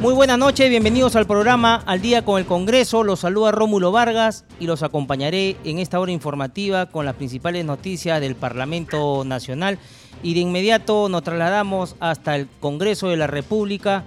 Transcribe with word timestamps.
Muy 0.00 0.12
buenas 0.12 0.38
noches, 0.38 0.68
bienvenidos 0.68 1.16
al 1.16 1.26
programa 1.26 1.82
Al 1.86 2.02
Día 2.02 2.22
con 2.22 2.38
el 2.38 2.44
Congreso. 2.44 3.02
Los 3.02 3.20
saluda 3.20 3.50
Rómulo 3.50 3.92
Vargas 3.92 4.44
y 4.60 4.66
los 4.66 4.82
acompañaré 4.82 5.56
en 5.64 5.78
esta 5.78 5.98
hora 5.98 6.12
informativa 6.12 6.84
con 6.86 7.06
las 7.06 7.14
principales 7.14 7.64
noticias 7.64 8.20
del 8.20 8.36
Parlamento 8.36 9.24
Nacional. 9.24 9.78
Y 10.22 10.34
de 10.34 10.40
inmediato 10.40 11.08
nos 11.08 11.22
trasladamos 11.22 11.96
hasta 11.98 12.36
el 12.36 12.46
Congreso 12.60 13.08
de 13.08 13.16
la 13.16 13.26
República. 13.26 14.04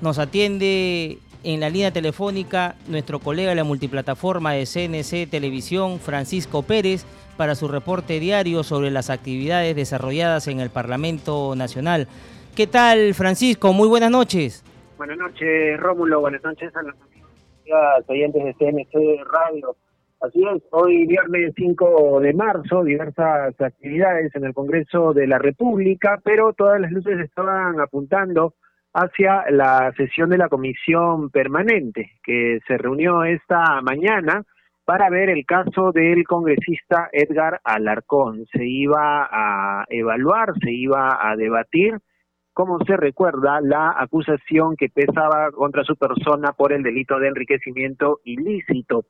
Nos 0.00 0.20
atiende 0.20 1.18
en 1.42 1.58
la 1.58 1.68
línea 1.68 1.92
telefónica 1.92 2.76
nuestro 2.86 3.18
colega 3.18 3.50
de 3.50 3.56
la 3.56 3.64
multiplataforma 3.64 4.52
de 4.52 4.66
CNC 4.66 5.28
Televisión, 5.28 5.98
Francisco 5.98 6.62
Pérez, 6.62 7.04
para 7.36 7.56
su 7.56 7.66
reporte 7.66 8.20
diario 8.20 8.62
sobre 8.62 8.92
las 8.92 9.10
actividades 9.10 9.74
desarrolladas 9.74 10.46
en 10.46 10.60
el 10.60 10.70
Parlamento 10.70 11.56
Nacional. 11.56 12.06
¿Qué 12.54 12.68
tal, 12.68 13.14
Francisco? 13.14 13.72
Muy 13.72 13.88
buenas 13.88 14.12
noches. 14.12 14.62
Buenas 14.96 15.18
noches, 15.18 15.80
Rómulo. 15.80 16.20
Buenas 16.20 16.44
noches 16.44 16.74
a 16.76 16.82
los 16.82 16.94
amigos 16.94 18.04
oyentes 18.06 18.44
de 18.44 18.54
CNC 18.54 19.24
Radio. 19.24 19.74
Así 20.20 20.40
es, 20.46 20.62
hoy 20.70 21.04
viernes 21.06 21.52
5 21.56 22.20
de 22.20 22.32
marzo, 22.32 22.84
diversas 22.84 23.60
actividades 23.60 24.34
en 24.36 24.44
el 24.44 24.54
Congreso 24.54 25.12
de 25.12 25.26
la 25.26 25.38
República, 25.38 26.20
pero 26.22 26.52
todas 26.52 26.80
las 26.80 26.92
luces 26.92 27.18
estaban 27.18 27.80
apuntando 27.80 28.54
hacia 28.92 29.44
la 29.50 29.92
sesión 29.96 30.30
de 30.30 30.38
la 30.38 30.48
Comisión 30.48 31.28
Permanente, 31.30 32.12
que 32.22 32.60
se 32.66 32.78
reunió 32.78 33.24
esta 33.24 33.80
mañana 33.82 34.44
para 34.84 35.10
ver 35.10 35.28
el 35.28 35.44
caso 35.44 35.90
del 35.90 36.24
congresista 36.24 37.08
Edgar 37.10 37.60
Alarcón. 37.64 38.46
Se 38.52 38.64
iba 38.64 39.28
a 39.28 39.84
evaluar, 39.88 40.54
se 40.62 40.70
iba 40.70 41.18
a 41.20 41.34
debatir 41.34 41.98
como 42.54 42.78
se 42.86 42.96
recuerda, 42.96 43.60
la 43.60 43.94
acusación 43.98 44.76
que 44.76 44.88
pesaba 44.88 45.50
contra 45.50 45.82
su 45.82 45.96
persona 45.96 46.52
por 46.52 46.72
el 46.72 46.84
delito 46.84 47.18
de 47.18 47.28
enriquecimiento 47.28 48.20
ilícito. 48.24 49.06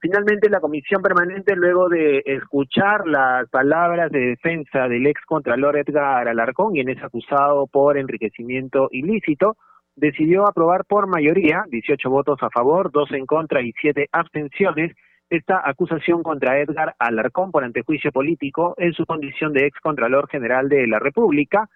Finalmente, 0.00 0.48
la 0.48 0.60
comisión 0.60 1.02
permanente, 1.02 1.54
luego 1.54 1.88
de 1.88 2.22
escuchar 2.24 3.06
las 3.06 3.48
palabras 3.50 4.10
de 4.10 4.20
defensa 4.20 4.88
del 4.88 5.06
ex 5.06 5.20
contralor 5.26 5.76
Edgar 5.76 6.28
Alarcón, 6.28 6.72
quien 6.72 6.88
es 6.88 7.02
acusado 7.02 7.66
por 7.66 7.98
enriquecimiento 7.98 8.88
ilícito, 8.90 9.56
decidió 9.94 10.48
aprobar 10.48 10.84
por 10.86 11.08
mayoría, 11.08 11.64
18 11.68 12.08
votos 12.08 12.38
a 12.42 12.50
favor, 12.50 12.90
2 12.90 13.12
en 13.12 13.26
contra 13.26 13.60
y 13.60 13.72
7 13.80 14.08
abstenciones, 14.12 14.94
esta 15.28 15.60
acusación 15.62 16.22
contra 16.22 16.58
Edgar 16.58 16.94
Alarcón 16.98 17.50
por 17.50 17.64
antejuicio 17.64 18.12
político 18.12 18.74
en 18.78 18.94
su 18.94 19.04
condición 19.04 19.52
de 19.52 19.66
ex 19.66 19.78
contralor 19.80 20.28
general 20.28 20.70
de 20.70 20.86
la 20.86 21.00
República, 21.00 21.68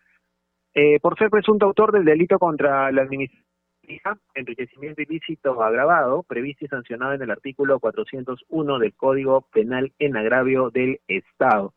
eh, 0.74 0.98
por 1.00 1.18
ser 1.18 1.30
presunto 1.30 1.66
autor 1.66 1.92
del 1.92 2.04
delito 2.04 2.38
contra 2.38 2.90
la 2.92 3.02
administración, 3.02 4.18
enriquecimiento 4.34 5.02
ilícito 5.02 5.62
agravado, 5.62 6.22
previsto 6.22 6.64
y 6.64 6.68
sancionado 6.68 7.12
en 7.12 7.22
el 7.22 7.30
artículo 7.30 7.78
401 7.78 8.78
del 8.78 8.94
Código 8.94 9.42
Penal 9.52 9.92
en 9.98 10.16
agravio 10.16 10.70
del 10.70 11.00
Estado. 11.08 11.74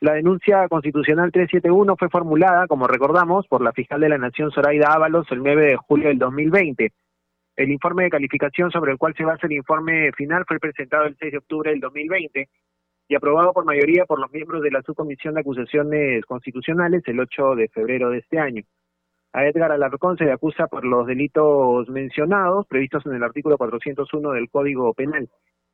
La 0.00 0.12
denuncia 0.12 0.68
constitucional 0.68 1.32
371 1.32 1.96
fue 1.96 2.08
formulada, 2.08 2.68
como 2.68 2.86
recordamos, 2.86 3.48
por 3.48 3.62
la 3.62 3.72
fiscal 3.72 4.00
de 4.00 4.08
la 4.08 4.18
Nación 4.18 4.52
Zoraida 4.52 4.92
Ábalos 4.92 5.26
el 5.32 5.42
9 5.42 5.70
de 5.70 5.76
julio 5.76 6.08
del 6.08 6.18
2020. 6.18 6.92
El 7.56 7.72
informe 7.72 8.04
de 8.04 8.10
calificación 8.10 8.70
sobre 8.70 8.92
el 8.92 8.98
cual 8.98 9.14
se 9.16 9.24
basa 9.24 9.48
el 9.48 9.54
informe 9.54 10.12
final 10.12 10.44
fue 10.46 10.60
presentado 10.60 11.06
el 11.06 11.16
6 11.18 11.32
de 11.32 11.38
octubre 11.38 11.70
del 11.70 11.80
2020 11.80 12.48
y 13.08 13.14
aprobado 13.14 13.52
por 13.52 13.64
mayoría 13.64 14.04
por 14.04 14.20
los 14.20 14.30
miembros 14.30 14.62
de 14.62 14.70
la 14.70 14.82
Subcomisión 14.82 15.34
de 15.34 15.40
Acusaciones 15.40 16.24
Constitucionales 16.26 17.02
el 17.06 17.18
8 17.18 17.56
de 17.56 17.68
febrero 17.68 18.10
de 18.10 18.18
este 18.18 18.38
año. 18.38 18.62
A 19.32 19.46
Edgar 19.46 19.72
Alarcón 19.72 20.16
se 20.16 20.24
le 20.24 20.32
acusa 20.32 20.66
por 20.66 20.84
los 20.84 21.06
delitos 21.06 21.88
mencionados, 21.88 22.66
previstos 22.66 23.04
en 23.06 23.14
el 23.14 23.22
artículo 23.22 23.56
401 23.56 24.32
del 24.32 24.50
Código 24.50 24.92
Penal. 24.94 25.28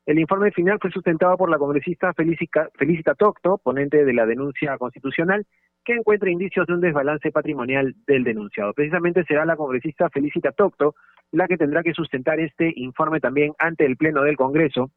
El 0.06 0.18
informe 0.18 0.52
final 0.52 0.78
fue 0.80 0.90
sustentado 0.90 1.36
por 1.36 1.50
la 1.50 1.58
congresista 1.58 2.12
Felicita 2.14 3.14
Tocto, 3.14 3.58
ponente 3.58 4.04
de 4.04 4.12
la 4.12 4.26
denuncia 4.26 4.76
constitucional, 4.76 5.46
que 5.84 5.94
encuentra 5.94 6.30
indicios 6.30 6.66
de 6.66 6.74
un 6.74 6.80
desbalance 6.80 7.30
patrimonial 7.30 7.94
del 8.06 8.24
denunciado. 8.24 8.72
Precisamente 8.74 9.24
será 9.24 9.44
la 9.44 9.56
congresista 9.56 10.08
Felicita 10.10 10.52
Tocto 10.52 10.94
la 11.32 11.48
que 11.48 11.56
tendrá 11.56 11.82
que 11.82 11.94
sustentar 11.94 12.38
este 12.38 12.72
informe 12.76 13.20
también 13.20 13.52
ante 13.58 13.84
el 13.84 13.96
Pleno 13.96 14.22
del 14.22 14.36
Congreso, 14.36 14.90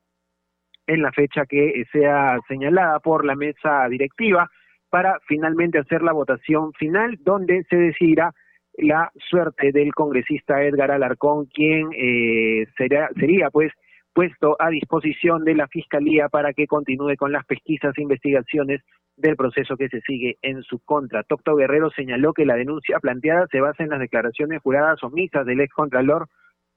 en 0.87 1.01
la 1.01 1.11
fecha 1.11 1.45
que 1.45 1.83
sea 1.91 2.39
señalada 2.47 2.99
por 2.99 3.25
la 3.25 3.35
mesa 3.35 3.87
directiva 3.89 4.49
para 4.89 5.19
finalmente 5.27 5.79
hacer 5.79 6.01
la 6.01 6.13
votación 6.13 6.73
final 6.73 7.17
donde 7.21 7.63
se 7.69 7.75
decidirá 7.75 8.33
la 8.77 9.11
suerte 9.29 9.71
del 9.71 9.93
congresista 9.93 10.63
Edgar 10.63 10.91
Alarcón, 10.91 11.47
quien 11.47 11.89
eh, 11.93 12.65
sería 12.77 13.49
pues 13.51 13.71
puesto 14.13 14.55
a 14.59 14.69
disposición 14.69 15.43
de 15.43 15.55
la 15.55 15.67
Fiscalía 15.67 16.29
para 16.29 16.53
que 16.53 16.65
continúe 16.65 17.15
con 17.17 17.31
las 17.31 17.45
pesquisas 17.45 17.93
e 17.97 18.01
investigaciones 18.01 18.81
del 19.15 19.35
proceso 19.35 19.77
que 19.77 19.89
se 19.89 20.01
sigue 20.01 20.37
en 20.41 20.63
su 20.63 20.79
contra. 20.79 21.23
Tocto 21.23 21.55
Guerrero 21.55 21.89
señaló 21.91 22.33
que 22.33 22.45
la 22.45 22.55
denuncia 22.55 22.99
planteada 22.99 23.47
se 23.51 23.61
basa 23.61 23.83
en 23.83 23.89
las 23.89 23.99
declaraciones 23.99 24.61
juradas 24.61 25.03
omisas 25.03 25.45
del 25.45 25.59
ex 25.59 25.73
contralor 25.73 26.27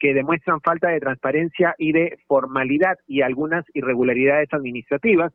que 0.01 0.15
demuestran 0.15 0.61
falta 0.63 0.89
de 0.89 0.99
transparencia 0.99 1.75
y 1.79 1.93
de 1.93 2.19
formalidad 2.27 2.99
y 3.07 3.21
algunas 3.21 3.65
irregularidades 3.75 4.49
administrativas, 4.53 5.33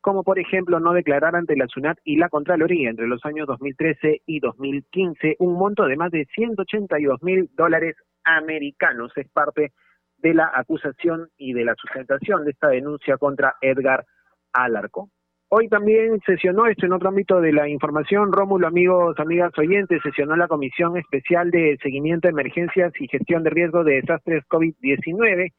como 0.00 0.24
por 0.24 0.38
ejemplo 0.38 0.80
no 0.80 0.92
declarar 0.92 1.36
ante 1.36 1.56
la 1.56 1.68
SUNAT 1.68 1.98
y 2.04 2.16
la 2.16 2.28
Contraloría 2.28 2.90
entre 2.90 3.06
los 3.06 3.24
años 3.24 3.46
2013 3.46 4.22
y 4.26 4.40
2015 4.40 5.36
un 5.38 5.54
monto 5.54 5.84
de 5.86 5.96
más 5.96 6.10
de 6.10 6.26
182 6.34 7.22
mil 7.22 7.48
dólares 7.54 7.96
americanos. 8.24 9.12
Es 9.16 9.28
parte 9.28 9.72
de 10.18 10.34
la 10.34 10.50
acusación 10.54 11.28
y 11.36 11.52
de 11.52 11.64
la 11.64 11.74
sustentación 11.76 12.44
de 12.44 12.50
esta 12.50 12.68
denuncia 12.68 13.16
contra 13.16 13.54
Edgar 13.60 14.04
Alarco. 14.52 15.10
Hoy 15.50 15.66
también 15.68 16.20
sesionó 16.26 16.66
esto 16.66 16.84
en 16.84 16.92
otro 16.92 17.08
ámbito 17.08 17.40
de 17.40 17.52
la 17.52 17.66
información. 17.66 18.32
Rómulo, 18.32 18.66
amigos, 18.66 19.18
amigas 19.18 19.50
oyentes, 19.56 20.02
sesionó 20.02 20.36
la 20.36 20.46
Comisión 20.46 20.98
Especial 20.98 21.50
de 21.50 21.78
Seguimiento 21.82 22.28
de 22.28 22.32
Emergencias 22.32 22.92
y 23.00 23.08
Gestión 23.08 23.44
de 23.44 23.50
Riesgo 23.50 23.82
de 23.82 23.94
Desastres 23.94 24.44
COVID-19, 24.46 25.54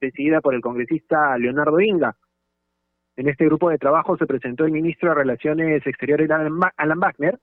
decidida 0.00 0.40
por 0.40 0.54
el 0.54 0.62
congresista 0.62 1.36
Leonardo 1.36 1.78
Inga. 1.78 2.16
En 3.16 3.28
este 3.28 3.44
grupo 3.44 3.68
de 3.68 3.76
trabajo 3.76 4.16
se 4.16 4.24
presentó 4.24 4.64
el 4.64 4.72
ministro 4.72 5.10
de 5.10 5.16
Relaciones 5.16 5.86
Exteriores, 5.86 6.30
Alan 6.30 7.00
Wagner, 7.00 7.38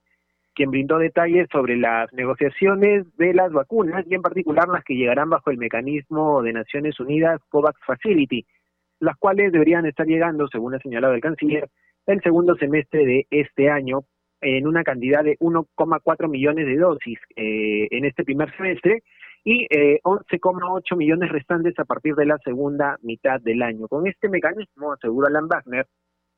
quien 0.56 0.72
brindó 0.72 0.98
detalles 0.98 1.48
sobre 1.52 1.78
las 1.78 2.12
negociaciones 2.14 3.06
de 3.18 3.36
las 3.36 3.52
vacunas 3.52 4.06
y 4.10 4.16
en 4.16 4.24
particular 4.24 4.68
las 4.70 4.84
que 4.84 4.96
llegarán 4.96 5.30
bajo 5.30 5.52
el 5.52 5.60
mecanismo 5.60 6.42
de 6.42 6.54
Naciones 6.54 7.00
Unidas 7.00 7.40
COVAX 7.50 7.80
Facility, 7.86 8.44
las 9.00 9.16
cuales 9.18 9.52
deberían 9.52 9.86
estar 9.86 10.08
llegando, 10.08 10.48
según 10.48 10.74
ha 10.74 10.80
señalado 10.80 11.14
el 11.14 11.22
canciller, 11.22 11.70
el 12.08 12.22
segundo 12.22 12.56
semestre 12.56 13.06
de 13.06 13.28
este 13.30 13.70
año 13.70 14.02
en 14.42 14.68
una 14.68 14.84
cantidad 14.84 15.24
de 15.24 15.38
1,4 15.40 16.30
millones 16.30 16.66
de 16.66 16.78
dosis 16.78 17.20
eh, 17.36 17.88
en 17.92 18.06
este 18.06 18.24
primer 18.24 18.56
semestre 18.58 19.04
y 19.44 19.68
eh, 19.70 20.00
11,8 20.04 20.96
millones 20.98 21.32
restantes 21.32 21.78
a 21.80 21.86
partir 21.86 22.16
de 22.16 22.26
la 22.26 22.38
segunda 22.44 22.98
mitad 23.02 23.40
del 23.42 23.62
año. 23.62 23.88
Con 23.88 24.08
este 24.08 24.30
mecanismo, 24.30 24.94
asegura 24.94 25.28
Alan 25.30 25.48
Wagner, 25.48 25.88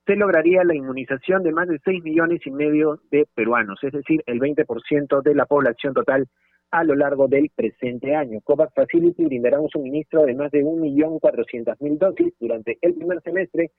se 0.05 0.15
lograría 0.15 0.63
la 0.63 0.75
inmunización 0.75 1.43
de 1.43 1.53
más 1.53 1.67
de 1.67 1.79
6 1.83 2.03
millones 2.03 2.41
y 2.45 2.51
medio 2.51 2.99
de 3.09 3.25
peruanos, 3.33 3.79
es 3.83 3.93
decir, 3.93 4.21
el 4.25 4.39
20% 4.39 5.21
de 5.21 5.35
la 5.35 5.45
población 5.45 5.93
total 5.93 6.27
a 6.71 6.83
lo 6.83 6.95
largo 6.95 7.27
del 7.27 7.51
presente 7.55 8.15
año. 8.15 8.41
COVAX 8.43 8.73
Facility 8.73 9.25
brindará 9.25 9.59
un 9.59 9.69
suministro 9.69 10.23
de 10.23 10.33
más 10.33 10.51
de 10.51 10.63
1.400.000 10.63 11.97
dosis 11.97 12.33
durante 12.39 12.77
el 12.81 12.95
primer 12.95 13.21
semestre 13.21 13.71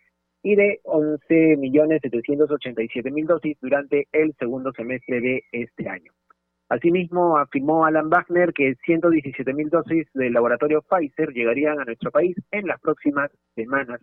y 0.45 0.55
de 0.55 0.81
11.787.000 0.85 3.27
dosis 3.27 3.59
durante 3.61 4.07
el 4.13 4.33
segundo 4.39 4.71
semestre 4.73 5.21
de 5.21 5.43
este 5.51 5.89
año. 5.89 6.13
Asimismo, 6.69 7.37
afirmó 7.39 7.87
Alan 7.87 8.11
Wagner 8.11 8.53
que 8.53 8.77
117.000 8.87 9.71
dosis 9.71 10.07
del 10.13 10.35
laboratorio 10.35 10.83
Pfizer 10.83 11.33
llegarían 11.33 11.81
a 11.81 11.85
nuestro 11.85 12.11
país 12.11 12.37
en 12.51 12.67
las 12.67 12.79
próximas 12.81 13.31
semanas. 13.55 14.03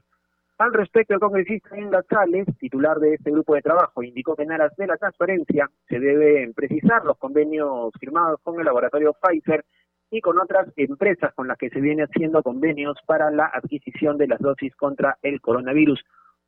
Al 0.58 0.74
respecto, 0.74 1.14
el 1.14 1.20
congresista 1.20 1.78
Inga 1.78 2.02
Chales, 2.10 2.48
titular 2.60 2.98
de 2.98 3.14
este 3.16 3.30
grupo 3.32 3.54
de 3.54 3.62
trabajo, 3.62 4.02
indicó 4.04 4.36
que 4.36 4.44
en 4.44 4.52
aras 4.52 4.76
de 4.78 4.88
la 4.88 4.98
transparencia 4.98 5.70
se 5.88 6.00
deben 6.00 6.54
precisar 6.54 7.06
los 7.06 7.18
convenios 7.18 7.92
firmados 8.00 8.40
con 8.42 8.60
el 8.60 8.66
laboratorio 8.66 9.14
Pfizer 9.14 9.64
y 10.10 10.22
con 10.22 10.40
otras 10.40 10.74
empresas 10.76 11.36
con 11.36 11.48
las 11.48 11.58
que 11.58 11.70
se 11.70 11.82
viene 11.82 12.04
haciendo 12.04 12.42
convenios 12.42 12.98
para 13.06 13.30
la 13.30 13.52
adquisición 13.54 14.18
de 14.18 14.28
las 14.28 14.40
dosis 14.40 14.76
contra 14.76 15.20
el 15.22 15.40
coronavirus. 15.40 16.04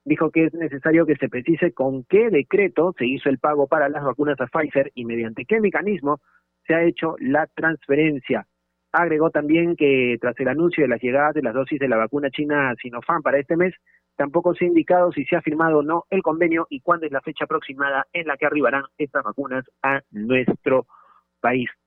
Dijo 0.05 0.31
que 0.31 0.45
es 0.45 0.53
necesario 0.53 1.05
que 1.05 1.15
se 1.15 1.29
precise 1.29 1.73
con 1.73 2.03
qué 2.03 2.29
decreto 2.29 2.93
se 2.97 3.05
hizo 3.05 3.29
el 3.29 3.39
pago 3.39 3.67
para 3.67 3.89
las 3.89 4.03
vacunas 4.03 4.39
a 4.41 4.47
Pfizer 4.47 4.91
y 4.95 5.05
mediante 5.05 5.45
qué 5.45 5.61
mecanismo 5.61 6.19
se 6.67 6.75
ha 6.75 6.83
hecho 6.83 7.15
la 7.19 7.47
transferencia. 7.47 8.45
Agregó 8.91 9.31
también 9.31 9.75
que 9.75 10.17
tras 10.19 10.39
el 10.39 10.49
anuncio 10.49 10.83
de 10.83 10.89
las 10.89 11.01
llegadas 11.01 11.33
de 11.33 11.41
las 11.41 11.53
dosis 11.53 11.79
de 11.79 11.87
la 11.87 11.97
vacuna 11.97 12.29
china 12.29 12.75
Sinopharm 12.81 13.23
para 13.23 13.39
este 13.39 13.57
mes, 13.57 13.73
tampoco 14.15 14.53
se 14.53 14.65
ha 14.65 14.67
indicado 14.67 15.11
si 15.11 15.25
se 15.25 15.35
ha 15.35 15.41
firmado 15.41 15.79
o 15.79 15.83
no 15.83 16.03
el 16.09 16.21
convenio 16.21 16.67
y 16.69 16.81
cuándo 16.81 17.05
es 17.05 17.11
la 17.11 17.21
fecha 17.21 17.45
aproximada 17.45 18.05
en 18.13 18.27
la 18.27 18.37
que 18.37 18.45
arribarán 18.45 18.83
estas 18.97 19.23
vacunas 19.23 19.65
a 19.81 20.01
nuestro 20.11 20.83
país. 20.83 21.02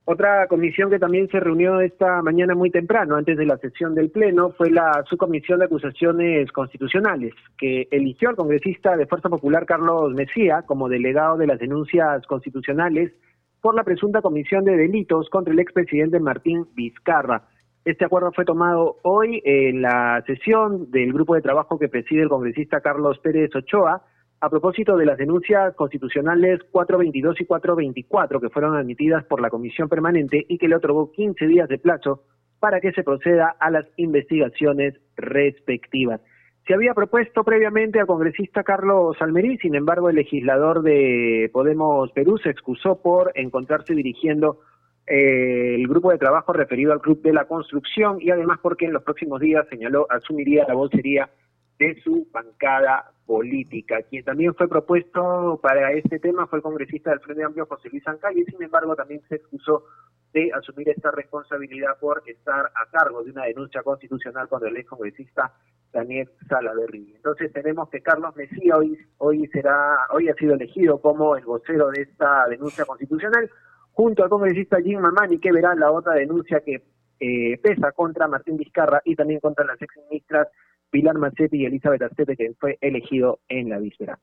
Otra 0.05 0.47
comisión 0.49 0.91
que 0.91 0.99
también 0.99 1.29
se 1.29 1.41
reunió 1.41 1.81
esta 1.81 2.23
mañana 2.23 2.55
muy 2.55 2.71
temprano, 2.71 3.17
antes 3.17 3.37
de 3.37 3.47
la 3.47 3.57
sesión 3.57 3.95
del 3.95 4.11
Pleno, 4.11 4.51
fue 4.51 4.71
la 4.71 5.03
subcomisión 5.09 5.59
de 5.59 5.65
acusaciones 5.65 6.53
constitucionales, 6.53 7.33
que 7.59 7.89
eligió 7.91 8.29
al 8.29 8.37
congresista 8.37 8.97
de 8.97 9.07
Fuerza 9.07 9.29
Popular 9.29 9.67
Carlos 9.67 10.13
Mesía 10.13 10.63
como 10.63 10.89
delegado 10.89 11.39
de 11.39 11.47
las 11.47 11.59
denuncias 11.59 12.25
constitucionales 12.27 13.13
por 13.61 13.75
la 13.75 13.83
presunta 13.83 14.23
comisión 14.23 14.65
de 14.65 14.77
delitos 14.77 15.29
contra 15.31 15.53
el 15.53 15.59
expresidente 15.59 16.21
Martín 16.21 16.67
Vizcarra. 16.75 17.49
Este 17.85 18.05
acuerdo 18.05 18.33
fue 18.33 18.45
tomado 18.45 18.99
hoy 19.03 19.41
en 19.45 19.81
la 19.83 20.23
sesión 20.27 20.91
del 20.91 21.13
grupo 21.13 21.35
de 21.35 21.43
trabajo 21.43 21.79
que 21.79 21.89
preside 21.89 22.23
el 22.23 22.29
congresista 22.29 22.81
Carlos 22.81 23.19
Pérez 23.21 23.55
Ochoa 23.57 24.03
a 24.47 24.51
propósito 24.51 24.97
de 24.97 25.07
las 25.07 25.19
denuncias 25.19 25.75
constitucionales 25.75 26.61
422 26.71 27.41
y 27.41 27.47
424 27.47 28.41
que 28.41 28.49
fueron 28.49 28.77
admitidas 28.77 29.25
por 29.25 29.41
la 29.41 29.51
comisión 29.51 29.89
permanente 29.89 30.47
y 30.49 30.57
que 30.57 30.69
le 30.69 30.77
otorgó 30.77 31.11
15 31.11 31.49
días 31.49 31.69
de 31.69 31.79
plazo 31.79 32.23
para 32.61 32.81
que 32.81 32.93
se 32.93 33.03
proceda 33.03 33.57
a 33.59 33.71
las 33.73 33.87
investigaciones 33.97 34.95
respectivas. 35.17 36.21
Se 36.65 36.75
había 36.75 36.95
propuesto 36.95 37.43
previamente 37.43 37.99
al 37.99 38.07
congresista 38.07 38.63
Carlos 38.63 39.17
Almerí, 39.19 39.59
sin 39.59 39.75
embargo 39.75 40.11
el 40.11 40.17
legislador 40.17 40.83
de 40.83 41.51
Podemos 41.53 42.13
Perú 42.13 42.39
se 42.39 42.51
excusó 42.51 43.03
por 43.03 43.33
encontrarse 43.35 43.97
dirigiendo 43.97 44.61
eh, 45.09 45.75
el 45.75 45.89
grupo 45.89 46.13
de 46.13 46.19
trabajo 46.19 46.53
referido 46.53 46.93
al 46.93 47.01
Club 47.01 47.21
de 47.21 47.33
la 47.33 47.47
Construcción 47.47 48.19
y 48.21 48.31
además 48.31 48.61
porque 48.63 48.85
en 48.85 48.93
los 48.93 49.03
próximos 49.03 49.41
días 49.41 49.67
señaló 49.69 50.07
asumiría 50.09 50.67
la 50.69 50.75
vocería 50.75 51.31
de 51.79 52.01
su 52.03 52.27
bancada 52.33 53.13
política. 53.27 54.03
Quien 54.03 54.25
también 54.25 54.55
fue 54.55 54.69
propuesto 54.69 55.59
para 55.63 55.93
este 55.93 56.19
tema 56.19 56.47
fue 56.47 56.59
el 56.59 56.63
congresista 56.63 57.11
del 57.11 57.21
Frente 57.21 57.45
Amplio 57.45 57.67
José 57.67 57.89
Luis 57.91 58.07
Ancay 58.07 58.39
y 58.39 58.45
sin 58.45 58.63
embargo 58.63 58.95
también 58.95 59.21
se 59.29 59.37
excusó 59.37 59.85
de 60.33 60.51
asumir 60.53 60.89
esta 60.89 61.11
responsabilidad 61.11 61.99
por 61.99 62.23
estar 62.27 62.67
a 62.67 62.91
cargo 62.91 63.25
de 63.25 63.31
una 63.31 63.45
denuncia 63.45 63.83
constitucional 63.83 64.49
contra 64.49 64.69
el 64.69 64.77
ex 64.77 64.89
congresista 64.89 65.53
Daniel 65.93 66.31
Salaverri. 66.49 67.15
Entonces 67.17 67.53
tenemos 67.53 67.89
que 67.89 68.03
Carlos 68.03 68.37
Mesía 68.37 68.77
hoy, 68.77 68.99
hoy 69.19 69.47
será, 69.49 69.97
hoy 70.13 70.29
ha 70.29 70.35
sido 70.35 70.55
elegido 70.55 71.01
como 71.01 71.37
el 71.37 71.45
vocero 71.45 71.91
de 71.91 72.03
esta 72.03 72.47
denuncia 72.49 72.85
constitucional, 72.85 73.51
junto 73.93 74.23
al 74.23 74.29
congresista 74.29 74.81
Jim 74.81 75.01
Mamani, 75.01 75.39
que 75.39 75.53
verá 75.53 75.75
la 75.75 75.91
otra 75.91 76.15
denuncia 76.15 76.61
que 76.61 76.83
eh, 77.19 77.59
pesa 77.63 77.93
contra 77.93 78.29
Martín 78.29 78.59
Vizcarra 78.59 79.01
y 79.05 79.17
también 79.17 79.41
contra 79.41 79.65
las 79.65 79.81
ex 79.81 79.95
ministras 80.11 80.49
Pilar 80.91 81.19
Macetti 81.19 81.59
y 81.59 81.67
Elizabeth 81.67 82.03
Arcete, 82.03 82.37
que 82.37 82.53
fue 82.59 82.79
elegido 82.81 83.41
en 83.49 83.69
la 83.69 83.79
víspera. 83.79 84.19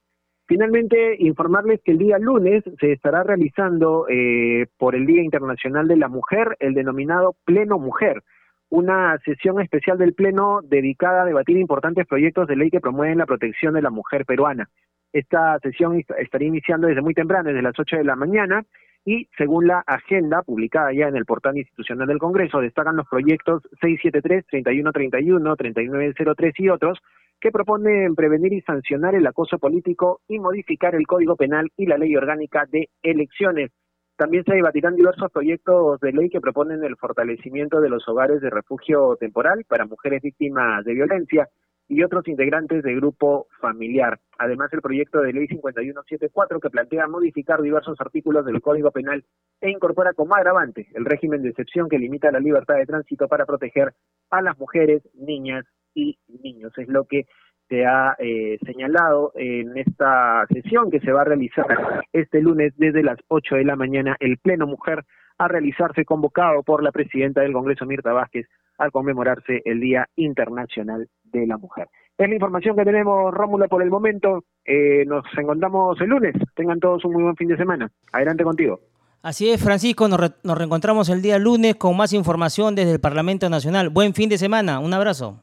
Finalmente, 0.46 1.16
informarles 1.20 1.82
que 1.84 1.94
el 1.94 2.00
día 2.00 2.20
lunes 2.20 2.64
se 2.80 2.92
estará 2.92 3.24
realizando 3.24 4.08
eh, 4.10 4.68
por 4.78 4.94
el 4.94 5.06
Día 5.06 5.24
Internacional 5.24 5.88
de 5.88 5.96
la 5.96 6.10
Mujer 6.10 6.58
el 6.60 6.74
denominado 6.74 7.36
Pleno 7.46 7.80
Mujer, 7.80 8.22
una 8.70 9.18
sesión 9.24 9.62
especial 9.62 9.98
del 9.98 10.14
Pleno 10.14 10.62
dedicada 10.64 11.22
a 11.22 11.26
debatir 11.26 11.58
importantes 11.58 12.08
proyectos 12.08 12.48
de 12.48 12.58
ley 12.58 12.70
que 12.70 12.82
promueven 12.82 13.20
la 13.20 13.26
protección 13.26 13.74
de 13.74 13.82
la 13.82 13.90
mujer 13.90 14.26
peruana. 14.26 14.68
Esta 15.14 15.60
sesión 15.60 16.04
estaría 16.18 16.48
iniciando 16.48 16.88
desde 16.88 17.02
muy 17.02 17.14
temprano, 17.14 17.50
desde 17.50 17.62
las 17.62 17.80
8 17.80 17.98
de 17.98 18.04
la 18.04 18.16
mañana, 18.16 18.66
y 19.06 19.28
según 19.38 19.68
la 19.68 19.84
agenda 19.86 20.42
publicada 20.44 20.94
ya 20.94 21.08
en 21.08 21.18
el 21.18 21.26
portal 21.26 21.58
institucional 21.58 22.08
del 22.08 22.20
Congreso, 22.20 22.60
destacan 22.60 22.96
los 22.96 23.08
proyectos 23.08 23.64
673, 23.82 24.46
3131, 24.48 25.56
3903 25.56 26.54
y 26.60 26.70
otros 26.70 27.00
que 27.40 27.52
proponen 27.52 28.16
prevenir 28.16 28.54
y 28.54 28.62
sancionar 28.62 29.16
el 29.16 29.28
acoso 29.28 29.58
político 29.60 30.22
y 30.30 30.40
modificar 30.40 30.96
el 30.96 31.06
Código 31.06 31.36
Penal 31.36 31.70
y 31.76 31.86
la 31.86 31.98
Ley 31.98 32.16
Orgánica 32.16 32.66
de 32.72 32.90
Elecciones. 33.02 33.72
También 34.16 34.46
se 34.46 34.54
debatirán 34.54 34.96
diversos 34.96 35.30
proyectos 35.32 36.00
de 36.00 36.14
ley 36.14 36.30
que 36.30 36.40
proponen 36.40 36.84
el 36.84 36.96
fortalecimiento 36.96 37.82
de 37.82 37.90
los 37.90 38.08
hogares 38.08 38.40
de 38.40 38.50
refugio 38.50 39.18
temporal 39.20 39.66
para 39.68 39.86
mujeres 39.86 40.22
víctimas 40.22 40.86
de 40.86 40.94
violencia 40.94 41.50
y 41.88 42.04
otros 42.04 42.28
integrantes 42.28 42.84
del 42.84 42.98
grupo 42.98 43.48
familiar. 43.60 44.20
Además, 44.38 44.72
el 44.74 44.82
proyecto 44.82 45.22
de 45.22 45.34
ley 45.34 45.48
5174 45.48 46.60
que 46.60 46.70
plantea 46.70 47.08
modificar 47.08 47.62
diversos 47.62 48.00
artículos 48.00 48.46
del 48.46 48.62
Código 48.62 48.92
Penal 48.92 49.24
e 49.62 49.70
incorpora 49.70 50.14
como 50.14 50.36
agravante 50.36 50.88
el 50.94 51.06
régimen 51.06 51.42
de 51.42 51.50
excepción 51.50 51.90
que 51.90 52.00
limita 52.00 52.32
la 52.32 52.40
libertad 52.40 52.76
de 52.76 52.86
tránsito 52.86 53.28
para 53.28 53.46
proteger 53.46 53.94
a 54.30 54.42
las 54.42 54.58
mujeres, 54.58 55.04
niñas 55.14 55.66
y 55.94 56.18
niños. 56.42 56.74
Es 56.78 56.88
lo 56.88 57.06
que 57.06 57.26
se 57.70 57.86
ha 57.86 58.16
eh, 58.20 58.58
señalado 58.66 59.32
en 59.36 59.78
esta 59.78 60.46
sesión 60.48 60.92
que 60.92 61.00
se 61.00 61.12
va 61.12 61.22
a 61.22 61.26
realizar 61.26 61.66
este 62.12 62.42
lunes 62.42 62.74
desde 62.78 63.04
las 63.04 63.20
8 63.28 63.56
de 63.56 63.66
la 63.66 63.76
mañana, 63.76 64.16
el 64.20 64.38
Pleno 64.38 64.68
Mujer 64.68 65.06
a 65.38 65.48
realizarse 65.48 66.06
convocado 66.06 66.64
por 66.64 66.84
la 66.84 66.92
presidenta 66.92 67.42
del 67.42 67.54
Congreso, 67.54 67.86
Mirta 67.86 68.14
Vázquez, 68.14 68.48
al 68.78 68.92
conmemorarse 68.92 69.62
el 69.66 69.80
Día 69.80 70.08
Internacional 70.16 71.08
de 71.24 71.48
la 71.48 71.58
Mujer. 71.58 71.88
Es 72.18 72.30
la 72.30 72.36
información 72.36 72.76
que 72.76 72.86
tenemos, 72.86 73.34
Rómulo, 73.34 73.68
por 73.68 73.82
el 73.82 73.90
momento. 73.90 74.44
Eh, 74.66 75.04
nos 75.06 75.26
encontramos 75.38 76.00
el 76.00 76.10
lunes. 76.10 76.36
Tengan 76.56 76.80
todos 76.80 77.04
un 77.06 77.14
muy 77.14 77.24
buen 77.24 77.36
fin 77.36 77.48
de 77.48 77.58
semana. 77.58 77.92
Adelante 78.12 78.44
contigo. 78.44 78.80
Así 79.24 79.50
es, 79.50 79.64
Francisco. 79.64 80.08
Nos, 80.08 80.20
nos 80.44 80.58
reencontramos 80.58 81.10
el 81.10 81.22
día 81.22 81.40
lunes 81.40 81.76
con 81.76 81.98
más 81.98 82.14
información 82.14 82.76
desde 82.76 82.92
el 82.92 83.00
Parlamento 83.00 83.50
Nacional. 83.50 83.90
Buen 83.90 84.14
fin 84.14 84.30
de 84.30 84.38
semana. 84.38 84.80
Un 84.80 84.94
abrazo. 84.94 85.42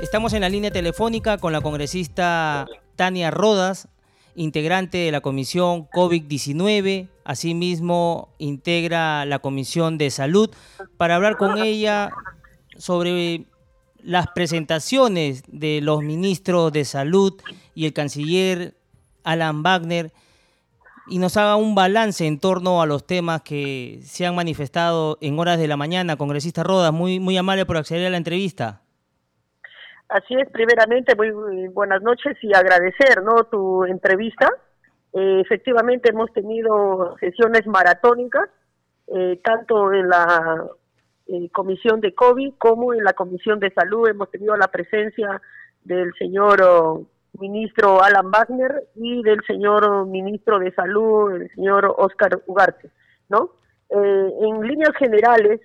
Estamos 0.00 0.32
en 0.34 0.40
la 0.40 0.48
línea 0.48 0.70
telefónica 0.70 1.38
con 1.38 1.52
la 1.52 1.60
congresista 1.60 2.66
Tania 2.96 3.30
Rodas, 3.30 3.88
integrante 4.34 4.98
de 4.98 5.10
la 5.10 5.20
Comisión 5.20 5.88
COVID-19, 5.88 7.08
asimismo 7.26 8.34
integra 8.38 9.24
la 9.24 9.40
Comisión 9.40 9.98
de 9.98 10.10
Salud, 10.10 10.50
para 10.96 11.16
hablar 11.16 11.36
con 11.36 11.58
ella 11.58 12.10
sobre 12.76 13.46
las 14.02 14.28
presentaciones 14.28 15.42
de 15.48 15.80
los 15.82 16.02
ministros 16.02 16.72
de 16.72 16.84
Salud 16.84 17.34
y 17.74 17.86
el 17.86 17.92
canciller 17.92 18.74
Alan 19.24 19.62
Wagner 19.62 20.12
y 21.08 21.18
nos 21.18 21.36
haga 21.36 21.56
un 21.56 21.74
balance 21.74 22.26
en 22.26 22.38
torno 22.38 22.82
a 22.82 22.86
los 22.86 23.06
temas 23.06 23.42
que 23.42 24.00
se 24.02 24.26
han 24.26 24.34
manifestado 24.34 25.18
en 25.20 25.38
horas 25.38 25.58
de 25.58 25.68
la 25.68 25.76
mañana. 25.76 26.16
Congresista 26.16 26.62
Rodas, 26.62 26.92
muy, 26.92 27.20
muy 27.20 27.36
amable 27.36 27.66
por 27.66 27.76
acceder 27.76 28.06
a 28.06 28.10
la 28.10 28.16
entrevista. 28.16 28.82
Así 30.08 30.34
es, 30.34 30.48
primeramente, 30.50 31.14
muy 31.16 31.68
buenas 31.68 32.02
noches 32.02 32.36
y 32.42 32.54
agradecer 32.54 33.22
¿no? 33.24 33.44
tu 33.44 33.84
entrevista. 33.84 34.48
Eh, 35.18 35.40
efectivamente, 35.40 36.10
hemos 36.10 36.30
tenido 36.34 37.16
sesiones 37.18 37.66
maratónicas, 37.66 38.50
eh, 39.06 39.40
tanto 39.42 39.90
en 39.94 40.10
la 40.10 40.66
eh, 41.28 41.48
Comisión 41.52 42.02
de 42.02 42.14
COVID 42.14 42.52
como 42.58 42.92
en 42.92 43.02
la 43.02 43.14
Comisión 43.14 43.58
de 43.58 43.72
Salud. 43.72 44.06
Hemos 44.08 44.30
tenido 44.30 44.54
la 44.58 44.68
presencia 44.68 45.40
del 45.84 46.12
señor 46.18 46.60
oh, 46.62 47.06
ministro 47.40 48.02
Alan 48.02 48.30
Wagner 48.30 48.88
y 48.94 49.22
del 49.22 49.42
señor 49.46 49.84
oh, 49.88 50.04
ministro 50.04 50.58
de 50.58 50.70
Salud, 50.72 51.32
el 51.32 51.50
señor 51.54 51.94
Oscar 51.96 52.42
Ugarte. 52.46 52.90
¿no? 53.28 53.50
en 53.88 54.60
líneas 54.62 54.94
generales, 54.98 55.60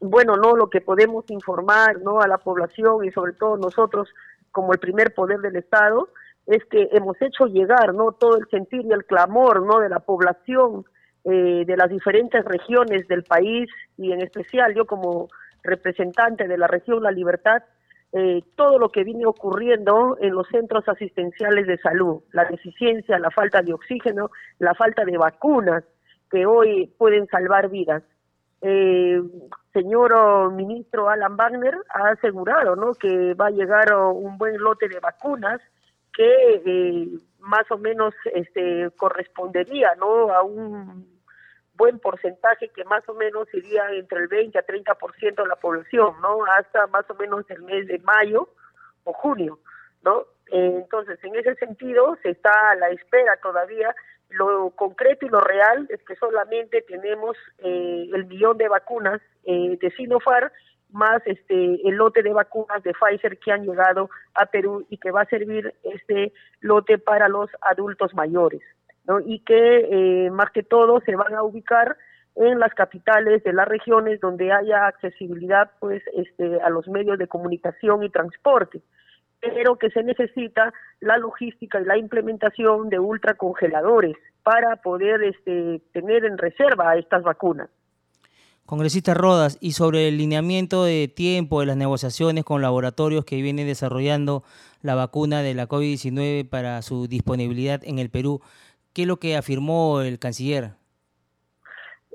bueno, 0.00 0.36
no 0.36 0.56
lo 0.56 0.68
que 0.68 0.80
podemos 0.80 1.24
informar, 1.30 2.00
¿no? 2.00 2.20
a 2.20 2.28
la 2.28 2.38
población 2.38 3.04
y 3.04 3.10
sobre 3.10 3.32
todo 3.32 3.56
nosotros 3.56 4.08
como 4.52 4.72
el 4.72 4.78
primer 4.78 5.14
poder 5.14 5.40
del 5.40 5.56
Estado 5.56 6.08
es 6.46 6.64
que 6.66 6.88
hemos 6.92 7.20
hecho 7.20 7.46
llegar, 7.46 7.94
¿no? 7.94 8.12
todo 8.12 8.36
el 8.36 8.46
sentir 8.48 8.82
y 8.84 8.92
el 8.92 9.04
clamor, 9.04 9.64
¿no? 9.64 9.78
de 9.78 9.88
la 9.88 10.00
población 10.00 10.84
eh, 11.24 11.64
de 11.66 11.76
las 11.76 11.90
diferentes 11.90 12.44
regiones 12.44 13.06
del 13.08 13.24
país 13.24 13.68
y 13.96 14.12
en 14.12 14.20
especial 14.20 14.74
yo 14.74 14.86
como 14.86 15.28
representante 15.62 16.48
de 16.48 16.56
la 16.56 16.66
región 16.66 17.02
La 17.02 17.10
Libertad 17.10 17.62
eh, 18.12 18.42
todo 18.56 18.78
lo 18.78 18.88
que 18.88 19.04
viene 19.04 19.26
ocurriendo 19.26 20.16
en 20.20 20.34
los 20.34 20.48
centros 20.48 20.88
asistenciales 20.88 21.68
de 21.68 21.78
salud, 21.78 22.22
la 22.32 22.44
deficiencia, 22.44 23.20
la 23.20 23.30
falta 23.30 23.62
de 23.62 23.72
oxígeno, 23.72 24.30
la 24.58 24.74
falta 24.74 25.04
de 25.04 25.16
vacunas 25.16 25.84
que 26.28 26.44
hoy 26.44 26.92
pueden 26.98 27.28
salvar 27.28 27.68
vidas 27.68 28.02
eh, 28.62 29.22
señor 29.72 30.52
ministro 30.52 31.08
Alan 31.08 31.36
Wagner 31.36 31.74
ha 31.94 32.08
asegurado 32.10 32.76
¿no? 32.76 32.92
que 32.92 33.34
va 33.34 33.46
a 33.46 33.50
llegar 33.50 33.94
un 33.94 34.36
buen 34.36 34.58
lote 34.58 34.88
de 34.88 35.00
vacunas 35.00 35.60
que 36.14 36.62
eh, 36.64 37.08
más 37.40 37.70
o 37.70 37.78
menos 37.78 38.14
este, 38.34 38.90
correspondería 38.96 39.94
¿no? 39.96 40.32
a 40.32 40.42
un 40.42 41.20
buen 41.74 41.98
porcentaje 41.98 42.68
que 42.68 42.84
más 42.84 43.08
o 43.08 43.14
menos 43.14 43.48
iría 43.54 43.90
entre 43.92 44.20
el 44.20 44.28
20 44.28 44.58
a 44.58 44.66
30% 44.66 45.42
de 45.42 45.48
la 45.48 45.56
población, 45.56 46.14
¿no? 46.20 46.44
Hasta 46.44 46.86
más 46.88 47.08
o 47.08 47.14
menos 47.14 47.48
el 47.48 47.62
mes 47.62 47.86
de 47.86 47.98
mayo 48.00 48.50
o 49.04 49.14
junio, 49.14 49.58
¿no? 50.02 50.26
entonces, 50.52 51.22
en 51.22 51.36
ese 51.36 51.54
sentido, 51.54 52.18
se 52.22 52.30
está 52.30 52.70
a 52.70 52.74
la 52.74 52.88
espera 52.90 53.36
todavía. 53.40 53.94
Lo 54.30 54.70
concreto 54.70 55.26
y 55.26 55.28
lo 55.28 55.40
real 55.40 55.86
es 55.90 56.02
que 56.04 56.16
solamente 56.16 56.82
tenemos 56.82 57.36
eh, 57.58 58.08
el 58.12 58.26
millón 58.26 58.58
de 58.58 58.68
vacunas 58.68 59.20
eh, 59.44 59.78
de 59.80 59.90
Sinopharm 59.92 60.50
más 60.92 61.22
este 61.26 61.88
el 61.88 61.96
lote 61.96 62.22
de 62.22 62.32
vacunas 62.32 62.82
de 62.82 62.92
Pfizer 62.92 63.38
que 63.38 63.52
han 63.52 63.64
llegado 63.64 64.10
a 64.34 64.46
Perú 64.46 64.86
y 64.88 64.98
que 64.98 65.10
va 65.10 65.22
a 65.22 65.26
servir 65.26 65.74
este 65.82 66.32
lote 66.60 66.98
para 66.98 67.28
los 67.28 67.50
adultos 67.60 68.14
mayores, 68.14 68.62
¿no? 69.06 69.20
Y 69.20 69.40
que 69.40 70.26
eh, 70.26 70.30
más 70.30 70.50
que 70.50 70.62
todo 70.62 71.00
se 71.00 71.16
van 71.16 71.34
a 71.34 71.42
ubicar 71.42 71.96
en 72.36 72.58
las 72.58 72.72
capitales 72.74 73.42
de 73.44 73.52
las 73.52 73.66
regiones 73.66 74.20
donde 74.20 74.52
haya 74.52 74.86
accesibilidad 74.86 75.70
pues 75.80 76.02
este 76.14 76.60
a 76.60 76.70
los 76.70 76.86
medios 76.88 77.18
de 77.18 77.26
comunicación 77.26 78.02
y 78.04 78.10
transporte 78.10 78.80
pero 79.40 79.76
que 79.76 79.90
se 79.90 80.02
necesita 80.02 80.72
la 81.00 81.16
logística 81.16 81.80
y 81.80 81.84
la 81.84 81.96
implementación 81.96 82.90
de 82.90 82.98
ultracongeladores 82.98 84.16
para 84.42 84.76
poder 84.76 85.22
este, 85.22 85.80
tener 85.92 86.24
en 86.24 86.38
reserva 86.38 86.96
estas 86.96 87.22
vacunas. 87.22 87.70
Congresista 88.70 89.14
Rodas, 89.14 89.58
y 89.60 89.72
sobre 89.72 90.06
el 90.06 90.16
lineamiento 90.16 90.84
de 90.84 91.08
tiempo 91.08 91.58
de 91.58 91.66
las 91.66 91.76
negociaciones 91.76 92.44
con 92.44 92.62
laboratorios 92.62 93.24
que 93.24 93.42
vienen 93.42 93.66
desarrollando 93.66 94.44
la 94.80 94.94
vacuna 94.94 95.42
de 95.42 95.54
la 95.54 95.66
COVID-19 95.66 96.48
para 96.48 96.80
su 96.82 97.08
disponibilidad 97.08 97.80
en 97.82 97.98
el 97.98 98.10
Perú, 98.10 98.42
¿qué 98.94 99.02
es 99.02 99.08
lo 99.08 99.16
que 99.16 99.36
afirmó 99.36 100.02
el 100.02 100.20
canciller? 100.20 100.74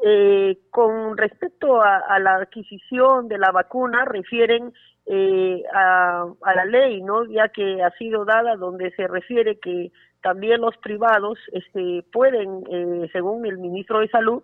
Eh, 0.02 0.58
con 0.70 1.18
respecto 1.18 1.82
a, 1.82 2.18
la 2.20 2.36
adquisición 2.36 3.28
de 3.28 3.38
la 3.38 3.52
vacuna, 3.52 4.06
refieren 4.06 4.72
eh, 5.08 5.62
a, 5.74 6.26
la 6.56 6.64
ley, 6.64 7.02
¿no? 7.02 7.26
Ya 7.26 7.50
que 7.50 7.84
ha 7.84 7.92
sido 7.98 8.24
dada 8.24 8.56
donde 8.56 8.92
se 8.92 9.08
refiere 9.10 9.60
que 9.60 9.92
también 10.22 10.62
los 10.62 10.78
privados 10.78 11.38
este, 11.52 12.06
pueden, 12.14 12.64
eh, 12.72 13.10
según 13.12 13.46
el 13.46 13.58
ministro 13.58 14.00
de 14.00 14.08
Salud, 14.08 14.42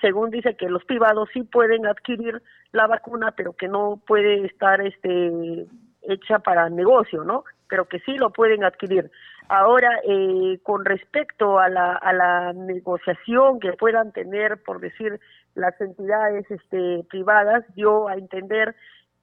según 0.00 0.30
dice 0.30 0.56
que 0.56 0.68
los 0.68 0.84
privados 0.84 1.28
sí 1.32 1.42
pueden 1.42 1.86
adquirir 1.86 2.42
la 2.72 2.86
vacuna, 2.86 3.32
pero 3.32 3.52
que 3.52 3.68
no 3.68 4.00
puede 4.06 4.44
estar 4.46 4.80
este, 4.80 5.66
hecha 6.02 6.40
para 6.40 6.68
negocio, 6.68 7.24
¿no? 7.24 7.44
Pero 7.68 7.86
que 7.86 8.00
sí 8.00 8.16
lo 8.16 8.30
pueden 8.30 8.64
adquirir. 8.64 9.10
Ahora, 9.48 10.00
eh, 10.06 10.58
con 10.62 10.84
respecto 10.84 11.58
a 11.58 11.68
la, 11.68 11.94
a 11.94 12.12
la 12.12 12.52
negociación 12.52 13.60
que 13.60 13.72
puedan 13.72 14.12
tener, 14.12 14.62
por 14.62 14.80
decir, 14.80 15.20
las 15.54 15.80
entidades 15.80 16.50
este, 16.50 17.04
privadas, 17.08 17.64
dio 17.74 18.08
a 18.08 18.14
entender 18.14 18.74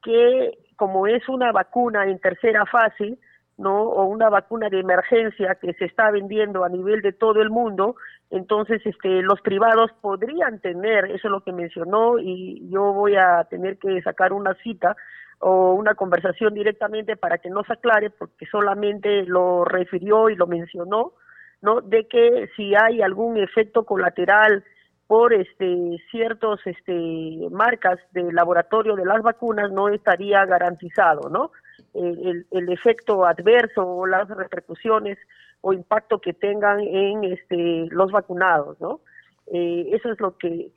que 0.03 0.57
como 0.75 1.07
es 1.07 1.27
una 1.29 1.51
vacuna 1.51 2.05
en 2.05 2.19
tercera 2.19 2.65
fase, 2.65 3.17
¿no? 3.57 3.83
o 3.83 4.05
una 4.05 4.29
vacuna 4.29 4.69
de 4.69 4.79
emergencia 4.79 5.55
que 5.55 5.73
se 5.73 5.85
está 5.85 6.11
vendiendo 6.11 6.63
a 6.65 6.69
nivel 6.69 7.01
de 7.01 7.13
todo 7.13 7.41
el 7.41 7.49
mundo, 7.49 7.95
entonces 8.29 8.81
este 8.85 9.21
los 9.21 9.39
privados 9.41 9.91
podrían 10.01 10.59
tener, 10.59 11.05
eso 11.05 11.27
es 11.27 11.31
lo 11.31 11.41
que 11.41 11.53
mencionó 11.53 12.19
y 12.19 12.67
yo 12.69 12.93
voy 12.93 13.15
a 13.15 13.45
tener 13.49 13.77
que 13.77 14.01
sacar 14.01 14.33
una 14.33 14.53
cita 14.55 14.95
o 15.39 15.73
una 15.73 15.95
conversación 15.95 16.53
directamente 16.53 17.15
para 17.15 17.37
que 17.37 17.49
no 17.49 17.63
se 17.63 17.73
aclare 17.73 18.09
porque 18.09 18.45
solamente 18.45 19.23
lo 19.23 19.63
refirió 19.63 20.29
y 20.29 20.35
lo 20.35 20.47
mencionó, 20.47 21.13
¿no? 21.61 21.81
De 21.81 22.07
que 22.07 22.49
si 22.55 22.73
hay 22.75 23.01
algún 23.01 23.37
efecto 23.37 23.85
colateral 23.85 24.63
por 25.07 25.33
este 25.33 25.97
ciertos 26.09 26.59
este 26.65 27.47
marcas 27.51 27.99
de 28.11 28.33
laboratorio 28.33 28.95
de 28.95 29.05
las 29.05 29.21
vacunas 29.21 29.71
no 29.71 29.89
estaría 29.89 30.43
garantizado, 30.45 31.29
¿no? 31.29 31.51
El, 31.95 32.45
el, 32.51 32.69
efecto 32.71 33.25
adverso 33.25 33.87
o 33.87 34.05
las 34.05 34.27
repercusiones 34.27 35.17
o 35.61 35.73
impacto 35.73 36.19
que 36.19 36.33
tengan 36.33 36.79
en 36.81 37.23
este 37.23 37.87
los 37.89 38.11
vacunados, 38.11 38.79
¿no? 38.81 38.99
Eh, 39.47 39.89
eso 39.93 40.11
es 40.11 40.19
lo 40.19 40.37
que, 40.37 40.71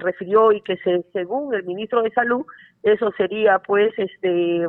refirió 0.00 0.52
y 0.52 0.60
que 0.60 0.76
se, 0.78 1.04
según 1.12 1.54
el 1.54 1.64
ministro 1.64 2.02
de 2.02 2.10
salud 2.10 2.44
eso 2.82 3.10
sería 3.16 3.58
pues 3.58 3.92
este 3.96 4.64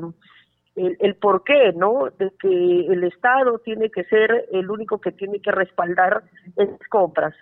el, 0.75 0.97
el 0.99 1.15
por 1.15 1.43
qué, 1.43 1.73
¿no? 1.75 2.09
De 2.17 2.31
que 2.39 2.87
el 2.87 3.03
Estado 3.03 3.59
tiene 3.59 3.91
que 3.91 4.05
ser 4.05 4.47
el 4.51 4.69
único 4.69 4.99
que 4.99 5.11
tiene 5.11 5.41
que 5.41 5.51
respaldar 5.51 6.23
esas 6.55 6.79
compras. 6.89 7.35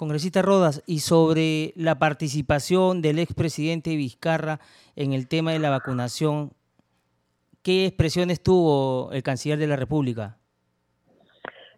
Congresista 0.00 0.40
Rodas, 0.40 0.82
y 0.86 1.00
sobre 1.00 1.74
la 1.76 1.98
participación 1.98 3.02
del 3.02 3.18
expresidente 3.18 3.96
Vizcarra 3.96 4.58
en 4.96 5.12
el 5.12 5.28
tema 5.28 5.52
de 5.52 5.58
la 5.58 5.68
vacunación, 5.68 6.52
¿qué 7.62 7.86
expresiones 7.86 8.42
tuvo 8.42 9.12
el 9.12 9.22
canciller 9.22 9.58
de 9.58 9.66
la 9.66 9.76
República? 9.76 10.36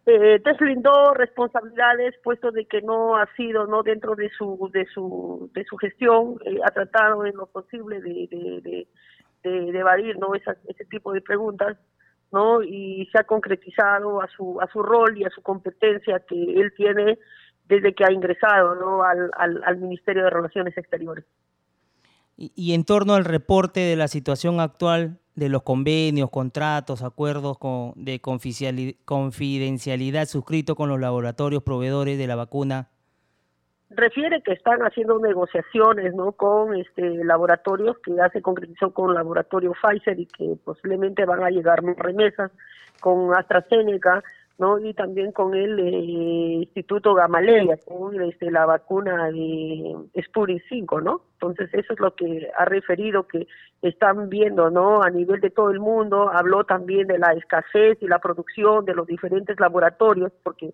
Eh, 0.05 0.41
deslindó 0.45 1.15
responsabilidades 1.15 2.15
puesto 2.25 2.51
de 2.51 2.67
que 2.67 2.83
no 2.83 3.17
ha 3.17 3.27
sido 3.37 3.67
no 3.67 3.85
dentro 3.85 4.17
de 4.17 4.31
su 4.37 4.69
de 4.73 4.85
su 4.87 5.49
de 5.55 5.65
su 5.65 5.77
gestión 5.77 6.41
eh, 6.45 6.59
ha 6.65 6.73
tratado 6.73 7.25
en 7.25 7.37
lo 7.37 7.47
posible 7.47 8.01
de, 8.01 8.27
de, 8.29 8.89
de, 9.45 9.79
evadir 9.79 10.19
no 10.19 10.35
ese 10.35 10.85
tipo 10.91 11.12
de 11.12 11.21
preguntas 11.21 11.79
no 12.33 12.65
y 12.65 13.09
se 13.12 13.21
ha 13.21 13.25
concretizado 13.25 14.21
a 14.21 14.27
su 14.27 14.61
a 14.61 14.67
su 14.73 14.83
rol 14.83 15.17
y 15.17 15.25
a 15.25 15.31
su 15.31 15.41
competencia 15.41 16.19
que 16.19 16.35
él 16.35 16.73
tiene 16.77 17.17
desde 17.73 17.95
que 17.95 18.05
ha 18.05 18.12
ingresado 18.12 18.75
¿no? 18.75 19.03
al, 19.03 19.31
al, 19.35 19.77
Ministerio 19.79 20.25
de 20.25 20.31
Relaciones 20.31 20.77
Exteriores. 20.77 21.25
Y, 22.37 22.75
en 22.75 22.85
torno 22.85 23.15
al 23.15 23.25
reporte 23.25 23.81
de 23.81 23.97
la 23.97 24.09
situación 24.09 24.61
actual 24.61 25.19
de 25.35 25.49
los 25.49 25.62
convenios, 25.62 26.31
contratos, 26.31 27.03
acuerdos 27.03 27.59
con, 27.59 27.93
de 27.97 28.21
confidencialidad 28.21 30.27
suscritos 30.27 30.77
con 30.77 30.89
los 30.89 31.01
laboratorios 31.01 31.62
proveedores 31.62 32.19
de 32.19 32.27
la 32.27 32.37
vacuna. 32.37 32.89
Refiere 33.91 34.43
que 34.43 34.53
están 34.53 34.81
haciendo 34.81 35.19
negociaciones 35.19 36.15
¿no? 36.15 36.33
con 36.33 36.75
este 36.75 37.25
laboratorios 37.25 37.99
que 37.99 38.15
ya 38.15 38.31
se 38.31 38.41
concretizó 38.41 38.93
con 38.93 39.11
el 39.11 39.17
laboratorio 39.17 39.75
Pfizer 39.75 40.19
y 40.19 40.27
que 40.27 40.57
posiblemente 40.65 41.27
van 41.27 41.43
a 41.43 41.51
llegar 41.51 41.83
remesas 41.99 42.51
con 43.01 43.37
AstraZeneca 43.37 44.23
¿no? 44.62 44.78
Y 44.78 44.95
también 44.95 45.33
con 45.33 45.54
el 45.54 45.76
eh, 45.81 46.62
Instituto 46.62 47.14
Gamaleya, 47.14 47.76
con 47.85 48.23
este, 48.23 48.49
la 48.49 48.64
vacuna 48.64 49.28
de 49.33 49.97
Sputnik 50.23 50.62
5, 50.69 51.00
¿no? 51.00 51.23
Entonces 51.33 51.69
eso 51.75 51.95
es 51.95 51.99
lo 51.99 52.14
que 52.14 52.49
ha 52.57 52.64
referido 52.64 53.26
que 53.26 53.49
están 53.83 54.28
viendo, 54.28 54.71
¿no? 54.71 55.02
A 55.02 55.11
nivel 55.11 55.40
de 55.40 55.50
todo 55.50 55.73
el 55.73 55.81
mundo, 55.81 56.31
habló 56.33 56.62
también 56.62 57.09
de 57.09 57.19
la 57.19 57.33
escasez 57.33 57.99
y 58.00 58.07
la 58.07 58.21
producción 58.21 58.85
de 58.85 58.95
los 58.95 59.09
diferentes 59.09 59.59
laboratorios, 59.59 60.31
porque 60.45 60.73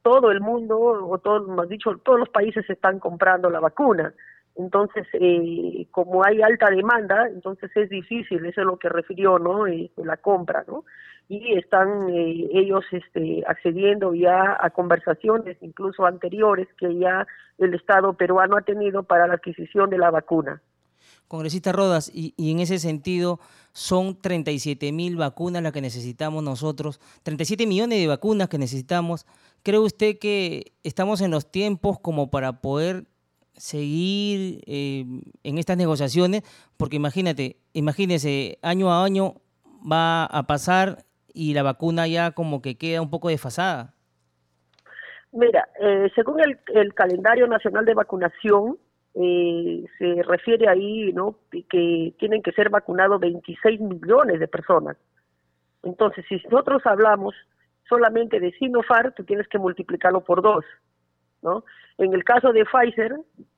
todo 0.00 0.30
el 0.30 0.40
mundo, 0.40 0.78
o 0.78 1.18
todo, 1.18 1.46
más 1.46 1.68
dicho, 1.68 1.98
todos 2.02 2.20
los 2.20 2.30
países 2.30 2.64
están 2.70 2.98
comprando 2.98 3.50
la 3.50 3.60
vacuna. 3.60 4.14
Entonces, 4.60 5.06
eh, 5.14 5.86
como 5.90 6.22
hay 6.22 6.42
alta 6.42 6.68
demanda, 6.68 7.28
entonces 7.28 7.70
es 7.74 7.88
difícil, 7.88 8.44
eso 8.44 8.60
es 8.60 8.66
lo 8.66 8.78
que 8.78 8.90
refirió, 8.90 9.38
¿no? 9.38 9.66
Eh, 9.66 9.90
la 9.96 10.18
compra, 10.18 10.64
¿no? 10.68 10.84
Y 11.30 11.56
están 11.56 12.10
eh, 12.10 12.46
ellos 12.52 12.84
este, 12.92 13.42
accediendo 13.46 14.12
ya 14.12 14.58
a 14.60 14.68
conversaciones, 14.68 15.56
incluso 15.62 16.04
anteriores, 16.04 16.68
que 16.78 16.94
ya 16.98 17.26
el 17.56 17.72
Estado 17.72 18.12
peruano 18.12 18.58
ha 18.58 18.60
tenido 18.60 19.02
para 19.02 19.26
la 19.26 19.34
adquisición 19.34 19.88
de 19.88 19.96
la 19.96 20.10
vacuna. 20.10 20.60
Congresista 21.26 21.72
Rodas, 21.72 22.10
y, 22.14 22.34
y 22.36 22.50
en 22.50 22.60
ese 22.60 22.78
sentido, 22.78 23.40
son 23.72 24.20
37 24.20 24.92
mil 24.92 25.16
vacunas 25.16 25.62
las 25.62 25.72
que 25.72 25.80
necesitamos 25.80 26.42
nosotros, 26.42 27.00
37 27.22 27.66
millones 27.66 27.98
de 27.98 28.08
vacunas 28.08 28.50
que 28.50 28.58
necesitamos. 28.58 29.26
¿Cree 29.62 29.78
usted 29.78 30.18
que 30.18 30.72
estamos 30.82 31.22
en 31.22 31.30
los 31.30 31.50
tiempos 31.50 31.98
como 31.98 32.30
para 32.30 32.60
poder 32.60 33.04
seguir 33.60 34.62
eh, 34.66 35.04
en 35.44 35.58
estas 35.58 35.76
negociaciones, 35.76 36.42
porque 36.76 36.96
imagínate, 36.96 37.56
imagínese, 37.74 38.58
año 38.62 38.90
a 38.90 39.04
año 39.04 39.34
va 39.80 40.24
a 40.24 40.46
pasar 40.46 41.04
y 41.34 41.54
la 41.54 41.62
vacuna 41.62 42.06
ya 42.06 42.32
como 42.32 42.62
que 42.62 42.76
queda 42.76 43.02
un 43.02 43.10
poco 43.10 43.28
desfasada. 43.28 43.94
Mira, 45.32 45.68
eh, 45.80 46.10
según 46.14 46.40
el, 46.40 46.94
calendario 46.94 47.46
nacional 47.46 47.84
de 47.84 47.94
vacunación, 47.94 48.78
eh, 49.14 49.84
se 49.98 50.22
refiere 50.22 50.68
ahí, 50.68 51.12
¿no? 51.12 51.36
Que 51.50 52.14
tienen 52.18 52.42
que 52.42 52.52
ser 52.52 52.70
vacunados 52.70 53.20
26 53.20 53.80
millones 53.80 54.40
de 54.40 54.48
personas. 54.48 54.96
Entonces, 55.82 56.24
si 56.28 56.36
nosotros 56.50 56.82
hablamos 56.84 57.34
solamente 57.88 58.40
de 58.40 58.52
Sinopharm, 58.52 59.12
tú 59.14 59.24
tienes 59.24 59.46
que 59.48 59.58
multiplicarlo 59.58 60.22
por 60.22 60.42
dos. 60.42 60.64
¿No? 61.42 61.64
En 61.98 62.12
el 62.14 62.24
caso 62.24 62.52
de 62.52 62.64
Pfizer, 62.64 63.14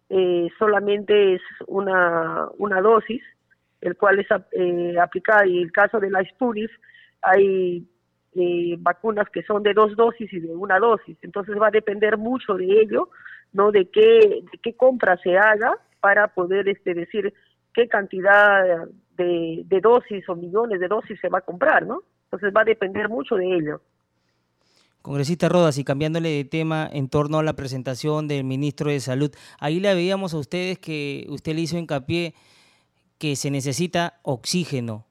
eh, 0.09 0.49
solamente 0.59 1.35
es 1.35 1.43
una, 1.67 2.49
una 2.59 2.81
dosis, 2.81 3.23
el 3.81 3.97
cual 3.97 4.21
es 4.21 4.27
eh, 4.53 4.97
aplicada, 5.01 5.47
y 5.47 5.59
en 5.59 5.65
el 5.65 5.73
caso 5.73 5.99
de 6.01 6.11
la 6.11 6.25
Sputnik, 6.25 6.71
hay 7.23 7.87
eh, 8.35 8.77
vacunas 8.79 9.29
que 9.31 9.43
son 9.43 9.63
de 9.63 9.75
dos 9.75 9.97
dosis 9.97 10.33
y 10.33 10.41
de 10.41 10.55
una 10.55 10.79
dosis, 10.79 11.17
entonces 11.23 11.57
va 11.61 11.69
a 11.69 11.73
depender 11.73 12.19
mucho 12.19 12.55
de 12.55 12.81
ello, 12.81 13.11
¿no? 13.53 13.71
De 13.71 13.89
qué, 13.91 14.45
compra 14.77 15.17
se 15.19 15.37
haga 15.37 15.77
para 16.01 16.29
poder 16.29 16.69
este, 16.69 16.95
decir 16.95 17.33
qué 17.75 17.89
cantidad 17.89 18.87
de, 19.17 19.63
de 19.65 19.81
dosis 19.81 20.29
o 20.29 20.35
millones 20.35 20.81
de 20.81 20.89
dosis 20.89 21.21
se 21.21 21.29
va 21.29 21.39
a 21.39 21.43
comprar, 21.43 21.87
¿no? 21.87 22.03
Entonces 22.25 22.53
va 22.57 22.63
a 22.63 22.65
depender 22.65 23.09
mucho 23.09 23.37
de 23.37 23.47
ello. 23.47 23.83
Congresista 25.03 25.49
Rodas, 25.49 25.79
y 25.79 25.85
cambiándole 25.85 26.29
de 26.31 26.45
tema 26.45 26.89
en 26.91 27.09
torno 27.09 27.39
a 27.39 27.43
la 27.43 27.55
presentación 27.55 28.29
del 28.29 28.45
ministro 28.45 28.91
de 28.91 29.01
Salud, 29.01 29.33
ahí 29.59 29.81
le 29.81 29.95
veíamos 29.95 30.33
a 30.33 30.39
ustedes 30.39 30.79
que 30.79 31.27
usted 31.29 31.55
le 31.55 31.63
hizo 31.63 31.77
hincapié 31.77 32.35
que 33.19 33.37
se 33.37 33.51
necesita 33.51 34.15
oxígeno, 34.23 35.07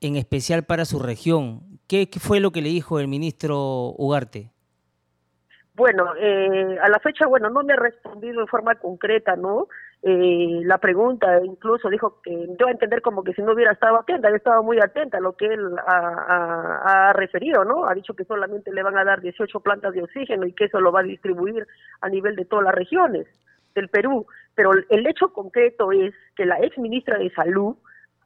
en 0.00 0.16
especial 0.16 0.64
para 0.64 0.84
su 0.84 0.98
región. 0.98 1.62
¿Qué, 1.88 2.08
fue 2.18 2.40
lo 2.40 2.52
que 2.52 2.62
le 2.62 2.68
dijo 2.68 3.00
el 3.00 3.08
ministro 3.08 3.94
Ugarte? 3.98 4.50
Bueno, 5.74 6.14
eh, 6.18 6.78
a 6.82 6.88
la 6.88 6.98
fecha, 7.00 7.26
bueno, 7.26 7.50
no 7.50 7.62
me 7.62 7.72
ha 7.72 7.76
respondido 7.76 8.40
en 8.40 8.46
forma 8.46 8.74
concreta, 8.76 9.36
¿no? 9.36 9.68
Eh, 10.02 10.62
la 10.64 10.78
pregunta, 10.78 11.44
incluso 11.44 11.90
dijo 11.90 12.22
que 12.22 12.30
dio 12.30 12.66
a 12.66 12.70
entender 12.70 13.02
como 13.02 13.22
que 13.22 13.34
si 13.34 13.42
no 13.42 13.52
hubiera 13.52 13.72
estado 13.72 13.98
atenta, 13.98 14.28
había 14.28 14.38
estado 14.38 14.62
muy 14.62 14.78
atenta 14.78 15.18
a 15.18 15.20
lo 15.20 15.34
que 15.36 15.46
él 15.46 15.76
ha, 15.86 17.12
referido, 17.14 17.64
¿no? 17.64 17.86
Ha 17.86 17.94
dicho 17.94 18.14
que 18.14 18.24
solamente 18.24 18.72
le 18.72 18.82
van 18.82 18.96
a 18.96 19.04
dar 19.04 19.20
18 19.20 19.60
plantas 19.60 19.92
de 19.92 20.02
oxígeno 20.02 20.46
y 20.46 20.54
que 20.54 20.66
eso 20.66 20.80
lo 20.80 20.90
va 20.90 21.00
a 21.00 21.04
distribuir 21.04 21.66
a 22.00 22.08
nivel 22.08 22.34
de 22.34 22.46
todas 22.46 22.64
las 22.64 22.74
regiones 22.74 23.26
del 23.74 23.88
Perú. 23.88 24.26
Pero 24.54 24.70
el 24.72 25.06
hecho 25.06 25.32
concreto 25.34 25.92
es 25.92 26.14
que 26.34 26.46
la 26.46 26.58
ex 26.60 26.78
ministra 26.78 27.18
de 27.18 27.30
Salud 27.30 27.76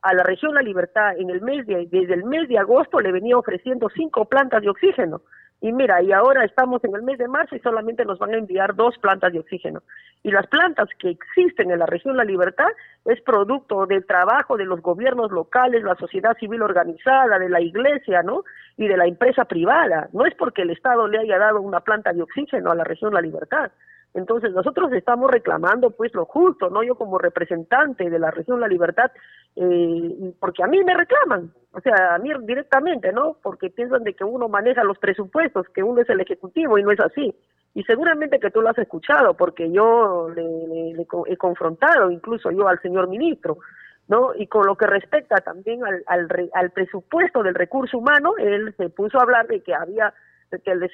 a 0.03 0.13
la 0.13 0.23
región 0.23 0.55
La 0.55 0.63
Libertad 0.63 1.19
en 1.19 1.31
el 1.31 1.41
mes 1.41 1.67
de, 1.67 1.89
desde 1.91 2.15
el 2.15 2.25
mes 2.25 2.47
de 2.49 2.59
agosto 2.59 3.01
le 3.01 3.11
venía 3.11 3.39
ofreciendo 3.39 3.89
cinco 3.89 4.27
plantas 4.27 4.63
de 4.63 4.69
oxígeno. 4.69 5.23
Y 5.65 5.73
mira, 5.73 6.03
y 6.03 6.13
ahora 6.13 6.45
estamos 6.45 6.85
en 6.85 6.95
el 6.95 7.03
mes 7.03 7.17
de 7.17 7.27
marzo 7.27 7.57
y 7.57 7.61
solamente 7.61 8.05
nos 8.05 8.19
van 8.19 8.35
a 8.35 8.37
enviar 8.37 8.75
dos 8.75 8.99
plantas 8.99 9.33
de 9.33 9.39
oxígeno. 9.39 9.83
Y 10.23 10.31
las 10.31 10.47
plantas 10.47 10.91
que 10.99 11.09
existen 11.09 11.71
en 11.71 11.79
la 11.79 11.87
región 11.87 12.19
La 12.19 12.25
Libertad 12.25 12.69
es 13.07 13.19
producto 13.23 13.87
del 13.87 14.05
trabajo 14.05 14.59
de 14.59 14.67
los 14.67 14.83
gobiernos 14.83 15.31
locales, 15.31 15.83
la 15.83 15.95
sociedad 15.95 16.37
civil 16.37 16.61
organizada, 16.61 17.39
de 17.39 17.49
la 17.49 17.63
iglesia, 17.63 18.23
¿no? 18.23 18.45
Y 18.77 18.89
de 18.89 18.99
la 18.99 19.07
empresa 19.07 19.47
privada. 19.47 20.11
No 20.13 20.27
es 20.27 20.35
porque 20.35 20.61
el 20.61 20.71
Estado 20.71 21.09
le 21.09 21.21
haya 21.21 21.39
dado 21.39 21.63
una 21.63 21.81
planta 21.81 22.13
de 22.13 22.21
oxígeno 22.21 22.71
a 22.71 22.75
la 22.75 22.85
región 22.85 23.15
La 23.15 23.23
Libertad. 23.23 23.73
Entonces 24.15 24.53
nosotros 24.53 24.93
estamos 24.93 25.29
reclamando 25.29 25.91
pues 25.91 26.15
lo 26.15 26.25
justo, 26.25 26.71
no 26.71 26.85
yo 26.85 26.95
como 26.95 27.19
representante 27.19 28.09
de 28.09 28.19
la 28.21 28.31
región 28.31 28.61
La 28.61 28.69
Libertad, 28.69 29.11
eh, 29.57 30.33
porque 30.39 30.63
a 30.63 30.69
mí 30.69 30.83
me 30.85 30.95
reclaman, 30.95 31.53
o 31.73 31.81
sea, 31.81 32.15
a 32.15 32.19
mí 32.19 32.31
directamente, 32.43 33.13
¿no? 33.13 33.37
Porque 33.43 33.71
piensan 33.71 34.05
de 34.05 34.15
que 34.15 34.23
uno 34.23 34.49
maneja 34.49 34.85
los 34.85 34.99
presupuestos, 34.99 35.69
que 35.75 35.83
uno 35.83 36.01
es 36.01 36.09
el 36.09 36.21
ejecutivo 36.21 36.79
y 36.79 36.85
no 36.85 36.93
es 36.93 37.01
así. 37.01 37.35
Y 37.75 37.83
seguramente 37.83 38.39
que 38.39 38.53
tú 38.53 38.61
lo 38.61 38.69
has 38.69 38.79
escuchado, 38.79 39.35
porque 39.35 39.71
yo 39.73 40.29
le, 40.33 41.07
he 41.27 41.37
confrontado 41.37 42.09
incluso 42.09 42.53
yo 42.53 42.69
al 42.69 42.81
señor 42.83 43.09
ministro, 43.09 43.59
¿no? 44.07 44.33
Y 44.37 44.47
con 44.47 44.65
lo 44.65 44.77
que 44.77 44.87
respecta 44.87 45.37
también 45.39 45.85
al, 45.85 46.05
al, 46.07 46.51
al 46.53 46.71
presupuesto 46.71 47.43
del 47.43 47.57
recurso 47.57 47.99
humano, 47.99 48.35
él 48.39 48.73
se 48.77 48.91
puso 48.91 49.19
a 49.19 49.23
hablar 49.23 49.49
de 49.49 49.61
que 49.61 49.75
había 49.75 50.15
que 50.61 50.73
el, 50.73 50.91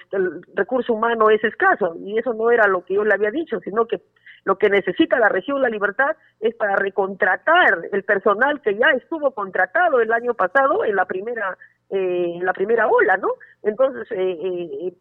recurso 0.55 0.95
humano 0.95 1.31
es 1.31 1.43
escaso 1.45 1.97
y 2.01 2.19
eso 2.19 2.35
no 2.35 2.51
era 2.51 2.67
lo 2.67 2.85
que 2.85 2.95
yo 2.95 3.05
le 3.05 3.15
había 3.15 3.31
dicho, 3.31 3.61
sino 3.61 3.87
que 3.87 4.01
lo 4.45 4.57
que 4.57 4.71
necesita 4.71 5.19
la 5.19 5.29
región 5.29 5.61
La 5.61 5.69
Libertad 5.69 6.17
es 6.41 6.55
para 6.55 6.77
recontratar 6.77 7.89
el 7.93 8.05
personal 8.05 8.61
que 8.63 8.75
ya 8.75 8.91
estuvo 8.91 9.33
contratado 9.33 10.01
el 10.01 10.13
año 10.13 10.35
pasado 10.35 10.85
en 10.85 10.97
la 10.97 11.05
primera 11.05 11.59
eh, 11.91 12.37
en 12.37 12.45
la 12.45 12.53
primera 12.53 12.87
ola, 12.87 13.17
¿no? 13.17 13.29
Entonces 13.63 14.07
eh, 14.13 14.39
eh, 14.41 14.95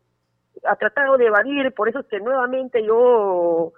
ha 0.66 0.76
tratado 0.76 1.18
de 1.18 1.28
evadir, 1.28 1.72
por 1.74 1.88
eso 1.88 2.00
es 2.00 2.08
que 2.08 2.20
nuevamente 2.20 2.84
yo 2.84 3.74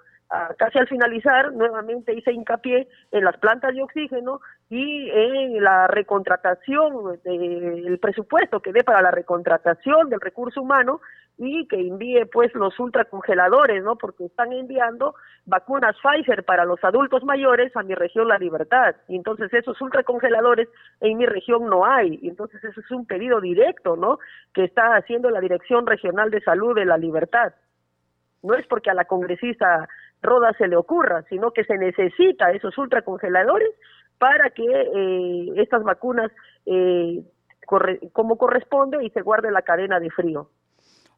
casi 0.56 0.78
al 0.78 0.88
finalizar, 0.88 1.52
nuevamente 1.52 2.14
hice 2.14 2.32
hincapié 2.32 2.88
en 3.10 3.24
las 3.24 3.36
plantas 3.38 3.74
de 3.74 3.82
oxígeno 3.82 4.40
y 4.70 5.10
en 5.10 5.62
la 5.62 5.86
recontratación 5.86 7.20
del 7.24 7.98
presupuesto 8.00 8.60
que 8.60 8.72
dé 8.72 8.82
para 8.84 9.02
la 9.02 9.10
recontratación 9.10 10.08
del 10.08 10.20
recurso 10.20 10.62
humano 10.62 11.00
y 11.38 11.66
que 11.66 11.76
envíe 11.76 12.24
pues 12.26 12.54
los 12.54 12.78
ultracongeladores, 12.78 13.82
¿no? 13.82 13.96
Porque 13.96 14.26
están 14.26 14.52
enviando 14.52 15.14
vacunas 15.44 15.96
Pfizer 16.02 16.44
para 16.44 16.64
los 16.64 16.82
adultos 16.84 17.24
mayores 17.24 17.74
a 17.76 17.82
mi 17.82 17.94
región 17.94 18.28
La 18.28 18.38
Libertad. 18.38 18.94
Y 19.08 19.16
entonces 19.16 19.52
esos 19.52 19.80
ultracongeladores 19.80 20.68
en 21.00 21.18
mi 21.18 21.26
región 21.26 21.66
no 21.66 21.84
hay. 21.84 22.18
Y 22.22 22.28
entonces 22.28 22.62
eso 22.62 22.80
es 22.80 22.90
un 22.90 23.06
pedido 23.06 23.40
directo, 23.40 23.96
¿no? 23.96 24.18
Que 24.54 24.64
está 24.64 24.94
haciendo 24.94 25.30
la 25.30 25.40
Dirección 25.40 25.86
Regional 25.86 26.30
de 26.30 26.42
Salud 26.42 26.74
de 26.74 26.84
La 26.84 26.96
Libertad. 26.96 27.54
No 28.42 28.54
es 28.54 28.66
porque 28.66 28.90
a 28.90 28.94
la 28.94 29.04
congresista 29.04 29.88
Roda 30.22 30.52
se 30.56 30.68
le 30.68 30.76
ocurra, 30.76 31.24
sino 31.28 31.50
que 31.50 31.64
se 31.64 31.76
necesita 31.76 32.52
esos 32.52 32.76
ultracongeladores 32.78 33.70
para 34.18 34.50
que 34.50 34.64
eh, 34.64 35.52
estas 35.56 35.82
vacunas 35.82 36.30
eh, 36.66 37.22
como 38.12 38.36
corresponde 38.38 39.04
y 39.04 39.10
se 39.10 39.22
guarde 39.22 39.50
la 39.50 39.62
cadena 39.62 39.98
de 39.98 40.10
frío. 40.10 40.48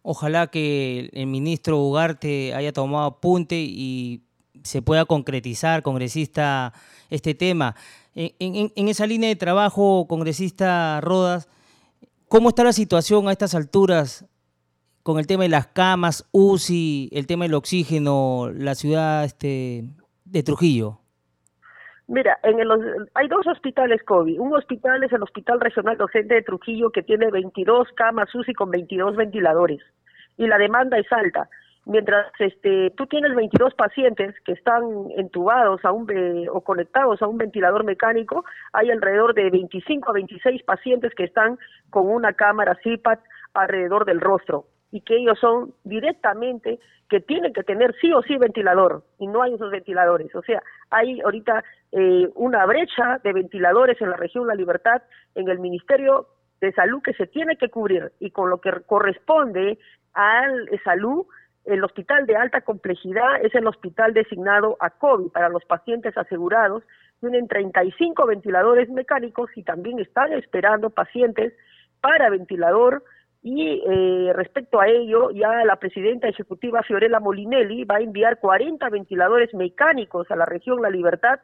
Ojalá 0.02 0.46
que 0.48 1.10
el 1.12 1.26
ministro 1.26 1.78
Ugarte 1.78 2.54
haya 2.54 2.72
tomado 2.72 3.06
apunte 3.06 3.56
y 3.56 4.22
se 4.62 4.82
pueda 4.82 5.04
concretizar, 5.04 5.82
congresista, 5.82 6.72
este 7.10 7.34
tema. 7.34 7.74
En, 8.14 8.70
en, 8.76 8.88
esa 8.88 9.06
línea 9.06 9.28
de 9.28 9.36
trabajo, 9.36 10.06
congresista 10.08 11.00
Rodas, 11.00 11.48
¿cómo 12.28 12.50
está 12.50 12.64
la 12.64 12.72
situación 12.72 13.28
a 13.28 13.32
estas 13.32 13.54
alturas 13.54 14.26
con 15.04 15.18
el 15.18 15.26
tema 15.26 15.42
de 15.42 15.50
las 15.50 15.66
camas, 15.66 16.26
UCI, 16.32 17.10
el 17.12 17.26
tema 17.26 17.44
del 17.44 17.54
oxígeno, 17.54 18.50
la 18.52 18.74
ciudad 18.74 19.24
este, 19.24 19.84
de 20.24 20.42
Trujillo? 20.42 20.98
Mira, 22.06 22.38
en 22.42 22.58
el, 22.58 22.68
hay 23.12 23.28
dos 23.28 23.46
hospitales 23.46 24.02
COVID. 24.02 24.40
Un 24.40 24.54
hospital 24.54 25.04
es 25.04 25.12
el 25.12 25.22
Hospital 25.22 25.60
Regional 25.60 25.98
Docente 25.98 26.34
de 26.34 26.42
Trujillo 26.42 26.90
que 26.90 27.02
tiene 27.02 27.30
22 27.30 27.88
camas 27.94 28.34
UCI 28.34 28.54
con 28.54 28.70
22 28.70 29.16
ventiladores 29.16 29.80
y 30.38 30.46
la 30.46 30.56
demanda 30.56 30.98
es 30.98 31.10
alta. 31.12 31.50
Mientras 31.84 32.26
este, 32.38 32.90
tú 32.96 33.06
tienes 33.06 33.34
22 33.34 33.74
pacientes 33.74 34.34
que 34.46 34.52
están 34.52 34.84
entubados 35.18 35.84
a 35.84 35.92
un, 35.92 36.08
o 36.50 36.62
conectados 36.62 37.20
a 37.20 37.26
un 37.26 37.36
ventilador 37.36 37.84
mecánico, 37.84 38.46
hay 38.72 38.90
alrededor 38.90 39.34
de 39.34 39.50
25 39.50 40.08
a 40.08 40.14
26 40.14 40.62
pacientes 40.62 41.14
que 41.14 41.24
están 41.24 41.58
con 41.90 42.08
una 42.08 42.32
cámara 42.32 42.78
CIPAT 42.82 43.20
alrededor 43.52 44.06
del 44.06 44.22
rostro 44.22 44.64
y 44.94 45.00
que 45.00 45.16
ellos 45.16 45.36
son 45.40 45.74
directamente 45.82 46.78
que 47.08 47.18
tienen 47.18 47.52
que 47.52 47.64
tener 47.64 47.96
sí 48.00 48.12
o 48.12 48.22
sí 48.22 48.36
ventilador 48.36 49.02
y 49.18 49.26
no 49.26 49.42
hay 49.42 49.54
esos 49.54 49.72
ventiladores. 49.72 50.32
O 50.36 50.42
sea, 50.42 50.62
hay 50.88 51.20
ahorita 51.20 51.64
eh, 51.90 52.30
una 52.36 52.64
brecha 52.64 53.18
de 53.24 53.32
ventiladores 53.32 54.00
en 54.00 54.10
la 54.10 54.16
región 54.16 54.46
La 54.46 54.54
Libertad, 54.54 55.02
en 55.34 55.48
el 55.48 55.58
Ministerio 55.58 56.28
de 56.60 56.70
Salud 56.74 57.02
que 57.02 57.12
se 57.14 57.26
tiene 57.26 57.56
que 57.56 57.70
cubrir 57.70 58.12
y 58.20 58.30
con 58.30 58.50
lo 58.50 58.60
que 58.60 58.70
corresponde 58.86 59.78
al 60.12 60.70
salud, 60.84 61.26
el 61.64 61.82
hospital 61.82 62.24
de 62.26 62.36
alta 62.36 62.60
complejidad 62.60 63.42
es 63.42 63.52
el 63.56 63.66
hospital 63.66 64.14
designado 64.14 64.76
a 64.78 64.90
COVID 64.90 65.32
para 65.32 65.48
los 65.48 65.64
pacientes 65.64 66.16
asegurados. 66.16 66.84
Tienen 67.18 67.48
35 67.48 68.26
ventiladores 68.26 68.88
mecánicos 68.90 69.50
y 69.56 69.64
también 69.64 69.98
están 69.98 70.32
esperando 70.34 70.90
pacientes 70.90 71.52
para 72.00 72.30
ventilador 72.30 73.02
y 73.46 73.82
eh, 73.86 74.32
respecto 74.32 74.80
a 74.80 74.88
ello, 74.88 75.30
ya 75.30 75.66
la 75.66 75.76
presidenta 75.76 76.26
ejecutiva 76.26 76.82
Fiorella 76.82 77.20
Molinelli 77.20 77.84
va 77.84 77.96
a 77.96 78.00
enviar 78.00 78.40
40 78.40 78.88
ventiladores 78.88 79.52
mecánicos 79.52 80.30
a 80.30 80.36
la 80.36 80.46
región 80.46 80.80
La 80.80 80.88
Libertad 80.88 81.40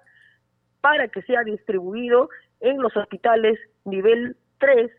para 0.80 1.08
que 1.08 1.20
sea 1.20 1.44
distribuido 1.44 2.30
en 2.60 2.80
los 2.80 2.96
hospitales 2.96 3.58
nivel 3.84 4.34
3 4.60 4.90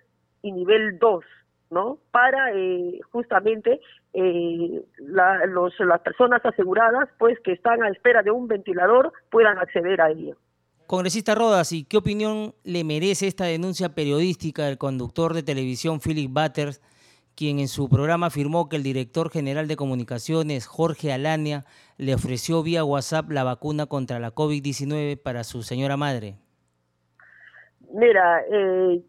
y 0.44 0.52
nivel 0.52 1.00
2, 1.00 1.26
¿no? 1.72 1.98
Para 2.12 2.54
eh, 2.54 3.00
justamente 3.12 3.82
eh, 4.14 4.84
los, 5.00 5.74
las 5.80 6.02
personas 6.02 6.46
aseguradas, 6.46 7.10
pues 7.18 7.40
que 7.40 7.54
están 7.54 7.82
a 7.82 7.90
espera 7.90 8.22
de 8.22 8.30
un 8.30 8.48
ventilador, 8.48 9.12
puedan 9.32 9.58
acceder 9.58 10.02
a 10.02 10.12
ello. 10.12 10.38
Congresista 10.86 11.34
Rodas, 11.34 11.72
¿y 11.72 11.84
qué 11.84 11.98
opinión 11.98 12.54
le 12.64 12.84
merece 12.84 13.26
esta 13.26 13.46
denuncia 13.46 13.96
periodística 13.96 14.66
del 14.66 14.78
conductor 14.78 15.34
de 15.34 15.42
televisión 15.42 16.00
Philip 16.00 16.30
Butters 16.30 16.80
quien 17.42 17.58
en 17.58 17.70
su 17.70 17.90
programa 17.90 18.28
afirmó 18.28 18.70
que 18.70 18.76
el 18.76 18.84
director 18.84 19.32
general 19.32 19.68
de 19.68 19.76
comunicaciones, 19.76 20.68
Jorge 20.68 21.12
Alania, 21.12 21.64
le 21.98 22.14
ofreció 22.14 22.62
vía 22.62 22.84
WhatsApp 22.84 23.32
la 23.32 23.44
vacuna 23.44 23.88
contra 23.88 24.20
la 24.20 24.30
COVID-19 24.30 25.20
para 25.20 25.44
su 25.44 25.64
señora 25.64 25.98
madre. 25.98 26.36
Mira, 27.92 28.44
eh, 28.48 29.02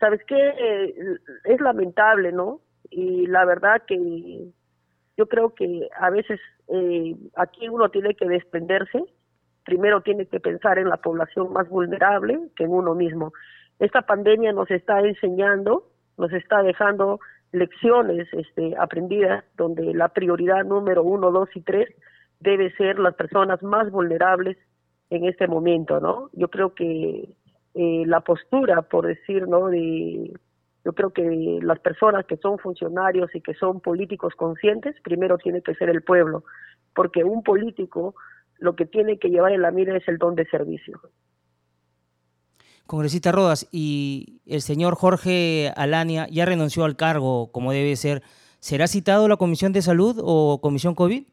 ¿sabes 0.00 0.20
qué? 0.26 0.34
Eh, 0.36 0.94
es 1.44 1.60
lamentable, 1.60 2.32
¿no? 2.32 2.58
Y 2.90 3.28
la 3.28 3.44
verdad 3.44 3.84
que 3.86 4.48
yo 5.16 5.26
creo 5.28 5.54
que 5.54 5.88
a 5.96 6.10
veces 6.10 6.40
eh, 6.66 7.14
aquí 7.36 7.68
uno 7.68 7.88
tiene 7.88 8.16
que 8.16 8.26
desprenderse, 8.26 9.00
primero 9.64 10.00
tiene 10.00 10.26
que 10.26 10.40
pensar 10.40 10.80
en 10.80 10.88
la 10.88 10.96
población 10.96 11.52
más 11.52 11.68
vulnerable 11.68 12.36
que 12.56 12.64
en 12.64 12.72
uno 12.72 12.96
mismo. 12.96 13.32
Esta 13.78 14.02
pandemia 14.02 14.52
nos 14.52 14.68
está 14.72 14.98
enseñando, 15.02 15.88
nos 16.18 16.32
está 16.32 16.64
dejando 16.64 17.20
lecciones 17.54 18.28
este, 18.32 18.74
aprendidas 18.76 19.44
donde 19.56 19.94
la 19.94 20.08
prioridad 20.08 20.64
número 20.64 21.02
uno, 21.02 21.30
dos 21.30 21.48
y 21.54 21.60
tres 21.60 21.88
debe 22.40 22.72
ser 22.72 22.98
las 22.98 23.14
personas 23.14 23.62
más 23.62 23.90
vulnerables 23.90 24.58
en 25.10 25.24
este 25.24 25.46
momento, 25.46 26.00
¿no? 26.00 26.30
Yo 26.32 26.48
creo 26.48 26.74
que 26.74 27.28
eh, 27.74 28.02
la 28.06 28.20
postura, 28.20 28.82
por 28.82 29.06
decir, 29.06 29.46
¿no? 29.46 29.68
De, 29.68 30.32
yo 30.84 30.92
creo 30.92 31.12
que 31.12 31.60
las 31.62 31.78
personas 31.78 32.26
que 32.26 32.36
son 32.38 32.58
funcionarios 32.58 33.34
y 33.34 33.40
que 33.40 33.54
son 33.54 33.80
políticos 33.80 34.34
conscientes, 34.34 34.96
primero 35.02 35.38
tiene 35.38 35.62
que 35.62 35.74
ser 35.74 35.88
el 35.88 36.02
pueblo, 36.02 36.44
porque 36.94 37.24
un 37.24 37.42
político 37.42 38.14
lo 38.58 38.74
que 38.74 38.86
tiene 38.86 39.18
que 39.18 39.30
llevar 39.30 39.52
en 39.52 39.62
la 39.62 39.70
mira 39.70 39.96
es 39.96 40.06
el 40.08 40.18
don 40.18 40.34
de 40.34 40.46
servicio. 40.46 41.00
Congresista 42.86 43.32
Rodas, 43.32 43.66
y 43.72 44.40
el 44.46 44.60
señor 44.60 44.94
Jorge 44.94 45.72
Alania 45.76 46.26
ya 46.30 46.44
renunció 46.44 46.84
al 46.84 46.96
cargo 46.96 47.50
como 47.50 47.72
debe 47.72 47.96
ser. 47.96 48.22
¿Será 48.60 48.86
citado 48.86 49.28
la 49.28 49.36
Comisión 49.36 49.72
de 49.72 49.82
Salud 49.82 50.20
o 50.22 50.60
Comisión 50.60 50.94
COVID? 50.94 51.24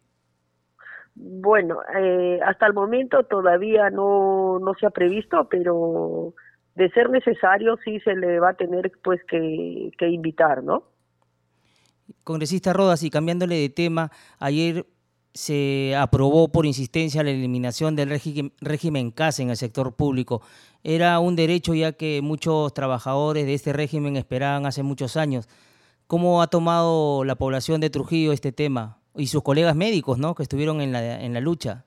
Bueno, 1.16 1.80
eh, 1.98 2.40
hasta 2.46 2.66
el 2.68 2.74
momento 2.74 3.24
todavía 3.24 3.90
no, 3.90 4.60
no 4.60 4.74
se 4.80 4.86
ha 4.86 4.90
previsto, 4.92 5.48
pero 5.50 6.34
de 6.76 6.90
ser 6.92 7.10
necesario 7.10 7.78
sí 7.84 8.00
se 8.00 8.16
le 8.16 8.40
va 8.40 8.52
a 8.52 8.54
tener 8.54 8.92
pues 9.04 9.22
que, 9.26 9.92
que 9.98 10.08
invitar, 10.10 10.64
¿no? 10.64 10.84
Congresista 12.24 12.74
Rodas, 12.74 13.04
y 13.04 13.10
cambiándole 13.10 13.56
de 13.56 13.70
tema, 13.70 14.12
ayer 14.40 14.86
se 15.34 15.96
aprobó 15.96 16.52
por 16.52 16.66
insistencia 16.66 17.24
la 17.24 17.32
eliminación 17.32 17.96
del 17.96 18.10
régimen, 18.10 19.12
CAS 19.12 19.40
en 19.40 19.50
el 19.50 19.58
sector 19.58 19.96
público. 19.96 20.42
Era 20.84 21.20
un 21.20 21.36
derecho 21.36 21.74
ya 21.74 21.94
que 21.94 22.22
muchos 22.22 22.74
trabajadores 22.74 23.46
de 23.46 23.54
este 23.54 23.74
régimen 23.74 24.18
esperaban 24.18 24.66
hace 24.66 24.84
muchos 24.84 25.18
años. 25.18 25.48
¿Cómo 26.08 26.42
ha 26.42 26.48
tomado 26.48 27.24
la 27.24 27.36
población 27.36 27.80
de 27.80 27.90
Trujillo 27.90 28.34
este 28.34 28.52
tema? 28.52 28.98
Y 29.16 29.28
sus 29.28 29.44
colegas 29.44 29.76
médicos, 29.76 30.18
¿no? 30.18 30.36
Que 30.36 30.44
estuvieron 30.44 30.82
en 30.82 30.92
la, 30.92 31.22
en 31.22 31.34
la 31.34 31.40
lucha. 31.40 31.86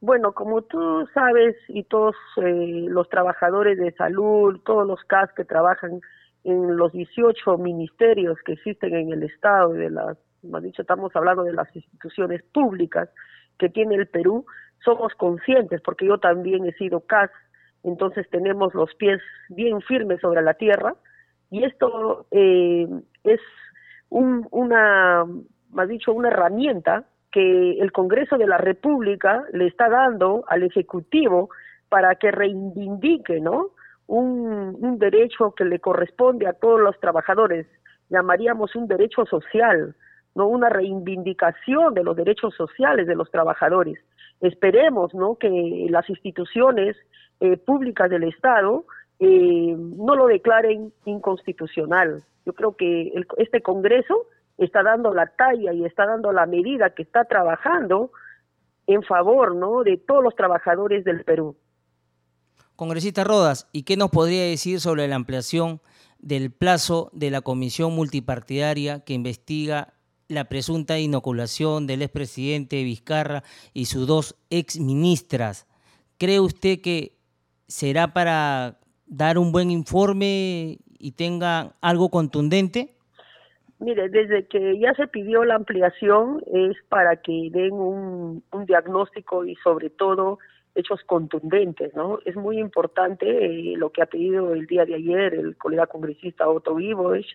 Bueno, 0.00 0.32
como 0.32 0.62
tú 0.62 1.06
sabes, 1.14 1.56
y 1.68 1.84
todos 1.84 2.14
eh, 2.36 2.84
los 2.88 3.08
trabajadores 3.08 3.78
de 3.78 3.92
salud, 3.92 4.60
todos 4.64 4.86
los 4.86 5.02
CAS 5.04 5.30
que 5.34 5.44
trabajan 5.44 6.00
en 6.44 6.76
los 6.76 6.92
18 6.92 7.56
ministerios 7.56 8.36
que 8.44 8.52
existen 8.52 8.94
en 8.94 9.12
el 9.12 9.22
Estado 9.22 9.74
y 9.74 9.78
de 9.78 9.90
las 9.90 10.18
más 10.44 10.62
dicho, 10.62 10.82
estamos 10.82 11.14
hablando 11.14 11.42
de 11.42 11.52
las 11.52 11.74
instituciones 11.74 12.42
públicas 12.52 13.08
que 13.58 13.68
tiene 13.68 13.94
el 13.94 14.06
Perú, 14.06 14.46
somos 14.84 15.14
conscientes, 15.14 15.80
porque 15.82 16.06
yo 16.06 16.18
también 16.18 16.66
he 16.66 16.72
sido 16.72 17.00
CAS, 17.00 17.30
entonces 17.82 18.28
tenemos 18.30 18.74
los 18.74 18.94
pies 18.94 19.20
bien 19.48 19.80
firmes 19.82 20.20
sobre 20.20 20.42
la 20.42 20.54
tierra, 20.54 20.94
y 21.50 21.64
esto 21.64 22.26
eh, 22.30 22.88
es 23.24 23.40
un, 24.10 24.46
una, 24.50 25.24
más 25.70 25.88
dicho, 25.88 26.12
una 26.12 26.28
herramienta 26.28 27.04
que 27.30 27.80
el 27.80 27.92
Congreso 27.92 28.36
de 28.38 28.46
la 28.46 28.58
República 28.58 29.44
le 29.52 29.66
está 29.66 29.88
dando 29.88 30.44
al 30.48 30.62
Ejecutivo 30.62 31.50
para 31.88 32.14
que 32.16 32.30
reivindique, 32.30 33.40
¿no? 33.40 33.70
Un 34.06 34.98
derecho 34.98 35.52
que 35.52 35.64
le 35.64 35.80
corresponde 35.80 36.46
a 36.46 36.52
todos 36.52 36.78
los 36.78 36.98
trabajadores, 37.00 37.66
llamaríamos 38.10 38.74
un 38.76 38.86
derecho 38.86 39.24
social, 39.26 39.94
no 40.34 40.46
una 40.46 40.68
reivindicación 40.68 41.94
de 41.94 42.04
los 42.04 42.16
derechos 42.16 42.54
sociales 42.54 43.06
de 43.06 43.14
los 43.14 43.30
trabajadores. 43.30 43.98
Esperemos 44.40 45.14
¿no? 45.14 45.36
que 45.36 45.86
las 45.90 46.08
instituciones 46.10 46.96
eh, 47.40 47.56
públicas 47.56 48.10
del 48.10 48.24
Estado 48.24 48.84
eh, 49.20 49.76
no 49.76 50.16
lo 50.16 50.26
declaren 50.26 50.92
inconstitucional. 51.04 52.24
Yo 52.44 52.52
creo 52.52 52.76
que 52.76 53.12
este 53.38 53.62
Congreso 53.62 54.26
está 54.58 54.82
dando 54.82 55.14
la 55.14 55.26
talla 55.26 55.72
y 55.72 55.84
está 55.84 56.06
dando 56.06 56.32
la 56.32 56.46
medida 56.46 56.90
que 56.90 57.02
está 57.02 57.24
trabajando 57.24 58.10
en 58.86 59.02
favor 59.02 59.54
¿no? 59.54 59.82
de 59.82 59.96
todos 59.96 60.22
los 60.22 60.34
trabajadores 60.36 61.04
del 61.04 61.24
Perú. 61.24 61.56
Congresista 62.76 63.22
Rodas, 63.22 63.68
¿y 63.72 63.84
qué 63.84 63.96
nos 63.96 64.10
podría 64.10 64.42
decir 64.42 64.80
sobre 64.80 65.06
la 65.06 65.14
ampliación 65.14 65.80
del 66.18 66.50
plazo 66.50 67.10
de 67.12 67.30
la 67.30 67.40
comisión 67.40 67.94
multipartidaria 67.94 69.04
que 69.04 69.12
investiga 69.12 69.94
la 70.28 70.44
presunta 70.44 70.98
inoculación 70.98 71.86
del 71.86 72.02
expresidente 72.02 72.82
Vizcarra 72.82 73.42
y 73.72 73.86
sus 73.86 74.06
dos 74.06 74.36
exministras. 74.50 75.66
¿Cree 76.18 76.40
usted 76.40 76.80
que 76.80 77.12
será 77.66 78.12
para 78.12 78.78
dar 79.06 79.38
un 79.38 79.52
buen 79.52 79.70
informe 79.70 80.78
y 80.98 81.12
tenga 81.12 81.74
algo 81.80 82.08
contundente? 82.10 82.94
Mire, 83.78 84.08
desde 84.08 84.46
que 84.46 84.78
ya 84.78 84.94
se 84.94 85.08
pidió 85.08 85.44
la 85.44 85.56
ampliación 85.56 86.42
es 86.46 86.76
para 86.88 87.16
que 87.16 87.50
den 87.50 87.72
un, 87.72 88.42
diagnóstico 88.66 89.44
y 89.44 89.56
sobre 89.56 89.90
todo 89.90 90.38
hechos 90.74 91.00
contundentes, 91.04 91.94
¿no? 91.94 92.18
Es 92.24 92.34
muy 92.36 92.58
importante 92.58 93.26
eh, 93.26 93.76
lo 93.76 93.90
que 93.90 94.02
ha 94.02 94.06
pedido 94.06 94.54
el 94.54 94.66
día 94.66 94.84
de 94.84 94.94
ayer 94.94 95.34
el 95.34 95.56
colega 95.56 95.86
congresista 95.86 96.48
Otto 96.48 96.76
Vivos, 96.76 97.26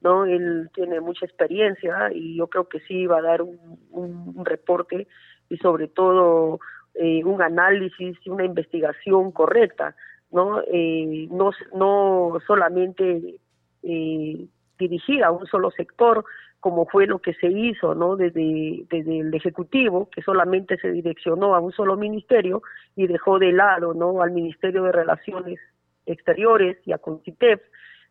¿no? 0.00 0.24
Él 0.24 0.70
tiene 0.74 1.00
mucha 1.00 1.26
experiencia 1.26 2.10
y 2.12 2.36
yo 2.36 2.46
creo 2.46 2.68
que 2.68 2.80
sí 2.80 3.06
va 3.06 3.18
a 3.18 3.22
dar 3.22 3.42
un, 3.42 3.58
un, 3.90 4.44
reporte 4.44 5.06
y 5.48 5.56
sobre 5.58 5.88
todo 5.88 6.60
eh, 6.94 7.24
un 7.24 7.42
análisis 7.42 8.16
y 8.24 8.30
una 8.30 8.44
investigación 8.44 9.32
correcta, 9.32 9.96
¿no? 10.30 10.62
Eh, 10.66 11.26
no, 11.30 11.50
no 11.74 12.38
solamente 12.46 13.40
eh, 13.82 14.46
dirigir 14.78 15.24
a 15.24 15.30
un 15.30 15.46
solo 15.46 15.70
sector 15.70 16.24
como 16.60 16.86
fue 16.86 17.06
lo 17.06 17.20
que 17.20 17.34
se 17.34 17.48
hizo 17.48 17.94
no 17.94 18.16
desde, 18.16 18.84
desde 18.90 19.20
el 19.20 19.32
ejecutivo 19.32 20.08
que 20.10 20.22
solamente 20.22 20.76
se 20.78 20.90
direccionó 20.90 21.54
a 21.54 21.60
un 21.60 21.72
solo 21.72 21.96
ministerio 21.96 22.62
y 22.96 23.06
dejó 23.06 23.38
de 23.38 23.52
lado 23.52 23.94
no 23.94 24.22
al 24.22 24.32
ministerio 24.32 24.82
de 24.84 24.92
relaciones 24.92 25.60
exteriores 26.06 26.76
y 26.84 26.92
a 26.92 26.98
CONCITEP 26.98 27.62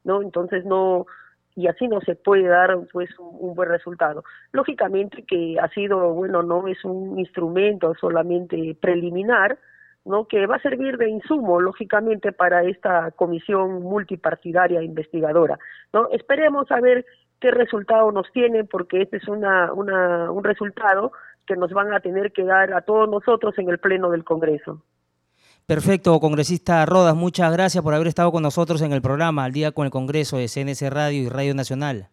no 0.06 0.22
entonces 0.22 0.64
no 0.66 1.06
y 1.58 1.66
así 1.68 1.88
no 1.88 2.00
se 2.02 2.14
puede 2.14 2.48
dar 2.48 2.78
pues 2.94 3.10
un, 3.18 3.56
buen 3.56 3.68
resultado. 3.68 4.24
Lógicamente 4.52 5.26
que 5.28 5.58
ha 5.60 5.68
sido, 5.70 6.14
bueno, 6.14 6.44
no 6.44 6.68
es 6.68 6.86
un 6.86 7.18
instrumento 7.18 7.96
solamente 8.00 8.78
preliminar, 8.80 9.58
¿no? 10.06 10.28
que 10.28 10.46
va 10.46 10.58
a 10.58 10.62
servir 10.62 10.98
de 10.98 11.10
insumo, 11.10 11.60
lógicamente, 11.60 12.32
para 12.32 12.64
esta 12.64 13.10
comisión 13.10 13.82
multipartidaria 13.82 14.84
investigadora. 14.84 15.58
¿no? 15.94 16.10
Esperemos 16.12 16.72
a 16.72 16.80
ver 16.80 17.08
qué 17.42 17.50
resultado 17.50 18.12
nos 18.12 18.32
tienen, 18.32 18.68
porque 18.68 19.02
este 19.02 19.18
es 19.18 19.28
una, 19.28 19.74
una, 19.74 20.32
un 20.32 20.44
resultado 20.44 21.12
que 21.48 21.56
nos 21.56 21.72
van 21.72 21.92
a 21.92 22.02
tener 22.02 22.34
que 22.34 22.44
dar 22.44 22.72
a 22.72 22.82
todos 22.82 23.10
nosotros 23.10 23.58
en 23.58 23.68
el 23.70 23.80
Pleno 23.80 24.12
del 24.12 24.24
Congreso. 24.24 24.84
Perfecto, 25.68 26.18
congresista 26.22 26.86
Rodas, 26.86 27.14
muchas 27.14 27.52
gracias 27.52 27.84
por 27.84 27.94
haber 27.94 28.08
estado 28.08 28.32
con 28.32 28.42
nosotros 28.42 28.82
en 28.82 28.94
el 28.94 29.02
programa 29.02 29.44
Al 29.44 29.52
Día 29.52 29.74
con 29.74 29.84
el 29.84 29.92
Congreso 29.92 30.38
de 30.38 30.48
CNC 30.48 30.90
Radio 30.90 31.24
y 31.24 31.28
Radio 31.28 31.54
Nacional. 31.54 32.08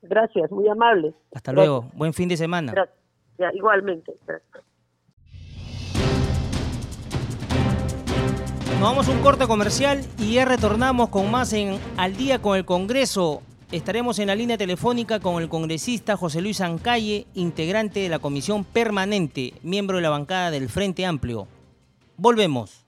Gracias, 0.00 0.50
muy 0.50 0.66
amable. 0.70 1.12
Hasta 1.34 1.52
luego, 1.52 1.90
buen 1.92 2.14
fin 2.14 2.26
de 2.26 2.38
semana. 2.38 2.72
Gracias. 2.72 3.54
igualmente. 3.54 4.14
Gracias. 4.26 4.64
Nos 8.70 8.80
vamos 8.80 9.08
a 9.10 9.12
un 9.12 9.20
corte 9.20 9.46
comercial 9.46 10.00
y 10.16 10.36
ya 10.36 10.46
retornamos 10.46 11.10
con 11.10 11.30
más 11.30 11.52
en 11.52 11.78
Al 11.98 12.16
Día 12.16 12.40
con 12.40 12.56
el 12.56 12.64
Congreso. 12.64 13.42
Estaremos 13.72 14.18
en 14.20 14.28
la 14.28 14.36
línea 14.36 14.56
telefónica 14.56 15.20
con 15.20 15.42
el 15.42 15.50
congresista 15.50 16.16
José 16.16 16.40
Luis 16.40 16.62
Ancalle, 16.62 17.26
integrante 17.34 18.00
de 18.00 18.08
la 18.08 18.20
Comisión 18.20 18.64
Permanente, 18.64 19.52
miembro 19.62 19.98
de 19.98 20.02
la 20.02 20.08
bancada 20.08 20.50
del 20.50 20.70
Frente 20.70 21.04
Amplio. 21.04 21.46
Volvemos. 22.16 22.86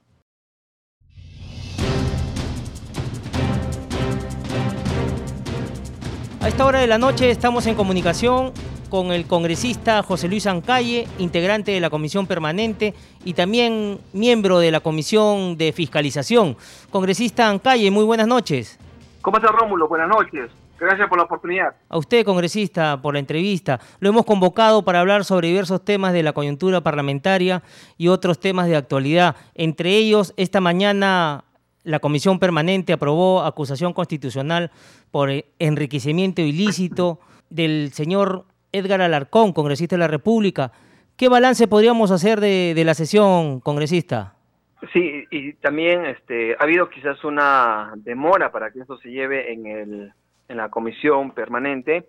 A 6.41 6.49
esta 6.49 6.65
hora 6.65 6.79
de 6.79 6.87
la 6.87 6.99
noche 6.99 7.31
estamos 7.31 7.67
en 7.67 7.75
comunicación 7.75 8.53
con 8.89 9.11
el 9.11 9.27
congresista 9.27 10.03
José 10.05 10.29
Luis 10.29 10.47
Ancalle, 10.47 11.09
integrante 11.19 11.73
de 11.73 11.81
la 11.81 11.91
Comisión 11.91 12.27
Permanente 12.29 12.95
y 13.25 13.35
también 13.35 13.99
miembro 14.13 14.61
de 14.61 14.71
la 14.71 14.79
Comisión 14.81 15.57
de 15.57 15.73
Fiscalización. 15.73 16.57
Congresista 16.91 17.49
Ancalle, 17.49 17.91
muy 17.91 18.05
buenas 18.05 18.29
noches. 18.29 18.79
¿Cómo 19.23 19.39
está 19.39 19.51
Rómulo? 19.51 19.89
Buenas 19.89 20.09
noches. 20.09 20.51
Gracias 20.79 21.09
por 21.09 21.19
la 21.19 21.25
oportunidad. 21.25 21.75
A 21.89 21.97
usted, 21.97 22.25
congresista, 22.25 23.01
por 23.01 23.15
la 23.15 23.21
entrevista. 23.21 23.81
Lo 24.01 24.11
hemos 24.11 24.25
convocado 24.25 24.85
para 24.85 25.01
hablar 25.01 25.25
sobre 25.25 25.49
diversos 25.49 25.85
temas 25.85 26.13
de 26.13 26.23
la 26.23 26.33
coyuntura 26.33 26.83
parlamentaria 26.83 27.63
y 27.97 28.09
otros 28.09 28.39
temas 28.39 28.69
de 28.69 28.77
actualidad. 28.77 29.37
Entre 29.55 29.97
ellos, 29.97 30.35
esta 30.37 30.61
mañana 30.61 31.45
la 31.83 32.01
Comisión 32.01 32.39
Permanente 32.39 32.93
aprobó 32.93 33.43
acusación 33.43 33.93
constitucional 33.93 34.71
por 35.11 35.31
enriquecimiento 35.59 36.43
ilícito 36.43 37.21
del 37.49 37.93
señor 37.93 38.45
Edgar 38.73 39.01
Alarcón, 39.01 39.53
congresista 39.53 39.97
de 39.97 40.01
la 40.01 40.09
República. 40.09 40.73
¿Qué 41.17 41.29
balance 41.29 41.69
podríamos 41.69 42.11
hacer 42.11 42.41
de, 42.41 42.75
de 42.75 42.85
la 42.85 42.95
sesión, 42.95 43.61
congresista? 43.61 44.35
Sí, 44.93 45.25
y 45.31 45.55
también 45.55 46.05
este, 46.05 46.55
ha 46.59 46.63
habido 46.63 46.91
quizás 46.91 47.25
una 47.25 47.93
demora 47.97 48.53
para 48.53 48.71
que 48.71 48.81
esto 48.81 48.99
se 48.99 49.09
lleve 49.09 49.53
en 49.53 49.67
el 49.67 50.13
en 50.49 50.57
la 50.57 50.69
comisión 50.71 51.33
permanente, 51.33 52.09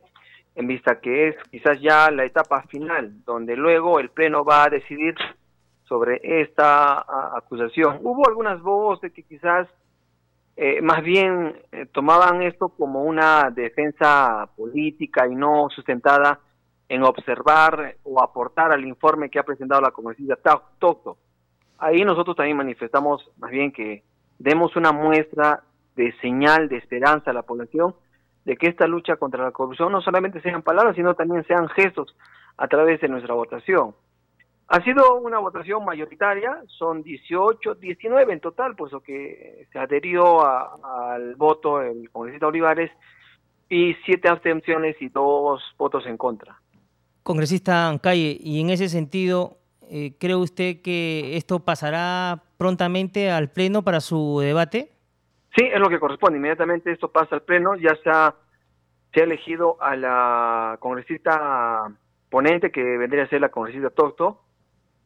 en 0.56 0.68
vista 0.68 1.00
que 1.00 1.30
es 1.30 1.36
quizás 1.52 1.80
ya 1.82 2.10
la 2.12 2.26
etapa 2.26 2.64
final, 2.64 3.24
donde 3.26 3.56
luego 3.56 4.00
el 4.00 4.10
Pleno 4.10 4.44
va 4.44 4.64
a 4.64 4.70
decidir 4.70 5.16
sobre 5.84 6.20
esta 6.42 7.06
acusación. 7.38 8.00
Hubo 8.02 8.28
algunas 8.28 8.62
voces 8.62 9.14
que 9.14 9.24
quizás 9.24 9.68
eh, 10.56 10.82
más 10.82 11.04
bien 11.04 11.56
eh, 11.72 11.86
tomaban 11.92 12.42
esto 12.42 12.70
como 12.70 13.04
una 13.04 13.52
defensa 13.52 14.50
política 14.56 15.28
y 15.28 15.36
no 15.36 15.70
sustentada 15.70 16.40
en 16.90 17.04
observar 17.04 17.96
o 18.04 18.22
aportar 18.22 18.72
al 18.72 18.86
informe 18.86 19.30
que 19.30 19.40
ha 19.40 19.44
presentado 19.44 19.82
la 19.82 19.92
congresista 19.92 20.38
Tocto. 20.80 21.18
Ahí 21.78 22.04
nosotros 22.04 22.36
también 22.36 22.58
manifestamos 22.58 23.30
más 23.38 23.52
bien 23.52 23.72
que 23.72 24.04
demos 24.40 24.76
una 24.76 24.92
muestra 24.92 25.64
de 25.96 26.12
señal 26.22 26.70
de 26.70 26.78
esperanza 26.78 27.32
a 27.32 27.34
la 27.34 27.44
población 27.44 27.94
de 28.48 28.56
que 28.56 28.68
esta 28.68 28.88
lucha 28.88 29.18
contra 29.18 29.44
la 29.44 29.52
corrupción 29.52 29.92
no 29.92 30.00
solamente 30.00 30.40
sean 30.40 30.62
palabras, 30.62 30.96
sino 30.96 31.16
también 31.16 31.46
sean 31.48 31.68
gestos 31.68 32.16
a 32.56 32.70
través 32.70 33.02
de 33.02 33.10
nuestra 33.10 33.34
votación. 33.34 33.94
Ha 34.70 34.82
sido 34.86 35.16
una 35.16 35.40
votación 35.40 35.84
mayoritaria, 35.84 36.64
son 36.68 37.04
18, 37.04 37.76
19 37.76 38.32
en 38.32 38.40
total, 38.40 38.74
puesto 38.78 39.02
que 39.02 39.68
se 39.74 39.78
adherió 39.78 40.46
al 40.46 41.36
voto 41.36 41.82
el 41.82 42.10
congresista 42.10 42.48
Olivares 42.48 42.90
y 43.70 43.94
siete 44.06 44.30
abstenciones 44.30 44.96
y 45.02 45.10
dos 45.10 45.62
votos 45.78 46.06
en 46.06 46.16
contra. 46.16 46.58
Congresista 47.24 47.90
Ancalle, 47.90 48.38
y 48.40 48.62
en 48.62 48.70
ese 48.70 48.88
sentido, 48.88 49.58
eh, 49.90 50.14
¿cree 50.18 50.36
usted 50.36 50.82
que 50.82 51.36
esto 51.36 51.60
pasará 51.60 52.44
prontamente 52.56 53.30
al 53.30 53.52
Pleno 53.52 53.84
para 53.84 54.00
su 54.00 54.40
debate? 54.40 54.97
Sí, 55.58 55.66
es 55.66 55.80
lo 55.80 55.90
que 55.90 56.00
corresponde. 56.00 56.38
Inmediatamente 56.38 56.92
esto 56.92 57.12
pasa 57.12 57.36
al 57.36 57.42
Pleno, 57.42 57.76
ya 57.76 57.96
se 58.04 58.12
ha, 58.12 58.36
se 59.12 59.22
ha 59.22 59.24
elegido 59.24 59.82
a 59.82 59.96
la 59.96 60.78
congresista 60.80 61.92
ponente, 62.30 62.72
que 62.72 62.84
vendría 62.84 63.24
a 63.24 63.28
ser 63.28 63.42
la 63.42 63.50
congresista 63.50 63.90
Tocto, 63.90 64.44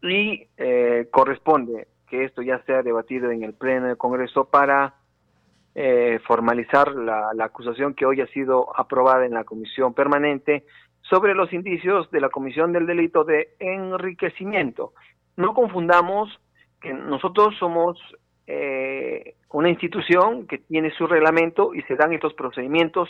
y 0.02 0.48
eh, 0.58 1.08
corresponde 1.10 1.88
que 2.10 2.26
esto 2.26 2.42
ya 2.42 2.62
sea 2.66 2.84
debatido 2.84 3.32
en 3.32 3.44
el 3.44 3.54
Pleno 3.54 3.88
del 3.88 3.96
Congreso 3.96 4.44
para 4.44 4.96
eh, 5.74 6.20
formalizar 6.28 6.92
la, 6.96 7.30
la, 7.34 7.46
acusación 7.46 7.94
que 7.94 8.06
hoy 8.06 8.20
ha 8.20 8.28
sido 8.28 8.78
aprobada 8.78 9.26
en 9.26 9.34
la 9.34 9.46
Comisión 9.46 9.94
Permanente 9.94 10.66
sobre 11.00 11.34
los 11.34 11.54
indicios 11.54 12.12
de 12.12 12.20
la 12.20 12.28
Comisión 12.28 12.74
del 12.74 12.88
Delito 12.88 13.24
de 13.24 13.56
Enriquecimiento. 13.60 14.92
No 15.38 15.54
confundamos 15.54 16.42
que 16.82 16.94
nosotros 16.94 17.56
somos 17.58 17.98
eh, 18.48 19.36
una 19.52 19.70
institución 19.70 20.48
que 20.48 20.58
tiene 20.58 20.92
su 20.92 21.08
reglamento 21.08 21.74
y 21.74 21.82
se 21.84 21.96
dan 21.96 22.14
estos 22.14 22.34
procedimientos 22.34 23.10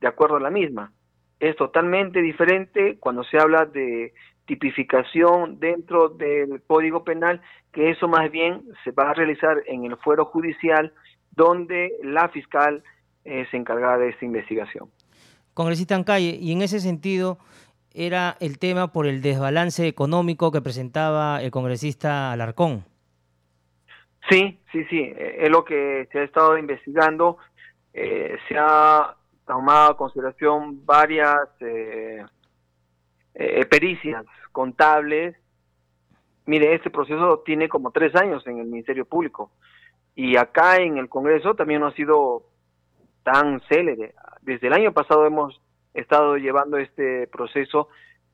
de 0.00 0.08
acuerdo 0.08 0.36
a 0.36 0.40
la 0.40 0.50
misma. 0.50 0.92
Es 1.40 1.56
totalmente 1.56 2.20
diferente 2.20 2.96
cuando 2.98 3.24
se 3.24 3.38
habla 3.38 3.66
de 3.66 4.12
tipificación 4.46 5.60
dentro 5.60 6.08
del 6.08 6.62
Código 6.66 7.04
Penal, 7.04 7.40
que 7.72 7.90
eso 7.90 8.08
más 8.08 8.30
bien 8.30 8.62
se 8.84 8.90
va 8.90 9.10
a 9.10 9.14
realizar 9.14 9.62
en 9.66 9.84
el 9.84 9.96
fuero 9.98 10.26
judicial, 10.26 10.92
donde 11.30 11.92
la 12.02 12.28
fiscal 12.28 12.82
es 13.24 13.52
encargada 13.54 13.98
de 13.98 14.10
esta 14.10 14.24
investigación. 14.24 14.90
Congresista 15.54 15.94
Ancalle, 15.94 16.38
y 16.40 16.52
en 16.52 16.62
ese 16.62 16.80
sentido 16.80 17.38
era 17.94 18.36
el 18.40 18.58
tema 18.58 18.92
por 18.92 19.06
el 19.06 19.22
desbalance 19.22 19.86
económico 19.86 20.50
que 20.50 20.62
presentaba 20.62 21.42
el 21.42 21.50
congresista 21.50 22.32
Alarcón. 22.32 22.84
Sí, 24.32 24.58
sí, 24.72 24.82
sí, 24.84 24.98
eh, 24.98 25.36
es 25.40 25.50
lo 25.50 25.62
que 25.62 26.08
se 26.10 26.20
ha 26.20 26.22
estado 26.22 26.56
investigando. 26.56 27.36
Eh, 27.92 28.38
se 28.48 28.56
ha 28.58 29.14
tomado 29.46 29.90
en 29.90 29.96
consideración 29.98 30.86
varias 30.86 31.50
eh, 31.60 32.24
pericias 33.68 34.24
contables. 34.50 35.36
Mire, 36.46 36.74
este 36.74 36.88
proceso 36.88 37.42
tiene 37.44 37.68
como 37.68 37.90
tres 37.90 38.16
años 38.16 38.46
en 38.46 38.56
el 38.58 38.68
Ministerio 38.68 39.04
Público 39.04 39.50
y 40.14 40.38
acá 40.38 40.76
en 40.78 40.96
el 40.96 41.10
Congreso 41.10 41.54
también 41.54 41.80
no 41.80 41.88
ha 41.88 41.94
sido 41.94 42.44
tan 43.24 43.60
célere. 43.68 44.14
Desde 44.40 44.68
el 44.68 44.72
año 44.72 44.92
pasado 44.92 45.26
hemos 45.26 45.60
estado 45.92 46.38
llevando 46.38 46.78
este 46.78 47.26
proceso 47.26 47.88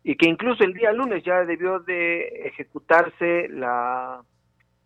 y 0.04 0.14
que 0.14 0.28
incluso 0.28 0.62
el 0.62 0.74
día 0.74 0.92
lunes 0.92 1.24
ya 1.24 1.44
debió 1.44 1.80
de 1.80 2.46
ejecutarse 2.46 3.48
la 3.48 4.22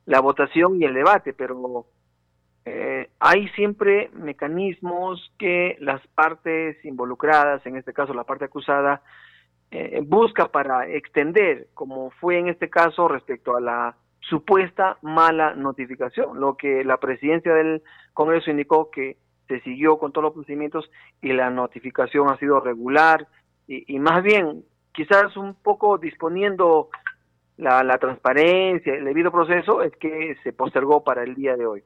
la 0.07 0.21
votación 0.21 0.81
y 0.81 0.85
el 0.85 0.95
debate, 0.95 1.33
pero 1.33 1.87
eh, 2.65 3.11
hay 3.19 3.49
siempre 3.51 4.11
mecanismos 4.13 5.33
que 5.39 5.77
las 5.81 6.05
partes 6.09 6.83
involucradas, 6.85 7.65
en 7.67 7.77
este 7.77 7.93
caso 7.93 8.15
la 8.15 8.25
parte 8.25 8.45
acusada, 8.45 9.03
eh, 9.71 10.01
busca 10.05 10.49
para 10.49 10.87
extender, 10.89 11.69
como 11.75 12.11
fue 12.11 12.39
en 12.39 12.49
este 12.49 12.69
caso 12.69 13.09
respecto 13.09 13.57
a 13.57 13.61
la 13.61 13.97
supuesta 14.21 14.99
mala 15.03 15.55
notificación, 15.55 16.39
lo 16.39 16.57
que 16.57 16.85
la 16.85 16.99
presidencia 16.99 17.55
del 17.55 17.83
Congreso 18.13 18.51
indicó 18.51 18.91
que 18.91 19.17
se 19.49 19.61
siguió 19.61 19.99
con 19.99 20.13
todos 20.13 20.25
los 20.25 20.35
procedimientos 20.35 20.91
y 21.21 21.33
la 21.33 21.51
notificación 21.51 22.31
ha 22.31 22.37
sido 22.39 22.61
regular 22.61 23.27
y, 23.67 23.93
y 23.93 23.99
más 23.99 24.23
bien 24.23 24.65
quizás 24.93 25.37
un 25.37 25.55
poco 25.55 25.99
disponiendo 25.99 26.91
la, 27.63 27.99
transparencia, 27.99 28.95
el 28.95 29.05
debido 29.05 29.31
proceso, 29.31 29.83
es 29.83 29.93
que 29.97 30.37
se 30.43 30.53
postergó 30.53 31.03
para 31.05 31.23
el 31.23 31.35
día 31.35 31.57
de 31.57 31.67
hoy. 31.67 31.83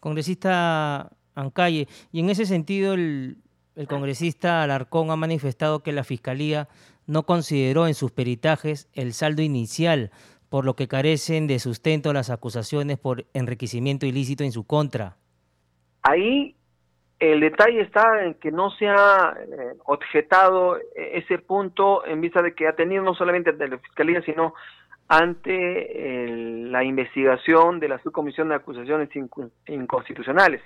Congresista 0.00 1.10
Ancalle, 1.34 1.86
y 2.12 2.20
en 2.20 2.30
ese 2.30 2.46
sentido 2.46 2.94
el, 2.94 3.36
el 3.74 3.86
congresista 3.86 4.62
Alarcón 4.62 5.10
ha 5.10 5.16
manifestado 5.16 5.82
que 5.82 5.92
la 5.92 6.04
Fiscalía 6.04 6.68
no 7.06 7.24
consideró 7.24 7.86
en 7.86 7.94
sus 7.94 8.10
peritajes 8.10 8.88
el 8.94 9.12
saldo 9.12 9.42
inicial, 9.42 10.10
por 10.48 10.64
lo 10.64 10.74
que 10.76 10.88
carecen 10.88 11.46
de 11.46 11.58
sustento 11.58 12.12
las 12.12 12.30
acusaciones 12.30 12.98
por 12.98 13.26
enriquecimiento 13.34 14.06
ilícito 14.06 14.44
en 14.44 14.52
su 14.52 14.64
contra. 14.64 15.16
Ahí 16.02 16.56
el 17.18 17.40
detalle 17.40 17.80
está 17.80 18.24
en 18.24 18.34
que 18.34 18.50
no 18.50 18.70
se 18.70 18.88
ha 18.88 19.34
eh, 19.38 19.74
objetado 19.84 20.78
ese 20.94 21.38
punto 21.38 22.06
en 22.06 22.20
vista 22.20 22.42
de 22.42 22.54
que 22.54 22.68
ha 22.68 22.76
tenido 22.76 23.02
no 23.02 23.14
solamente 23.14 23.52
de 23.52 23.68
la 23.68 23.78
Fiscalía, 23.78 24.20
sino 24.22 24.54
ante 25.08 26.26
la 26.68 26.82
investigación 26.82 27.78
de 27.78 27.88
la 27.88 27.98
Subcomisión 28.00 28.48
de 28.48 28.56
Acusaciones 28.56 29.08
Inconstitucionales. 29.66 30.60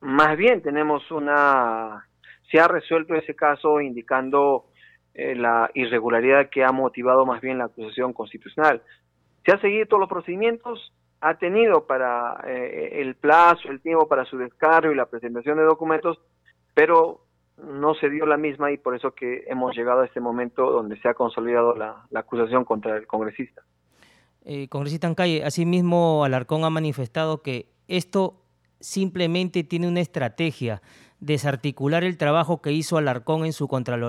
Más 0.00 0.36
bien 0.36 0.62
tenemos 0.62 1.10
una, 1.10 2.06
se 2.50 2.60
ha 2.60 2.68
resuelto 2.68 3.14
ese 3.14 3.34
caso 3.34 3.80
indicando 3.80 4.66
eh, 5.14 5.34
la 5.34 5.70
irregularidad 5.74 6.50
que 6.50 6.64
ha 6.64 6.72
motivado 6.72 7.24
más 7.24 7.40
bien 7.40 7.58
la 7.58 7.64
acusación 7.64 8.12
constitucional. 8.12 8.82
Se 9.44 9.52
ha 9.52 9.60
seguido 9.60 9.86
todos 9.86 10.00
los 10.00 10.10
procedimientos, 10.10 10.92
ha 11.20 11.34
tenido 11.38 11.86
para 11.86 12.40
eh, 12.46 13.00
el 13.00 13.14
plazo, 13.14 13.68
el 13.68 13.80
tiempo 13.80 14.06
para 14.06 14.24
su 14.24 14.36
descargo 14.38 14.92
y 14.92 14.96
la 14.96 15.06
presentación 15.06 15.56
de 15.58 15.64
documentos, 15.64 16.18
pero 16.74 17.22
no 17.56 17.94
se 17.94 18.10
dio 18.10 18.26
la 18.26 18.36
misma 18.36 18.70
y 18.70 18.76
por 18.76 18.94
eso 18.94 19.14
que 19.14 19.44
hemos 19.48 19.74
llegado 19.74 20.02
a 20.02 20.06
este 20.06 20.20
momento 20.20 20.70
donde 20.70 21.00
se 21.00 21.08
ha 21.08 21.14
consolidado 21.14 21.74
la, 21.74 22.04
acusación 22.14 22.64
contra 22.64 22.96
el 22.96 23.06
congresista. 23.06 23.62
Eh, 24.44 24.68
congresista 24.68 25.06
Ancalle, 25.06 25.42
asimismo 25.44 26.24
Alarcón 26.24 26.64
ha 26.64 26.70
manifestado 26.70 27.42
que 27.42 27.66
esto 27.88 28.42
simplemente 28.78 29.64
tiene 29.64 29.88
una 29.88 30.00
estrategia, 30.00 30.82
desarticular 31.20 32.04
el 32.04 32.18
trabajo 32.18 32.60
que 32.60 32.72
hizo 32.72 32.98
Alarcón 32.98 33.44
en, 33.44 33.52
su 33.52 33.68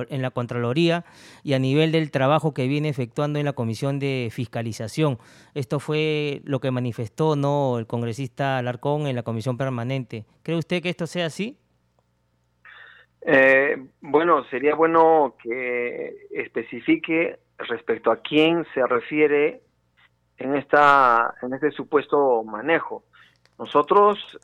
en 0.10 0.22
la 0.22 0.32
Contraloría 0.32 1.06
y 1.44 1.54
a 1.54 1.60
nivel 1.60 1.92
del 1.92 2.12
trabajo 2.12 2.54
que 2.54 2.68
viene 2.68 2.90
efectuando 2.90 3.40
en 3.40 3.46
la 3.46 3.54
Comisión 3.54 4.00
de 4.00 4.30
Fiscalización. 4.32 5.18
Esto 5.54 5.80
fue 5.80 6.42
lo 6.44 6.60
que 6.60 6.72
manifestó 6.72 7.36
¿no? 7.36 7.80
el 7.80 7.88
congresista 7.88 8.58
Alarcón 8.58 9.08
en 9.08 9.16
la 9.16 9.24
Comisión 9.24 9.58
Permanente. 9.58 10.26
¿Cree 10.44 10.58
usted 10.58 10.82
que 10.82 10.90
esto 10.90 11.08
sea 11.08 11.28
así? 11.28 11.58
Eh, 13.22 13.78
bueno, 14.02 14.46
sería 14.46 14.76
bueno 14.76 15.36
que 15.42 16.28
especifique 16.32 17.40
respecto 17.58 18.12
a 18.12 18.22
quién 18.22 18.66
se 18.74 18.86
refiere 18.86 19.64
en 20.38 20.56
esta 20.56 21.34
en 21.42 21.54
este 21.54 21.72
supuesto 21.72 22.44
manejo. 22.44 23.04
Nosotros, 23.58 24.40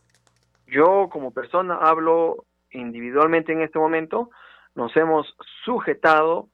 yo 0.68 1.08
como 1.12 1.32
persona 1.32 1.76
hablo 1.76 2.46
individualmente 2.74 3.54
en 3.54 3.62
este 3.62 3.80
momento, 3.80 4.30
nos 4.76 4.96
hemos 4.98 5.36
sujetado 5.64 6.50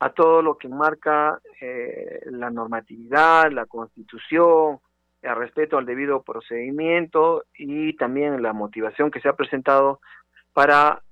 a 0.00 0.10
todo 0.10 0.42
lo 0.42 0.58
que 0.58 0.68
marca 0.68 1.40
eh, 1.60 2.20
la 2.26 2.50
normatividad, 2.50 3.50
la 3.50 3.66
constitución, 3.66 4.80
el 5.22 5.36
respeto 5.36 5.78
al 5.78 5.86
debido 5.86 6.22
procedimiento 6.22 7.44
y 7.56 7.96
también 7.96 8.42
la 8.42 8.52
motivación 8.52 9.10
que 9.10 9.20
se 9.20 9.28
ha 9.28 9.36
presentado 9.36 10.00
para 10.52 11.02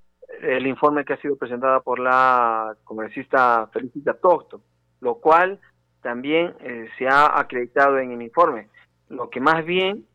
el 0.40 0.66
informe 0.66 1.04
que 1.04 1.14
ha 1.14 1.20
sido 1.20 1.36
presentado 1.36 1.82
por 1.82 1.98
la 1.98 2.74
congresista 2.84 3.68
Felicita 3.72 4.14
Tocto, 4.14 4.62
lo 5.00 5.16
cual 5.16 5.60
también 6.02 6.54
eh, 6.60 6.88
se 6.98 7.06
ha 7.08 7.38
acreditado 7.38 7.98
en 7.98 8.12
el 8.12 8.22
informe. 8.22 8.68
Lo 9.08 9.30
que 9.30 9.40
más 9.40 9.64
bien, 9.64 10.06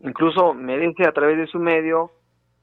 incluso 0.00 0.54
merece 0.54 1.06
a 1.06 1.12
través 1.12 1.38
de 1.38 1.46
su 1.46 1.58
medio 1.58 2.10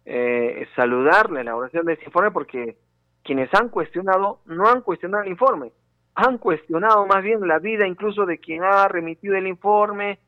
eh, 0.10 0.66
saludarle 0.74 1.36
la 1.36 1.42
elaboración 1.42 1.86
de 1.86 1.94
este 1.94 2.06
informe 2.06 2.32
porque 2.32 2.78
quienes 3.24 3.54
han 3.54 3.68
cuestionado 3.68 4.40
no 4.46 4.68
han 4.68 4.82
cuestionado 4.82 5.24
el 5.24 5.30
informe, 5.30 5.74
han 6.16 6.38
cuestionado 6.38 7.06
más 7.06 7.22
bien 7.24 7.46
la 7.46 7.60
vida 7.60 7.86
incluso 7.86 8.26
de 8.26 8.38
quien 8.38 8.64
ha 8.64 8.88
remitido 8.88 9.36
el 9.36 9.48
informe, 9.48 10.20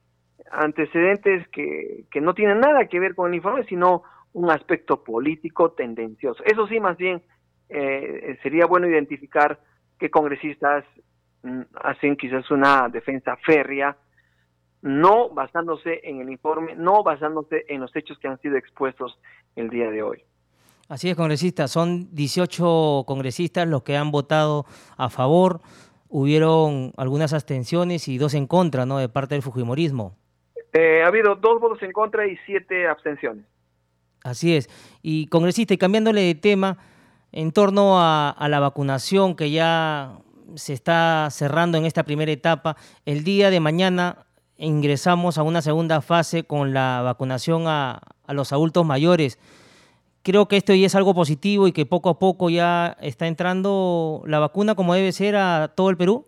antecedentes 0.52 1.48
que, 1.48 2.04
que 2.12 2.20
no 2.20 2.34
tienen 2.34 2.60
nada 2.60 2.88
que 2.88 3.00
ver 3.00 3.15
con 3.15 3.30
el 3.30 3.36
informe, 3.36 3.63
sino 3.65 4.04
un 4.34 4.52
aspecto 4.52 5.02
político 5.02 5.72
tendencioso. 5.72 6.44
Eso 6.44 6.68
sí, 6.68 6.82
más 6.82 6.98
bien 6.98 7.22
eh, 7.70 8.38
sería 8.44 8.65
bueno 8.65 8.88
identificar 8.88 9.60
qué 9.98 10.10
congresistas 10.10 10.84
mm, 11.44 11.62
hacen 11.76 12.18
quizás 12.18 12.52
una 12.52 12.89
defensa 12.89 13.38
férrea, 13.38 13.96
no 14.82 15.30
basándose 15.30 16.02
en 16.04 16.22
el 16.22 16.30
informe, 16.30 16.76
no 16.76 17.04
basándose 17.04 17.65
en 17.68 17.82
los 17.82 17.96
hechos 17.96 18.18
que 18.20 18.28
han 18.28 18.39
sido 18.42 18.58
expuestos 18.58 19.18
el 19.56 19.70
día 19.70 19.89
de 19.89 20.04
hoy. 20.04 20.24
Así 20.88 21.10
es, 21.10 21.15
congresista. 21.15 21.68
Son 21.68 22.13
18 22.15 23.04
congresistas 23.06 23.68
los 23.68 23.84
que 23.84 23.96
han 23.96 24.12
votado 24.12 24.65
a 24.98 25.10
favor. 25.10 25.62
Hubieron 26.08 26.94
algunas 26.98 27.34
abstenciones 27.34 28.08
y 28.08 28.18
dos 28.18 28.34
en 28.34 28.48
contra, 28.48 28.88
¿no? 28.88 28.98
De 28.98 29.10
parte 29.10 29.36
del 29.36 29.44
Fujimorismo. 29.44 30.15
Eh, 30.74 31.04
ha 31.04 31.08
habido 31.08 31.36
dos 31.36 31.60
votos 31.60 31.82
en 31.84 31.92
contra 31.92 32.26
y 32.28 32.38
siete 32.46 32.88
abstenciones. 32.88 33.46
Así 34.24 34.56
es. 34.56 34.70
Y 35.02 35.28
congresista, 35.28 35.74
y 35.74 35.78
cambiándole 35.78 36.22
de 36.22 36.36
tema, 36.36 36.78
en 37.32 37.52
torno 37.52 38.00
a, 38.00 38.36
la 38.50 38.60
vacunación 38.60 39.36
que 39.36 39.52
ya 39.52 40.18
se 40.56 40.74
está 40.74 41.28
cerrando 41.30 41.78
en 41.78 41.86
esta 41.86 42.04
primera 42.04 42.32
etapa, 42.32 42.76
el 43.06 43.24
día 43.24 43.50
de 43.50 43.60
mañana 43.60 44.26
ingresamos 44.60 45.38
a 45.38 45.43
una 45.43 45.62
segunda 45.62 46.02
fase 46.02 46.43
con 46.43 46.74
la 46.74 47.02
vacunación 47.04 47.63
a, 47.67 48.02
los 48.28 48.54
adultos 48.54 48.86
mayores. 48.86 49.39
Creo 50.22 50.48
que 50.48 50.58
esto 50.58 50.74
ya 50.76 50.86
es 50.86 50.95
algo 50.95 51.15
positivo 51.15 51.67
y 51.67 51.72
que 51.72 51.86
poco 51.86 52.10
a 52.10 52.19
poco 52.19 52.50
ya 52.50 52.95
está 53.02 53.26
entrando 53.26 54.22
la 54.28 54.39
vacuna 54.39 54.76
como 54.76 54.93
debe 54.93 55.12
ser 55.12 55.36
a 55.36 55.69
todo 55.76 55.89
el 55.89 55.98
Perú. 55.98 56.26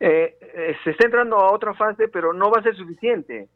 Eh, 0.00 0.36
eh, 0.40 0.76
se 0.84 0.90
está 0.90 1.06
entrando 1.06 1.36
a 1.36 1.52
otra 1.52 1.72
fase, 1.74 2.08
pero 2.08 2.34
no 2.34 2.50
va 2.50 2.60
a 2.60 2.62
ser 2.62 2.76
suficiente. 2.76 3.48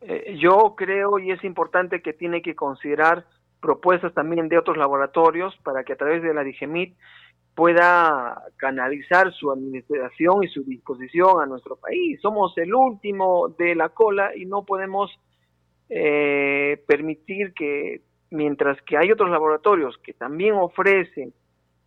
Eh, 0.00 0.36
yo 0.38 0.74
creo 0.76 1.18
y 1.18 1.32
es 1.32 1.42
importante 1.42 2.02
que 2.02 2.12
tiene 2.12 2.42
que 2.42 2.54
considerar 2.54 3.24
propuestas 3.60 4.14
también 4.14 4.48
de 4.48 4.58
otros 4.58 4.76
laboratorios 4.76 5.56
para 5.64 5.82
que 5.82 5.94
a 5.94 5.96
través 5.96 6.22
de 6.22 6.32
la 6.32 6.44
DIGEMIT 6.44 6.94
pueda 7.58 8.40
canalizar 8.56 9.32
su 9.32 9.50
administración 9.50 10.44
y 10.44 10.46
su 10.46 10.62
disposición 10.62 11.42
a 11.42 11.46
nuestro 11.46 11.74
país. 11.74 12.20
Somos 12.22 12.56
el 12.56 12.72
último 12.72 13.48
de 13.58 13.74
la 13.74 13.88
cola 13.88 14.30
y 14.36 14.46
no 14.46 14.64
podemos 14.64 15.10
eh, 15.88 16.80
permitir 16.86 17.52
que 17.54 18.02
mientras 18.30 18.80
que 18.82 18.96
hay 18.96 19.10
otros 19.10 19.28
laboratorios 19.30 19.98
que 20.04 20.12
también 20.12 20.54
ofrecen, 20.54 21.34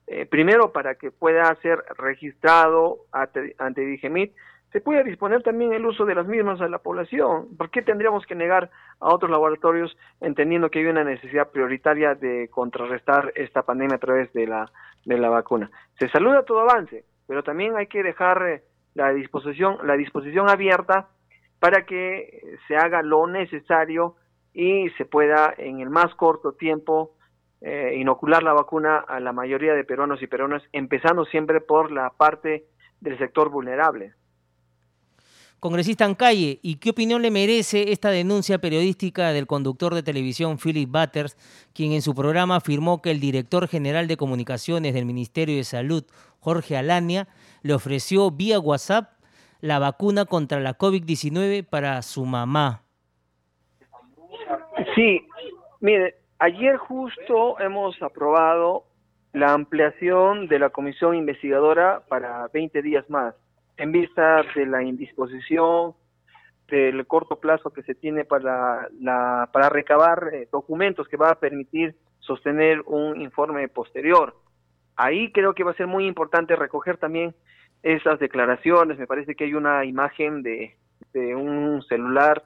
eh, 0.07 0.25
primero 0.25 0.73
para 0.73 0.95
que 0.95 1.09
pueda 1.09 1.57
ser 1.61 1.81
registrado 1.97 3.05
ante, 3.13 3.55
ante 3.57 3.85
DIGEMIT, 3.85 4.33
se 4.71 4.79
puede 4.79 5.03
disponer 5.03 5.43
también 5.43 5.73
el 5.73 5.85
uso 5.85 6.05
de 6.05 6.15
las 6.15 6.27
mismas 6.27 6.61
a 6.61 6.67
la 6.69 6.79
población. 6.79 7.57
¿Por 7.57 7.69
qué 7.69 7.81
tendríamos 7.81 8.25
que 8.25 8.35
negar 8.35 8.69
a 8.99 9.13
otros 9.13 9.29
laboratorios 9.29 9.97
entendiendo 10.21 10.69
que 10.69 10.79
hay 10.79 10.85
una 10.85 11.03
necesidad 11.03 11.49
prioritaria 11.49 12.15
de 12.15 12.49
contrarrestar 12.49 13.33
esta 13.35 13.63
pandemia 13.63 13.97
a 13.97 13.99
través 13.99 14.31
de 14.33 14.47
la, 14.47 14.71
de 15.05 15.17
la 15.17 15.29
vacuna? 15.29 15.69
Se 15.99 16.07
saluda 16.09 16.43
todo 16.43 16.61
avance, 16.61 17.03
pero 17.27 17.43
también 17.43 17.75
hay 17.75 17.87
que 17.87 18.01
dejar 18.01 18.47
eh, 18.47 18.63
la 18.93 19.11
disposición, 19.11 19.77
la 19.83 19.97
disposición 19.97 20.49
abierta 20.49 21.09
para 21.59 21.85
que 21.85 22.57
se 22.67 22.77
haga 22.77 23.01
lo 23.01 23.27
necesario 23.27 24.15
y 24.53 24.89
se 24.91 25.05
pueda 25.05 25.53
en 25.57 25.81
el 25.81 25.89
más 25.89 26.15
corto 26.15 26.53
tiempo 26.53 27.11
eh, 27.61 27.95
inocular 27.97 28.41
la 28.41 28.53
vacuna 28.53 28.97
a 28.99 29.19
la 29.19 29.33
mayoría 29.33 29.73
de 29.73 29.83
peruanos 29.83 30.21
y 30.21 30.27
peruanas, 30.27 30.63
empezando 30.71 31.25
siempre 31.25 31.61
por 31.61 31.91
la 31.91 32.09
parte 32.09 32.65
del 33.01 33.17
sector 33.17 33.49
vulnerable. 33.49 34.13
Congresista 35.61 36.05
Ancalle, 36.05 36.57
¿y 36.63 36.77
qué 36.77 36.89
opinión 36.89 37.21
le 37.21 37.29
merece 37.29 37.91
esta 37.91 38.09
denuncia 38.09 38.57
periodística 38.57 39.31
del 39.31 39.45
conductor 39.45 39.93
de 39.93 40.01
televisión 40.01 40.57
Philip 40.57 40.89
Butters, 40.89 41.37
quien 41.75 41.91
en 41.91 42.01
su 42.01 42.15
programa 42.15 42.55
afirmó 42.55 42.99
que 42.99 43.11
el 43.11 43.19
director 43.19 43.67
general 43.67 44.07
de 44.07 44.17
comunicaciones 44.17 44.95
del 44.95 45.05
Ministerio 45.05 45.57
de 45.57 45.63
Salud, 45.63 46.03
Jorge 46.39 46.77
Alania, 46.77 47.27
le 47.61 47.75
ofreció 47.75 48.31
vía 48.31 48.59
WhatsApp 48.59 49.11
la 49.59 49.77
vacuna 49.77 50.25
contra 50.25 50.59
la 50.61 50.79
COVID-19 50.79 51.63
para 51.63 52.01
su 52.01 52.25
mamá? 52.25 52.81
Sí, 54.95 55.21
mire, 55.79 56.15
ayer 56.39 56.77
justo 56.77 57.59
hemos 57.59 58.01
aprobado 58.01 58.85
la 59.31 59.53
ampliación 59.53 60.47
de 60.47 60.57
la 60.57 60.71
comisión 60.71 61.13
investigadora 61.15 62.01
para 62.09 62.47
20 62.47 62.81
días 62.81 63.07
más 63.11 63.35
en 63.77 63.91
vista 63.91 64.43
de 64.55 64.65
la 64.65 64.83
indisposición 64.83 65.93
del 66.67 67.05
corto 67.05 67.39
plazo 67.39 67.71
que 67.71 67.83
se 67.83 67.95
tiene 67.95 68.23
para, 68.23 68.87
la, 68.99 69.49
para 69.51 69.69
recabar 69.69 70.29
eh, 70.33 70.47
documentos 70.51 71.07
que 71.07 71.17
va 71.17 71.31
a 71.31 71.39
permitir 71.39 71.95
sostener 72.19 72.81
un 72.85 73.19
informe 73.19 73.67
posterior. 73.67 74.35
Ahí 74.95 75.31
creo 75.31 75.53
que 75.53 75.63
va 75.63 75.71
a 75.71 75.75
ser 75.75 75.87
muy 75.87 76.05
importante 76.05 76.55
recoger 76.55 76.97
también 76.97 77.35
esas 77.83 78.19
declaraciones. 78.19 78.97
Me 78.97 79.07
parece 79.07 79.35
que 79.35 79.45
hay 79.45 79.53
una 79.53 79.83
imagen 79.83 80.43
de, 80.43 80.75
de 81.13 81.35
un 81.35 81.81
celular 81.83 82.43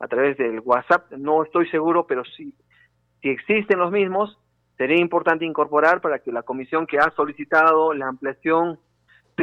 a 0.00 0.08
través 0.08 0.36
del 0.38 0.60
WhatsApp. 0.60 1.12
No 1.12 1.44
estoy 1.44 1.68
seguro, 1.68 2.06
pero 2.06 2.24
si, 2.24 2.54
si 3.20 3.28
existen 3.28 3.78
los 3.78 3.92
mismos, 3.92 4.38
sería 4.76 4.98
importante 4.98 5.44
incorporar 5.44 6.00
para 6.00 6.20
que 6.20 6.32
la 6.32 6.42
comisión 6.42 6.86
que 6.86 6.98
ha 6.98 7.10
solicitado 7.10 7.92
la 7.92 8.08
ampliación 8.08 8.78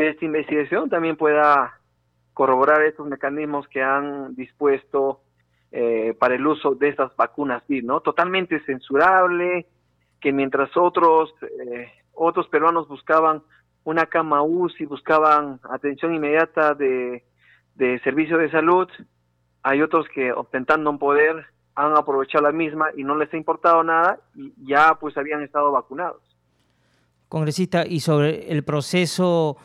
de 0.01 0.10
esta 0.10 0.25
investigación 0.25 0.89
también 0.89 1.15
pueda 1.15 1.79
corroborar 2.34 2.81
estos 2.84 3.08
mecanismos 3.08 3.67
que 3.67 3.81
han 3.81 4.36
dispuesto 4.36 5.21
eh, 5.71 6.13
para 6.19 6.36
el 6.36 6.45
uso 6.45 6.75
de 6.75 6.89
estas 6.89 7.15
vacunas 7.15 7.63
¿no? 7.67 8.01
Totalmente 8.01 8.60
censurable, 8.65 9.67
que 10.19 10.31
mientras 10.31 10.75
otros, 10.75 11.34
eh, 11.41 11.91
otros 12.13 12.47
peruanos 12.47 12.88
buscaban 12.88 13.41
una 13.84 14.05
cama 14.05 14.41
UCI, 14.41 14.86
buscaban 14.86 15.60
atención 15.69 16.13
inmediata 16.13 16.73
de, 16.73 17.23
de 17.75 17.99
servicio 17.99 18.38
de 18.38 18.49
salud, 18.51 18.88
hay 19.63 19.81
otros 19.81 20.08
que 20.13 20.31
ostentando 20.31 20.89
un 20.89 20.99
poder 20.99 21.45
han 21.75 21.95
aprovechado 21.97 22.43
la 22.43 22.51
misma 22.51 22.88
y 22.95 23.03
no 23.03 23.17
les 23.17 23.34
ha 23.34 23.38
importado 23.38 23.84
nada 23.84 24.19
y 24.34 24.53
ya 24.65 24.95
pues 24.99 25.17
habían 25.17 25.41
estado 25.43 25.71
vacunados. 25.71 26.21
Congresista, 27.27 27.86
y 27.86 27.99
sobre 27.99 28.51
el 28.51 28.63
proceso 28.63 29.58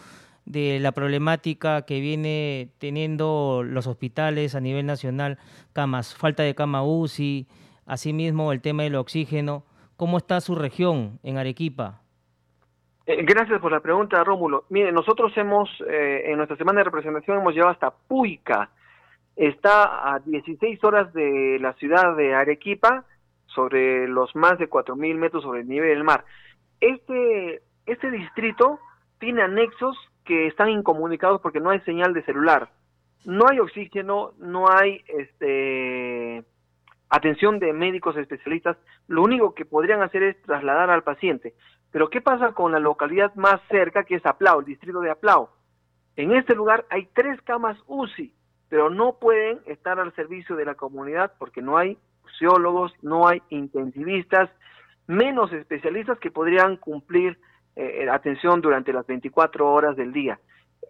de 0.50 0.80
la 0.80 0.92
problemática 0.92 1.82
que 1.86 2.00
viene 2.00 2.70
teniendo 2.78 3.62
los 3.64 3.86
hospitales 3.86 4.54
a 4.54 4.60
nivel 4.60 4.84
nacional, 4.84 5.38
camas, 5.72 6.16
falta 6.16 6.42
de 6.42 6.54
cama 6.54 6.82
UCI, 6.82 7.46
asimismo 7.86 8.52
el 8.52 8.60
tema 8.60 8.82
del 8.82 8.96
oxígeno. 8.96 9.64
¿Cómo 9.96 10.18
está 10.18 10.40
su 10.40 10.56
región 10.56 11.20
en 11.22 11.38
Arequipa? 11.38 12.00
Eh, 13.06 13.22
gracias 13.22 13.60
por 13.60 13.70
la 13.70 13.80
pregunta, 13.80 14.24
Rómulo. 14.24 14.64
Mire, 14.70 14.90
nosotros 14.90 15.32
hemos, 15.36 15.68
eh, 15.88 16.22
en 16.26 16.36
nuestra 16.36 16.56
semana 16.56 16.80
de 16.80 16.84
representación, 16.84 17.38
hemos 17.38 17.54
llegado 17.54 17.70
hasta 17.70 17.90
Puica. 17.90 18.70
Está 19.36 20.14
a 20.14 20.18
16 20.18 20.82
horas 20.82 21.12
de 21.12 21.58
la 21.60 21.74
ciudad 21.74 22.16
de 22.16 22.34
Arequipa, 22.34 23.04
sobre 23.46 24.08
los 24.08 24.34
más 24.34 24.58
de 24.58 24.68
4.000 24.68 25.14
metros 25.16 25.42
sobre 25.42 25.60
el 25.60 25.68
nivel 25.68 25.90
del 25.90 26.04
mar. 26.04 26.24
Este, 26.80 27.62
este 27.86 28.10
distrito 28.10 28.78
tiene 29.18 29.42
anexos 29.42 29.96
que 30.30 30.46
están 30.46 30.68
incomunicados 30.68 31.40
porque 31.40 31.58
no 31.58 31.70
hay 31.70 31.80
señal 31.80 32.14
de 32.14 32.22
celular. 32.22 32.68
No 33.24 33.46
hay 33.50 33.58
oxígeno, 33.58 34.30
no 34.38 34.70
hay 34.70 35.02
este 35.08 36.44
atención 37.08 37.58
de 37.58 37.72
médicos 37.72 38.16
especialistas. 38.16 38.76
Lo 39.08 39.24
único 39.24 39.56
que 39.56 39.64
podrían 39.64 40.02
hacer 40.02 40.22
es 40.22 40.40
trasladar 40.42 40.88
al 40.88 41.02
paciente. 41.02 41.54
Pero 41.90 42.10
¿qué 42.10 42.20
pasa 42.20 42.52
con 42.52 42.70
la 42.70 42.78
localidad 42.78 43.34
más 43.34 43.60
cerca 43.68 44.04
que 44.04 44.14
es 44.14 44.24
Aplao, 44.24 44.60
el 44.60 44.66
distrito 44.66 45.00
de 45.00 45.10
Aplao? 45.10 45.50
En 46.14 46.30
este 46.30 46.54
lugar 46.54 46.86
hay 46.90 47.08
tres 47.12 47.42
camas 47.42 47.76
UCI, 47.88 48.32
pero 48.68 48.88
no 48.88 49.18
pueden 49.18 49.58
estar 49.66 49.98
al 49.98 50.14
servicio 50.14 50.54
de 50.54 50.64
la 50.64 50.76
comunidad 50.76 51.32
porque 51.40 51.60
no 51.60 51.76
hay 51.76 51.98
sociólogos, 52.22 52.92
no 53.02 53.26
hay 53.26 53.42
intensivistas, 53.48 54.48
menos 55.08 55.52
especialistas 55.52 56.20
que 56.20 56.30
podrían 56.30 56.76
cumplir 56.76 57.36
eh, 57.76 58.08
atención 58.10 58.60
durante 58.60 58.92
las 58.92 59.06
24 59.06 59.72
horas 59.72 59.96
del 59.96 60.12
día. 60.12 60.38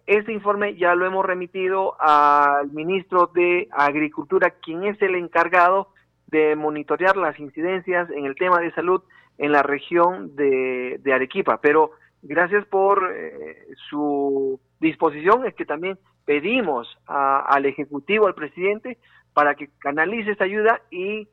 Este 0.07 0.33
informe 0.33 0.75
ya 0.75 0.95
lo 0.95 1.05
hemos 1.05 1.25
remitido 1.25 1.95
al 1.99 2.71
ministro 2.71 3.27
de 3.27 3.67
Agricultura, 3.71 4.51
quien 4.61 4.83
es 4.83 5.01
el 5.01 5.15
encargado 5.15 5.89
de 6.27 6.55
monitorear 6.55 7.17
las 7.17 7.39
incidencias 7.39 8.09
en 8.09 8.25
el 8.25 8.35
tema 8.35 8.59
de 8.59 8.71
salud 8.73 9.03
en 9.37 9.51
la 9.51 9.63
región 9.63 10.35
de, 10.35 10.99
Arequipa. 11.13 11.59
Pero 11.61 11.91
gracias 12.21 12.65
por 12.65 13.11
eh, 13.13 13.67
su 13.89 14.59
disposición, 14.79 15.45
es 15.45 15.53
que 15.55 15.65
también 15.65 15.97
pedimos 16.25 16.87
al 17.05 17.65
Ejecutivo, 17.65 18.27
al 18.27 18.35
presidente, 18.35 18.97
para 19.33 19.55
que 19.55 19.69
canalice 19.79 20.31
esta 20.31 20.45
ayuda 20.45 20.81
y 20.89 21.27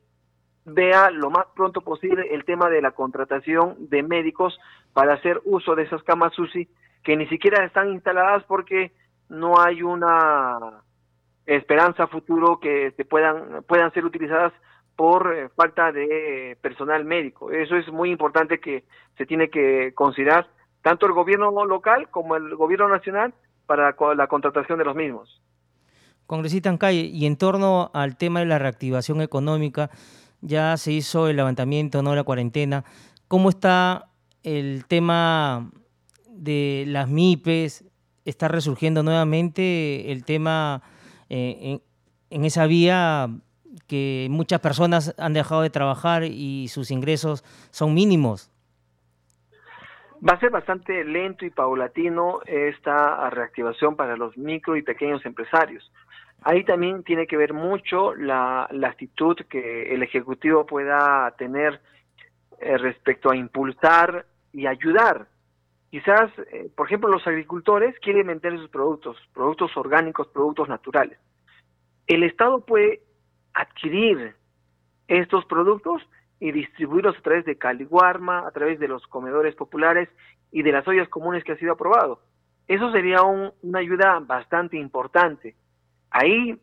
vea 0.73 1.09
lo 1.11 1.29
más 1.29 1.45
pronto 1.55 1.81
posible 1.81 2.27
el 2.31 2.45
tema 2.45 2.69
de 2.69 2.81
la 2.81 2.91
contratación 2.91 3.75
de 3.89 4.03
médicos 4.03 4.57
para 4.93 5.13
hacer 5.13 5.41
uso 5.45 5.75
de 5.75 5.83
esas 5.83 6.03
camas 6.03 6.37
UCI 6.37 6.67
que 7.03 7.15
ni 7.15 7.27
siquiera 7.27 7.63
están 7.65 7.89
instaladas 7.89 8.43
porque 8.43 8.91
no 9.29 9.59
hay 9.59 9.83
una 9.83 10.81
esperanza 11.45 12.07
futuro 12.07 12.59
que 12.59 12.91
se 12.97 13.05
puedan 13.05 13.63
puedan 13.67 13.91
ser 13.93 14.05
utilizadas 14.05 14.53
por 14.95 15.33
eh, 15.33 15.49
falta 15.55 15.91
de 15.91 16.57
personal 16.61 17.05
médico. 17.05 17.51
Eso 17.51 17.77
es 17.77 17.87
muy 17.87 18.11
importante 18.11 18.59
que 18.59 18.83
se 19.17 19.25
tiene 19.25 19.49
que 19.49 19.93
considerar 19.95 20.47
tanto 20.81 21.05
el 21.05 21.13
gobierno 21.13 21.51
local 21.65 22.09
como 22.09 22.35
el 22.35 22.55
gobierno 22.55 22.89
nacional 22.89 23.33
para 23.65 23.95
la 24.15 24.27
contratación 24.27 24.77
de 24.77 24.85
los 24.85 24.95
mismos. 24.95 25.41
Congresista 26.25 26.77
Calle, 26.77 27.09
y 27.11 27.25
en 27.25 27.37
torno 27.37 27.89
al 27.93 28.17
tema 28.17 28.41
de 28.41 28.45
la 28.45 28.59
reactivación 28.59 29.21
económica, 29.21 29.89
ya 30.41 30.77
se 30.77 30.91
hizo 30.91 31.27
el 31.27 31.37
levantamiento, 31.37 32.01
no 32.01 32.15
la 32.15 32.23
cuarentena. 32.23 32.83
¿Cómo 33.27 33.49
está 33.49 34.09
el 34.43 34.85
tema 34.85 35.69
de 36.27 36.85
las 36.87 37.09
MIPES? 37.09 37.85
¿Está 38.25 38.47
resurgiendo 38.47 39.03
nuevamente 39.03 40.11
el 40.11 40.23
tema 40.23 40.81
eh, 41.29 41.79
en, 42.29 42.45
esa 42.45 42.65
vía 42.67 43.27
que 43.87 44.27
muchas 44.29 44.59
personas 44.59 45.15
han 45.17 45.33
dejado 45.33 45.61
de 45.61 45.69
trabajar 45.69 46.23
y 46.23 46.67
sus 46.69 46.91
ingresos 46.91 47.43
son 47.71 47.93
mínimos? 47.93 48.51
Va 50.27 50.33
a 50.33 50.39
ser 50.39 50.49
bastante 50.49 51.03
lento 51.05 51.45
y 51.45 51.49
paulatino 51.49 52.41
esta 52.45 53.29
reactivación 53.29 53.95
para 53.95 54.17
los 54.17 54.37
micro 54.37 54.75
y 54.75 54.81
pequeños 54.81 55.25
empresarios. 55.25 55.89
Ahí 56.41 56.63
también 56.63 57.03
tiene 57.03 57.27
que 57.27 57.37
ver 57.37 57.53
mucho 57.53 58.15
la, 58.15 58.63
actitud 58.83 59.35
que 59.49 59.93
el 59.93 60.03
Ejecutivo 60.03 60.65
pueda 60.65 61.33
tener 61.37 61.81
eh, 62.59 62.77
respecto 62.77 63.29
a 63.29 63.35
impulsar 63.35 64.25
y 64.53 64.65
ayudar. 64.65 65.27
Quizás, 65.91 66.31
eh, 66.51 66.69
por 66.75 66.87
ejemplo, 66.87 67.09
los 67.09 67.25
agricultores 67.27 67.97
quieren 67.99 68.27
vender 68.27 68.57
sus 68.57 68.69
productos, 68.69 69.17
productos 69.33 69.75
orgánicos, 69.75 70.27
productos 70.27 70.69
naturales. 70.69 71.19
El 72.07 72.23
Estado 72.23 72.63
puede 72.65 73.01
adquirir 73.53 74.35
estos 75.07 75.45
productos 75.45 76.01
y 76.39 76.51
distribuirlos 76.51 77.17
a 77.17 77.21
través 77.21 77.45
de 77.45 77.57
Caliguarma, 77.57 78.47
a 78.47 78.51
través 78.51 78.79
de 78.79 78.87
los 78.87 79.05
comedores 79.07 79.55
populares 79.55 80.09
y 80.51 80.61
de 80.61 80.71
las 80.71 80.87
ollas 80.87 81.09
comunes 81.09 81.43
que 81.43 81.51
ha 81.51 81.57
sido 81.57 81.73
aprobado. 81.73 82.21
Eso 82.67 82.91
sería 82.91 83.23
una 83.23 83.79
ayuda 83.79 84.19
bastante 84.19 84.77
importante. 84.77 85.55
Ahí 86.11 86.59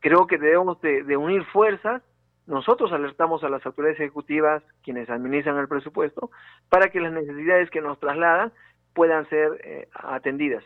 creo 0.00 0.26
que 0.26 0.38
debemos 0.38 0.80
de, 0.80 1.16
unir 1.16 1.44
fuerzas. 1.46 2.02
Nosotros 2.46 2.92
alertamos 2.92 3.42
a 3.42 3.48
las 3.48 3.64
autoridades 3.64 4.00
ejecutivas, 4.00 4.62
quienes 4.82 5.08
administran 5.08 5.58
el 5.58 5.68
presupuesto, 5.68 6.30
para 6.68 6.88
que 6.88 7.00
las 7.00 7.12
necesidades 7.12 7.70
que 7.70 7.80
nos 7.80 7.98
trasladan 7.98 8.52
puedan 8.92 9.28
ser 9.28 9.60
eh, 9.64 9.88
atendidas. 9.94 10.62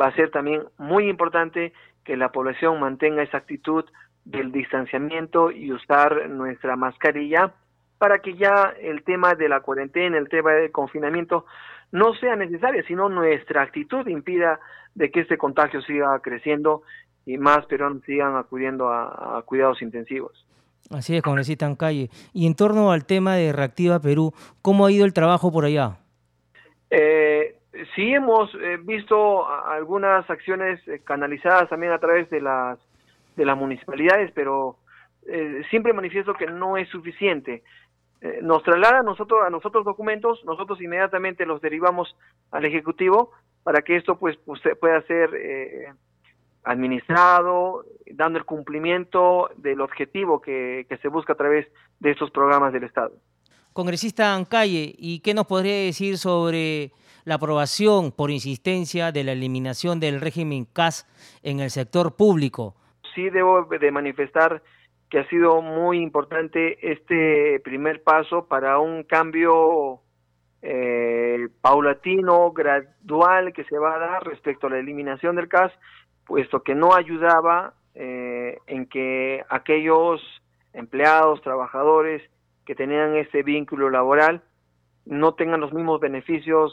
Va 0.00 0.08
a 0.08 0.14
ser 0.14 0.30
también 0.30 0.64
muy 0.78 1.08
importante 1.08 1.72
que 2.04 2.16
la 2.16 2.32
población 2.32 2.80
mantenga 2.80 3.22
esa 3.22 3.38
actitud 3.38 3.84
del 4.24 4.52
distanciamiento 4.52 5.50
y 5.50 5.72
usar 5.72 6.28
nuestra 6.28 6.76
mascarilla 6.76 7.54
para 7.98 8.18
que 8.18 8.34
ya 8.34 8.74
el 8.80 9.04
tema 9.04 9.34
de 9.34 9.48
la 9.48 9.60
cuarentena, 9.60 10.18
el 10.18 10.28
tema 10.28 10.52
del 10.52 10.72
confinamiento 10.72 11.46
no 11.92 12.14
sea 12.14 12.34
necesario, 12.34 12.82
sino 12.84 13.08
nuestra 13.08 13.62
actitud 13.62 14.06
impida 14.08 14.58
de 14.94 15.10
que 15.10 15.20
este 15.20 15.38
contagio 15.38 15.80
siga 15.82 16.18
creciendo 16.20 16.82
y 17.26 17.38
más 17.38 17.64
peruanos 17.66 18.02
sigan 18.04 18.36
acudiendo 18.36 18.88
a, 18.88 19.42
cuidados 19.46 19.82
intensivos. 19.82 20.46
Así 20.90 21.16
es, 21.16 21.22
congresista 21.22 21.72
calle. 21.76 22.10
Y 22.32 22.46
en 22.46 22.54
torno 22.54 22.92
al 22.92 23.04
tema 23.06 23.36
de 23.36 23.52
Reactiva 23.52 24.00
Perú, 24.00 24.32
¿cómo 24.60 24.86
ha 24.86 24.92
ido 24.92 25.04
el 25.04 25.12
trabajo 25.12 25.50
por 25.50 25.64
allá? 25.64 25.98
Eh, 26.90 27.56
sí 27.94 28.12
hemos 28.12 28.54
eh, 28.54 28.78
visto 28.82 29.46
algunas 29.48 30.28
acciones 30.28 30.86
eh, 30.88 31.00
canalizadas 31.04 31.68
también 31.68 31.92
a 31.92 31.98
través 31.98 32.28
de 32.30 32.40
las 32.40 32.78
de 33.36 33.46
las 33.46 33.56
municipalidades, 33.56 34.30
pero 34.34 34.76
eh, 35.26 35.62
siempre 35.70 35.94
manifiesto 35.94 36.34
que 36.34 36.46
no 36.46 36.76
es 36.76 36.88
suficiente. 36.90 37.62
nos 38.42 38.62
traslada 38.62 38.98
a 38.98 39.02
nosotros 39.02 39.40
a 39.46 39.50
nosotros 39.50 39.84
documentos, 39.84 40.44
nosotros 40.44 40.80
inmediatamente 40.80 41.46
los 41.46 41.60
derivamos 41.60 42.14
al 42.50 42.64
ejecutivo 42.64 43.30
para 43.64 43.80
que 43.82 43.96
esto 43.96 44.18
pues, 44.18 44.36
pues 44.44 44.60
pueda 44.78 45.00
ser 45.02 45.30
administrado, 46.64 47.84
dando 48.06 48.38
el 48.38 48.44
cumplimiento 48.44 49.50
del 49.56 49.80
objetivo 49.80 50.40
que, 50.40 50.86
se 51.00 51.08
busca 51.08 51.32
a 51.32 51.36
través 51.36 51.66
de 52.00 52.10
estos 52.10 52.30
programas 52.30 52.72
del 52.72 52.84
Estado. 52.84 53.12
Congresista 53.72 54.34
Ancalle, 54.34 54.94
¿y 54.98 55.20
qué 55.20 55.34
nos 55.34 55.46
podría 55.46 55.76
decir 55.76 56.18
sobre 56.18 56.92
la 57.24 57.36
aprobación 57.36 58.12
por 58.12 58.30
insistencia 58.30 59.12
de 59.12 59.24
la 59.24 59.32
eliminación 59.32 59.98
del 59.98 60.20
régimen 60.20 60.66
CAS 60.66 61.06
en 61.42 61.60
el 61.60 61.70
sector 61.70 62.14
público? 62.16 62.74
Sí 63.14 63.30
debo 63.30 63.64
de 63.64 63.90
manifestar 63.90 64.62
que 65.08 65.18
ha 65.18 65.28
sido 65.28 65.60
muy 65.60 65.98
importante 66.00 66.78
este 66.90 67.60
primer 67.60 68.02
paso 68.02 68.46
para 68.46 68.78
un 68.78 69.04
cambio 69.04 70.00
eh, 70.62 71.48
paulatino, 71.60 72.52
gradual 72.52 73.52
que 73.52 73.64
se 73.64 73.78
va 73.78 73.96
a 73.96 73.98
dar 73.98 74.24
respecto 74.24 74.68
a 74.68 74.70
la 74.70 74.78
eliminación 74.78 75.36
del 75.36 75.48
CAS 75.48 75.72
puesto 76.32 76.62
que 76.62 76.74
no 76.74 76.94
ayudaba 76.94 77.74
eh, 77.94 78.56
en 78.66 78.86
que 78.86 79.44
aquellos 79.50 80.22
empleados, 80.72 81.42
trabajadores 81.42 82.22
que 82.64 82.74
tenían 82.74 83.14
ese 83.16 83.42
vínculo 83.42 83.90
laboral 83.90 84.42
no 85.04 85.34
tengan 85.34 85.60
los 85.60 85.74
mismos 85.74 86.00
beneficios 86.00 86.72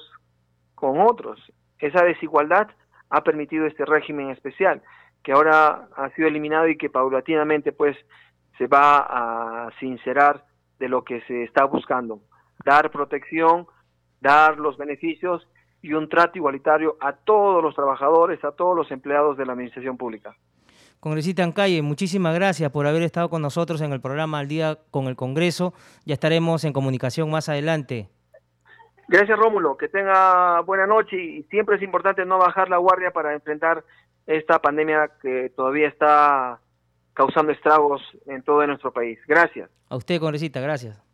con 0.76 1.01
otros. 1.01 1.38
Esa 1.78 2.05
desigualdad 2.05 2.70
ha 3.10 3.22
permitido 3.22 3.66
este 3.66 3.84
régimen 3.84 4.30
especial, 4.30 4.82
que 5.24 5.34
ahora 5.34 5.89
ha 5.93 6.10
sido 6.12 6.30
eliminado 6.30 6.70
y 6.70 6.78
que 6.78 6.89
paulatinamente 6.89 7.74
pues 7.74 7.97
se 8.57 8.68
va 8.68 8.99
a 9.66 9.72
sincerar 9.82 10.45
de 10.80 10.88
lo 10.88 11.03
que 11.03 11.20
se 11.28 11.43
está 11.43 11.66
buscando, 11.66 12.22
dar 12.64 12.91
protección, 12.91 13.68
dar 14.22 14.57
los 14.57 14.78
beneficios 14.78 15.45
y 15.82 15.94
un 15.94 16.10
trato 16.10 16.38
igualitario 16.38 16.98
a 17.00 17.14
todos 17.14 17.64
los 17.64 17.76
trabajadores, 17.76 18.44
a 18.44 18.52
todos 18.52 18.76
los 18.76 18.92
empleados 18.92 19.38
de 19.38 19.46
la 19.46 19.54
administración 19.54 19.98
pública. 19.98 20.36
Congresista 21.00 21.44
Ancalle, 21.44 21.82
muchísimas 21.82 22.36
gracias 22.36 22.70
por 22.72 22.86
haber 22.86 23.04
estado 23.04 23.30
con 23.30 23.42
nosotros 23.42 23.82
en 23.82 23.94
el 23.94 24.02
programa 24.02 24.40
Al 24.40 24.50
Día 24.50 24.78
con 24.92 25.08
el 25.08 25.16
Congreso. 25.16 25.74
Ya 26.06 26.14
estaremos 26.14 26.66
en 26.66 26.74
comunicación 26.74 27.32
más 27.32 27.48
adelante. 27.48 28.10
Gracias 29.08 29.40
Rómulo, 29.40 29.78
que 29.78 29.88
tenga 29.88 30.60
buena 30.62 30.86
noche 30.86 31.16
y 31.18 31.44
siempre 31.44 31.78
es 31.78 31.82
importante 31.82 32.26
no 32.26 32.38
bajar 32.38 32.70
la 32.70 32.78
guardia 32.78 33.12
para 33.12 33.34
enfrentar 33.34 33.84
esta 34.28 34.60
pandemia 34.60 35.10
que 35.22 35.52
todavía 35.56 35.88
está 35.88 36.60
causando 37.14 37.52
estragos 37.52 38.02
en 38.28 38.44
todo 38.44 38.66
nuestro 38.68 38.94
país. 38.94 39.18
Gracias. 39.26 39.70
A 39.90 39.96
usted, 39.96 40.20
congresista, 40.20 40.60
gracias. 40.60 41.09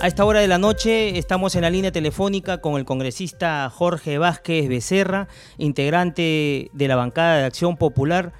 A 0.00 0.06
esta 0.06 0.24
hora 0.24 0.38
de 0.38 0.46
la 0.46 0.58
noche 0.58 1.18
estamos 1.18 1.56
en 1.56 1.62
la 1.62 1.70
línea 1.70 1.90
telefónica 1.90 2.58
con 2.58 2.76
el 2.76 2.84
congresista 2.84 3.68
Jorge 3.68 4.18
Vázquez 4.18 4.68
Becerra, 4.68 5.26
integrante 5.56 6.70
de 6.72 6.88
la 6.88 6.94
bancada 6.94 7.38
de 7.38 7.44
Acción 7.44 7.76
Popular 7.76 8.32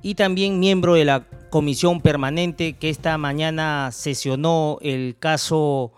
y 0.00 0.14
también 0.14 0.60
miembro 0.60 0.94
de 0.94 1.04
la 1.04 1.24
comisión 1.50 2.00
permanente 2.00 2.74
que 2.74 2.88
esta 2.88 3.18
mañana 3.18 3.90
sesionó 3.90 4.78
el 4.80 5.16
caso 5.18 5.92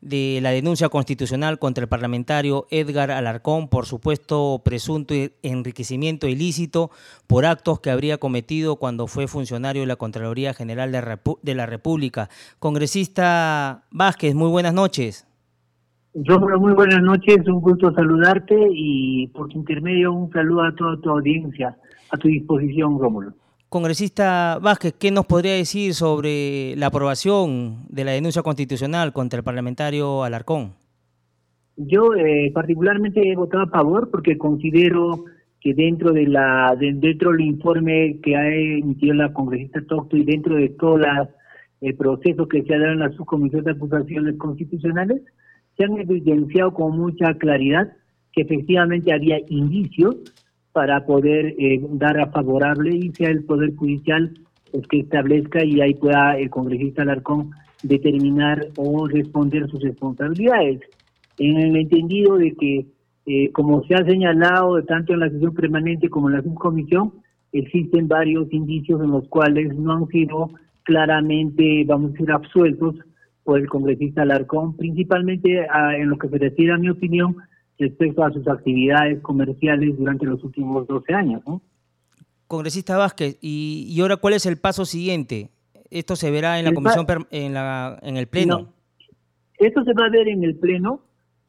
de 0.00 0.40
la 0.42 0.50
denuncia 0.50 0.88
constitucional 0.88 1.58
contra 1.58 1.82
el 1.82 1.88
parlamentario 1.88 2.66
Edgar 2.70 3.10
Alarcón 3.10 3.68
por 3.68 3.86
supuesto 3.86 4.62
presunto 4.64 5.14
enriquecimiento 5.42 6.26
ilícito 6.26 6.90
por 7.26 7.44
actos 7.44 7.80
que 7.80 7.90
habría 7.90 8.18
cometido 8.18 8.76
cuando 8.76 9.06
fue 9.06 9.28
funcionario 9.28 9.82
de 9.82 9.86
la 9.86 9.96
Contraloría 9.96 10.54
General 10.54 10.90
de, 10.90 11.54
la 11.54 11.66
República. 11.66 12.28
Congresista 12.58 13.84
Vázquez, 13.90 14.34
muy 14.34 14.48
buenas 14.48 14.74
noches. 14.74 15.26
Rómulo, 16.14 16.58
muy 16.58 16.72
buenas 16.72 17.02
noches, 17.02 17.46
un 17.46 17.60
gusto 17.60 17.92
saludarte 17.92 18.56
y 18.72 19.28
por 19.28 19.52
intermedio 19.52 20.12
un 20.12 20.30
saludo 20.32 20.62
a 20.62 20.74
toda 20.74 21.00
tu 21.00 21.10
audiencia, 21.10 21.76
a 22.10 22.16
tu 22.16 22.26
disposición, 22.26 22.98
Rómulo. 22.98 23.32
Congresista 23.70 24.58
Vázquez, 24.60 24.94
¿qué 24.98 25.12
nos 25.12 25.26
podría 25.26 25.54
decir 25.54 25.94
sobre 25.94 26.74
la 26.74 26.86
aprobación 26.86 27.86
de 27.88 28.02
la 28.02 28.10
denuncia 28.10 28.42
constitucional 28.42 29.12
contra 29.12 29.36
el 29.38 29.44
parlamentario 29.44 30.24
Alarcón? 30.24 30.72
Yo 31.76 32.12
eh, 32.14 32.50
particularmente 32.52 33.22
he 33.22 33.36
votado 33.36 33.62
a 33.62 33.68
favor 33.68 34.10
porque 34.10 34.36
considero 34.36 35.24
que 35.60 35.72
dentro 35.72 36.12
de 36.12 36.26
la 36.26 36.74
dentro 36.76 37.30
del 37.30 37.42
informe 37.42 38.18
que 38.20 38.34
ha 38.34 38.48
emitido 38.48 39.14
la 39.14 39.32
congresista 39.32 39.80
Tocto 39.86 40.16
y 40.16 40.24
dentro 40.24 40.56
de 40.56 40.70
todo 40.70 40.98
el 41.80 41.94
proceso 41.94 42.48
que 42.48 42.64
se 42.64 42.74
ha 42.74 42.78
dado 42.80 42.94
en 42.94 42.98
la 42.98 43.12
subcomisión 43.12 43.62
de 43.62 43.70
acusaciones 43.70 44.36
constitucionales, 44.36 45.22
se 45.76 45.84
han 45.84 45.96
evidenciado 45.96 46.74
con 46.74 46.98
mucha 46.98 47.34
claridad 47.34 47.92
que 48.32 48.42
efectivamente 48.42 49.12
había 49.12 49.38
indicios 49.48 50.16
para 50.72 51.04
poder 51.04 51.54
eh, 51.58 51.80
dar 51.90 52.20
a 52.20 52.30
favorable 52.30 52.94
y 52.94 53.10
sea 53.12 53.30
el 53.30 53.44
Poder 53.44 53.74
Judicial 53.74 54.32
es 54.72 54.86
que 54.86 55.00
establezca 55.00 55.64
y 55.64 55.80
ahí 55.80 55.94
pueda 55.94 56.38
el 56.38 56.50
congresista 56.50 57.02
Alarcón 57.02 57.50
determinar 57.82 58.68
o 58.76 59.06
responder 59.08 59.68
sus 59.68 59.82
responsabilidades. 59.82 60.80
En 61.38 61.56
el 61.56 61.76
entendido 61.76 62.36
de 62.36 62.54
que, 62.54 62.86
eh, 63.26 63.50
como 63.52 63.82
se 63.84 63.94
ha 63.94 64.04
señalado 64.04 64.82
tanto 64.84 65.14
en 65.14 65.20
la 65.20 65.30
sesión 65.30 65.54
permanente 65.54 66.08
como 66.08 66.28
en 66.28 66.36
la 66.36 66.42
subcomisión, 66.42 67.14
existen 67.52 68.06
varios 68.06 68.52
indicios 68.52 69.02
en 69.02 69.10
los 69.10 69.26
cuales 69.28 69.76
no 69.76 69.92
han 69.92 70.06
sido 70.08 70.50
claramente, 70.84 71.84
vamos 71.86 72.10
a 72.10 72.12
decir, 72.12 72.30
absueltos 72.30 72.96
por 73.42 73.58
el 73.58 73.68
congresista 73.68 74.22
Alarcón, 74.22 74.76
principalmente 74.76 75.66
ah, 75.68 75.96
en 75.96 76.10
lo 76.10 76.18
que 76.18 76.28
se 76.28 76.38
refiere 76.38 76.72
a 76.72 76.78
mi 76.78 76.90
opinión 76.90 77.36
respecto 77.80 78.22
a 78.22 78.30
sus 78.30 78.46
actividades 78.46 79.20
comerciales 79.22 79.96
durante 79.98 80.26
los 80.26 80.44
últimos 80.44 80.86
12 80.86 81.14
años. 81.14 81.42
Congresista 82.46 82.96
Vázquez, 82.96 83.38
y, 83.40 83.86
y 83.88 84.00
ahora 84.00 84.18
cuál 84.18 84.34
es 84.34 84.44
el 84.44 84.58
paso 84.58 84.84
siguiente? 84.84 85.50
¿Esto 85.90 86.14
se 86.14 86.30
verá 86.30 86.58
en 86.58 86.66
la 86.66 86.74
comisión, 86.74 87.06
en, 87.30 87.54
la, 87.54 87.98
en 88.02 88.16
el 88.16 88.28
pleno? 88.28 88.72
Esto 89.58 89.82
se 89.84 89.92
va 89.94 90.06
a 90.06 90.10
ver 90.10 90.28
en 90.28 90.44
el 90.44 90.56
pleno. 90.56 91.00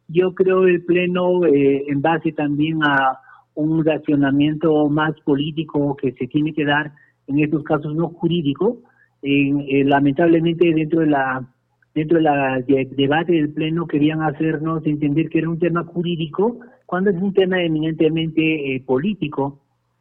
Yo 0.08 0.34
creo 0.34 0.66
el 0.66 0.84
pleno, 0.84 1.46
eh, 1.46 1.84
en 1.88 2.02
base 2.02 2.32
también 2.32 2.80
a 2.84 3.20
un 3.54 3.86
racionamiento 3.86 4.90
más 4.90 5.14
político 5.22 5.96
que 5.96 6.14
se 6.14 6.28
tiene 6.28 6.54
que 6.54 6.66
dar 6.66 6.94
en 7.28 7.40
estos 7.40 7.64
casos 7.64 7.94
no 7.94 8.10
jurídicos. 8.10 8.78
Eh, 9.22 9.84
lamentablemente 9.86 10.74
dentro 10.74 11.02
de 11.02 11.08
la 11.08 11.48
dentro 11.94 12.20
del 12.20 12.66
de 12.66 12.86
debate 12.96 13.34
del 13.34 13.50
pleno 13.50 13.88
querían 13.88 14.22
hacernos 14.22 14.86
entender 14.86 15.30
que 15.30 15.40
era 15.40 15.50
un 15.50 15.60
tema 15.60 15.84
jurídico 15.84 16.60
cuando 16.86 17.10
es 17.10 17.22
un 17.22 17.34
tema 17.34 17.62
eminentemente 17.62 18.76
eh, 18.76 18.84
político. 18.86 19.60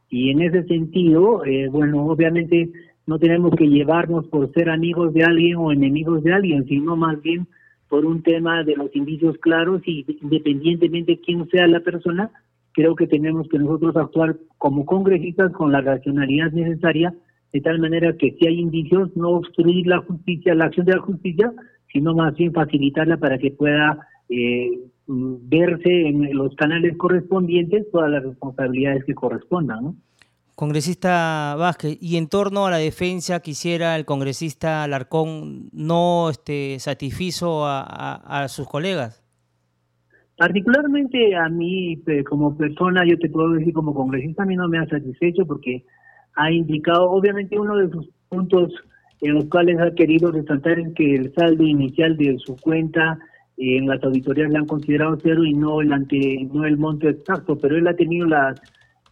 Y 0.09 0.31
en 0.31 0.43
ese 0.43 0.65
sentido 0.65 1.45
eh, 1.45 1.69
bueno 1.69 2.07
obviamente 2.07 2.71
no 3.07 3.19
tenemos 3.19 3.55
que 3.57 3.69
llevarnos 3.69 4.27
por 4.29 4.53
ser 4.53 4.71
amigos 4.71 5.13
de 5.15 5.25
alguien 5.25 5.57
o 5.57 5.73
enemigos 5.73 6.23
de 6.23 6.33
alguien 6.33 6.67
sino 6.67 6.97
más 6.97 7.21
bien 7.23 7.47
por 7.89 8.05
un 8.05 8.23
tema 8.23 8.63
de 8.63 8.77
los 8.77 8.95
indicios 8.95 9.37
claros 9.39 9.83
y 9.85 10.05
independientemente 10.23 11.13
de 11.13 11.21
quién 11.21 11.49
sea 11.49 11.67
la 11.67 11.81
persona 11.81 12.31
creo 12.73 12.95
que 12.95 13.07
tenemos 13.07 13.49
que 13.49 13.59
nosotros 13.59 13.97
actuar 13.97 14.37
como 14.59 14.85
congresistas 14.85 15.53
con 15.53 15.73
la 15.73 15.81
racionalidad 15.81 16.53
necesaria 16.53 17.15
de 17.53 17.61
tal 17.61 17.79
manera 17.81 18.17
que 18.17 18.37
si 18.39 18.47
hay 18.47 18.61
indicios 18.61 19.15
no 19.17 19.31
obstruir 19.31 19.87
la 19.87 19.99
justicia 19.99 20.55
la 20.55 20.67
acción 20.67 20.87
de 20.87 20.95
la 20.95 21.03
justicia 21.03 21.53
sino 21.93 22.15
más 22.15 22.35
bien 22.35 22.53
facilitarla 22.53 23.17
para 23.17 23.39
que 23.39 23.51
pueda 23.51 23.99
eh, 24.29 24.71
verse 25.07 26.09
en 26.09 26.33
los 26.37 26.55
canales 26.55 26.97
correspondientes 26.97 27.91
todas 27.91 28.11
las 28.11 28.23
responsabilidades 28.23 29.05
que 29.05 29.15
correspondan. 29.15 29.83
¿no? 29.83 29.97
Congresista 30.55 31.57
Vázquez, 31.59 31.97
y 32.01 32.17
en 32.17 32.29
torno 32.29 32.67
a 32.67 32.71
la 32.71 32.77
defensa 32.77 33.41
quisiera 33.41 33.97
el 33.97 34.05
congresista 34.05 34.85
Alarcón 34.85 35.71
no 35.73 36.29
este, 36.31 36.79
satisfizo 36.79 37.63
a, 37.65 38.47
sus 38.49 38.69
colegas. 38.69 39.25
Particularmente 40.37 41.35
a 41.35 41.49
mí, 41.49 42.03
como 42.29 42.57
persona, 42.57 43.05
yo 43.07 43.19
te 43.19 43.29
puedo 43.29 43.53
decir 43.53 43.73
como 43.73 43.95
congresista, 43.95 44.43
a 44.43 44.47
mí 44.47 44.55
no 44.55 44.69
me 44.69 44.79
ha 44.79 44.87
satisfecho 44.87 45.47
porque 45.47 45.85
ha 46.37 46.51
indicado, 46.51 47.11
obviamente 47.11 47.59
uno 47.59 47.77
de 47.77 47.91
sus 47.91 48.09
puntos 48.29 48.73
en 49.21 49.35
los 49.35 49.45
cuales 49.47 49.79
ha 49.81 49.95
querido 49.95 50.31
resaltar 50.31 50.79
en 50.79 50.95
que 50.95 51.15
el 51.15 51.33
saldo 51.35 51.65
inicial 51.65 52.17
de 52.17 52.39
su 52.39 52.57
cuenta 52.57 53.19
en 53.57 53.87
las 53.87 54.03
auditorías 54.03 54.51
le 54.51 54.59
han 54.59 54.67
considerado 54.67 55.19
cero 55.23 55.45
y 55.45 55.53
no 55.53 55.83
el 55.83 55.93
ante 55.93 56.49
no 56.53 56.65
el 56.65 56.79
monto 56.79 57.09
exacto, 57.09 57.59
pero 57.59 57.77
él 57.77 57.87
ha 57.87 57.95
tenido 57.95 58.27
las 58.27 58.61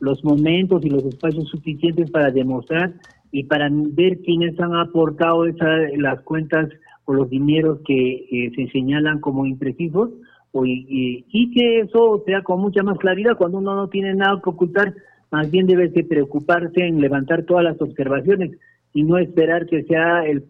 los 0.01 0.25
momentos 0.25 0.85
y 0.85 0.91
los 0.91 1.05
espacios 1.05 1.49
suficientes 1.49 2.11
para 2.11 2.31
demostrar 2.31 2.95
y 3.31 3.45
para 3.45 3.69
ver 3.71 4.19
quiénes 4.21 4.59
han 4.61 4.75
aportado 4.75 5.45
esa, 5.45 5.67
las 5.97 6.21
cuentas 6.23 6.69
o 7.05 7.13
los 7.13 7.29
dineros 7.29 7.81
que 7.85 8.27
eh, 8.31 8.53
se 8.55 8.69
señalan 8.71 9.21
como 9.21 9.45
imprecisos 9.45 10.11
o, 10.53 10.65
y, 10.65 11.51
que 11.55 11.81
eso 11.81 12.23
sea 12.25 12.43
con 12.43 12.61
mucha 12.61 12.83
más 12.83 12.99
claridad 12.99 13.37
cuando 13.37 13.59
uno 13.59 13.75
no 13.75 13.89
tiene 13.89 14.15
nada 14.15 14.41
que 14.43 14.51
ocultar, 14.51 14.95
más 15.31 15.51
bien 15.51 15.67
debe 15.67 15.89
de 15.89 16.05
preocuparse 16.05 16.87
en 16.87 17.01
levantar 17.01 17.45
todas 17.45 17.65
las 17.65 17.81
observaciones 17.81 18.53
y 18.93 19.03
no 19.03 19.19
esperar 19.19 19.67
que 19.67 19.83
sea 19.85 20.25
el, 20.25 20.45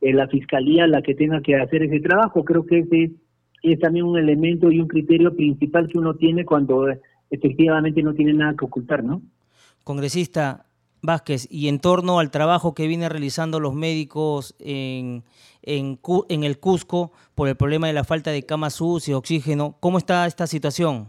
eh, 0.00 0.12
la 0.12 0.28
fiscalía 0.28 0.86
la 0.86 1.02
que 1.02 1.14
tenga 1.14 1.40
que 1.40 1.56
hacer 1.56 1.82
ese 1.84 2.00
trabajo. 2.00 2.44
Creo 2.44 2.66
que 2.66 2.80
ese 2.80 3.12
es 3.62 3.78
también 3.80 4.04
un 4.04 4.18
elemento 4.18 4.70
y 4.70 4.80
un 4.80 4.88
criterio 4.88 5.34
principal 5.34 5.88
que 5.88 5.98
uno 5.98 6.14
tiene 6.14 6.44
cuando 6.44 6.86
efectivamente 7.30 8.02
no 8.02 8.12
tiene 8.14 8.34
nada 8.34 8.54
que 8.58 8.64
ocultar, 8.64 9.02
¿no? 9.02 9.22
Congresista 9.84 10.66
Vázquez, 11.02 11.48
y 11.50 11.66
en 11.68 11.80
torno 11.80 12.20
al 12.20 12.30
trabajo 12.30 12.74
que 12.74 12.86
vienen 12.86 13.10
realizando 13.10 13.58
los 13.58 13.74
médicos 13.74 14.54
en, 14.60 15.24
en, 15.62 15.98
en 16.28 16.44
el 16.44 16.58
Cusco 16.60 17.12
por 17.34 17.48
el 17.48 17.56
problema 17.56 17.88
de 17.88 17.92
la 17.92 18.04
falta 18.04 18.30
de 18.30 18.44
camas 18.44 18.80
y 19.06 19.12
oxígeno, 19.12 19.76
¿cómo 19.80 19.98
está 19.98 20.26
esta 20.26 20.46
situación? 20.46 21.08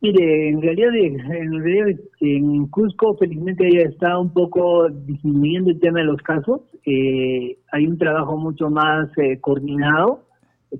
Mire, 0.00 0.50
en 0.50 0.62
realidad, 0.62 0.94
en, 0.94 1.60
realidad, 1.60 2.00
en 2.20 2.66
Cusco 2.68 3.16
felizmente 3.16 3.68
ya 3.68 3.80
está 3.80 4.16
un 4.16 4.32
poco 4.32 4.88
disminuyendo 4.88 5.70
el 5.70 5.80
tema 5.80 5.98
de 5.98 6.04
los 6.04 6.22
casos. 6.22 6.60
Eh, 6.86 7.58
hay 7.72 7.86
un 7.86 7.98
trabajo 7.98 8.36
mucho 8.36 8.70
más 8.70 9.08
eh, 9.18 9.40
coordinado. 9.40 10.24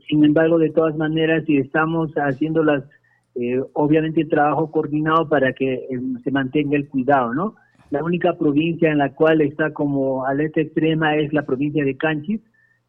Sin 0.08 0.24
embargo, 0.24 0.58
de 0.58 0.70
todas 0.70 0.96
maneras, 0.96 1.44
si 1.46 1.56
estamos 1.56 2.12
haciendo 2.14 2.62
las, 2.62 2.84
eh, 3.34 3.60
obviamente 3.72 4.24
trabajo 4.24 4.70
coordinado 4.70 5.28
para 5.28 5.52
que 5.52 5.88
se 6.22 6.30
mantenga 6.30 6.76
el 6.76 6.88
cuidado, 6.88 7.34
¿no? 7.34 7.56
La 7.90 8.04
única 8.04 8.38
provincia 8.38 8.92
en 8.92 8.98
la 8.98 9.14
cual 9.14 9.40
está 9.40 9.72
como 9.72 10.26
alerta 10.26 10.60
extrema 10.60 11.16
es 11.16 11.32
la 11.32 11.44
provincia 11.44 11.84
de 11.84 11.96
Canchis. 11.96 12.40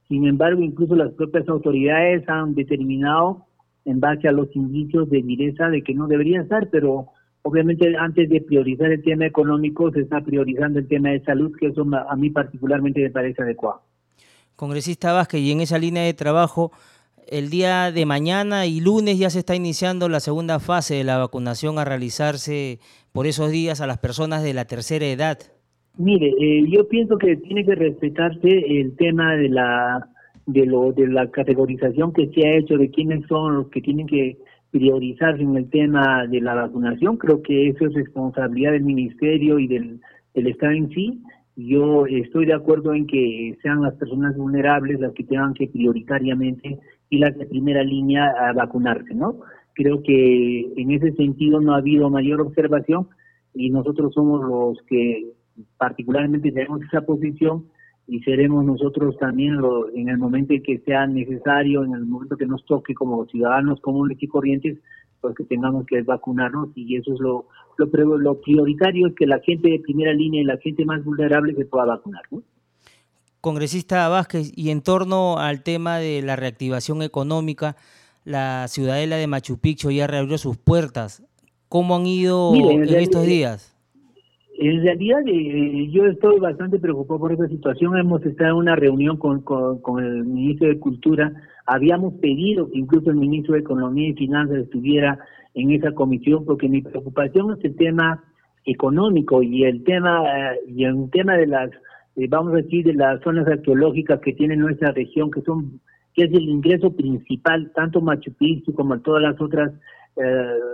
Sin 0.07 0.27
embargo, 0.27 0.61
incluso 0.61 0.95
las 0.95 1.11
propias 1.13 1.49
autoridades 1.49 2.27
han 2.29 2.53
determinado 2.53 3.45
en 3.85 3.99
base 3.99 4.27
a 4.27 4.31
los 4.31 4.53
indicios 4.55 5.09
de 5.09 5.21
vireza 5.21 5.69
de 5.69 5.81
que 5.83 5.93
no 5.93 6.07
debería 6.07 6.41
estar, 6.41 6.69
pero 6.69 7.07
obviamente 7.41 7.95
antes 7.97 8.29
de 8.29 8.41
priorizar 8.41 8.91
el 8.91 9.03
tema 9.03 9.25
económico 9.25 9.91
se 9.91 10.01
está 10.01 10.21
priorizando 10.21 10.79
el 10.79 10.87
tema 10.87 11.09
de 11.09 11.23
salud, 11.23 11.55
que 11.59 11.67
eso 11.67 11.85
a 12.09 12.15
mí 12.15 12.29
particularmente 12.29 13.01
me 13.01 13.09
parece 13.09 13.41
adecuado. 13.41 13.81
Congresista 14.55 15.13
Vázquez, 15.13 15.41
y 15.41 15.51
en 15.51 15.61
esa 15.61 15.77
línea 15.77 16.03
de 16.03 16.13
trabajo, 16.13 16.71
el 17.27 17.49
día 17.49 17.91
de 17.91 18.05
mañana 18.05 18.65
y 18.65 18.81
lunes 18.81 19.17
ya 19.17 19.29
se 19.29 19.39
está 19.39 19.55
iniciando 19.55 20.09
la 20.09 20.19
segunda 20.19 20.59
fase 20.59 20.95
de 20.95 21.03
la 21.03 21.17
vacunación 21.17 21.79
a 21.79 21.85
realizarse 21.85 22.79
por 23.11 23.27
esos 23.27 23.51
días 23.51 23.81
a 23.81 23.87
las 23.87 23.99
personas 23.99 24.43
de 24.43 24.53
la 24.53 24.65
tercera 24.65 25.05
edad. 25.05 25.37
Mire, 25.97 26.33
eh, 26.39 26.65
yo 26.69 26.87
pienso 26.87 27.17
que 27.17 27.35
tiene 27.37 27.65
que 27.65 27.75
respetarse 27.75 28.79
el 28.79 28.95
tema 28.95 29.35
de 29.35 29.49
la 29.49 30.09
de 30.53 30.65
lo 30.65 30.91
de 30.91 31.07
la 31.07 31.29
categorización 31.29 32.11
que 32.13 32.27
se 32.29 32.47
ha 32.47 32.57
hecho 32.57 32.77
de 32.77 32.89
quiénes 32.89 33.25
son 33.27 33.55
los 33.55 33.69
que 33.69 33.81
tienen 33.81 34.07
que 34.07 34.37
priorizarse 34.71 35.41
en 35.41 35.55
el 35.55 35.69
tema 35.69 36.25
de 36.27 36.41
la 36.41 36.55
vacunación. 36.55 37.17
Creo 37.17 37.41
que 37.41 37.69
eso 37.69 37.85
es 37.85 37.93
responsabilidad 37.93 38.71
del 38.71 38.83
ministerio 38.83 39.59
y 39.59 39.67
del, 39.67 39.99
del 40.33 40.47
Estado 40.47 40.73
en 40.73 40.89
sí. 40.89 41.21
Yo 41.55 42.05
estoy 42.07 42.45
de 42.45 42.53
acuerdo 42.53 42.93
en 42.93 43.05
que 43.05 43.57
sean 43.61 43.81
las 43.81 43.95
personas 43.95 44.35
vulnerables 44.37 44.99
las 44.99 45.13
que 45.13 45.23
tengan 45.23 45.53
que 45.53 45.67
prioritariamente 45.67 46.79
y 47.09 47.17
las 47.17 47.37
de 47.37 47.45
primera 47.45 47.83
línea 47.83 48.31
a 48.39 48.53
vacunarse, 48.53 49.13
¿no? 49.13 49.41
Creo 49.73 50.01
que 50.01 50.71
en 50.77 50.91
ese 50.91 51.11
sentido 51.13 51.59
no 51.59 51.73
ha 51.73 51.77
habido 51.77 52.09
mayor 52.09 52.41
observación 52.41 53.07
y 53.53 53.69
nosotros 53.69 54.13
somos 54.13 54.41
los 54.41 54.81
que 54.87 55.25
particularmente 55.77 56.51
tenemos 56.51 56.81
esa 56.83 57.01
posición 57.01 57.65
y 58.09 58.21
seremos 58.21 58.65
nosotros 58.65 59.17
también 59.17 59.57
lo, 59.57 59.89
en 59.93 60.09
el 60.09 60.17
momento 60.17 60.53
en 60.53 60.63
que 60.63 60.79
sea 60.79 61.05
necesario, 61.05 61.83
en 61.83 61.93
el 61.93 62.05
momento 62.05 62.37
que 62.37 62.45
nos 62.45 62.65
toque 62.65 62.93
como 62.93 63.25
ciudadanos 63.27 63.79
comunes 63.81 64.17
y 64.21 64.27
corrientes, 64.27 64.77
pues 65.21 65.35
que 65.35 65.43
tengamos 65.43 65.85
que 65.85 66.01
vacunarnos 66.01 66.69
y 66.75 66.95
eso 66.95 67.13
es 67.13 67.19
lo, 67.19 67.47
lo, 67.77 68.17
lo 68.17 68.41
prioritario 68.41 69.07
es 69.07 69.15
que 69.15 69.27
la 69.27 69.39
gente 69.39 69.69
de 69.69 69.79
primera 69.79 70.13
línea 70.13 70.41
y 70.41 70.45
la 70.45 70.57
gente 70.57 70.85
más 70.85 71.03
vulnerable 71.03 71.53
se 71.55 71.65
pueda 71.65 71.85
vacunar. 71.85 72.23
Congresista 73.41 74.07
Vázquez, 74.09 74.51
y 74.55 74.71
en 74.71 74.81
torno 74.81 75.37
al 75.37 75.63
tema 75.63 75.97
de 75.97 76.21
la 76.21 76.35
reactivación 76.35 77.01
económica, 77.01 77.77
la 78.25 78.67
ciudadela 78.67 79.15
de 79.15 79.27
Machu 79.27 79.59
Picchu 79.59 79.91
ya 79.91 80.07
reabrió 80.07 80.37
sus 80.37 80.57
puertas. 80.57 81.23
¿Cómo 81.69 81.95
han 81.95 82.05
ido 82.05 82.53
en 82.55 82.83
estos 82.95 83.25
días? 83.25 83.78
En 84.61 84.83
realidad 84.83 85.21
eh, 85.25 85.87
yo 85.89 86.05
estoy 86.05 86.37
bastante 86.37 86.79
preocupado 86.79 87.17
por 87.17 87.31
esta 87.31 87.47
situación. 87.47 87.97
Hemos 87.97 88.25
estado 88.25 88.49
en 88.49 88.57
una 88.57 88.75
reunión 88.75 89.15
con, 89.15 89.39
con, 89.39 90.03
el 90.03 90.25
ministro 90.25 90.67
de 90.67 90.77
Cultura. 90.77 91.31
Habíamos 91.65 92.15
pedido 92.15 92.69
que 92.69 92.77
incluso 92.77 93.09
el 93.09 93.15
ministro 93.15 93.53
de 93.53 93.61
Economía 93.61 94.09
y 94.09 94.15
Finanzas 94.15 94.57
estuviera 94.57 95.17
en 95.53 95.71
esa 95.71 95.93
comisión 95.93 96.43
porque 96.43 96.67
mi 96.67 96.81
preocupación 96.81 97.57
es 97.57 97.63
el 97.63 97.77
tema 97.77 98.21
económico 98.65 99.41
y 99.41 99.63
el 99.63 99.81
tema 99.85 100.23
eh, 100.25 100.59
y 100.67 100.83
el 100.83 101.09
tema 101.09 101.37
de 101.37 101.47
las 101.47 101.71
eh, 102.17 102.27
vamos 102.27 102.51
a 102.51 102.57
decir 102.57 102.85
de 102.85 102.95
las 102.95 103.21
zonas 103.21 103.47
arqueológicas 103.47 104.19
que 104.19 104.33
tiene 104.33 104.57
nuestra 104.57 104.91
región 104.91 105.31
que 105.31 105.41
son 105.41 105.79
que 106.13 106.25
es 106.25 106.33
el 106.33 106.49
ingreso 106.49 106.93
principal 106.93 107.71
tanto 107.73 108.01
Machu 108.01 108.33
Picchu 108.33 108.73
como 108.73 108.99
todas 108.99 109.23
las 109.23 109.39
otras 109.39 109.71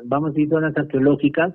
vamos 0.06 0.30
a 0.30 0.34
decir 0.34 0.50
zonas 0.50 0.76
arqueológicas 0.76 1.54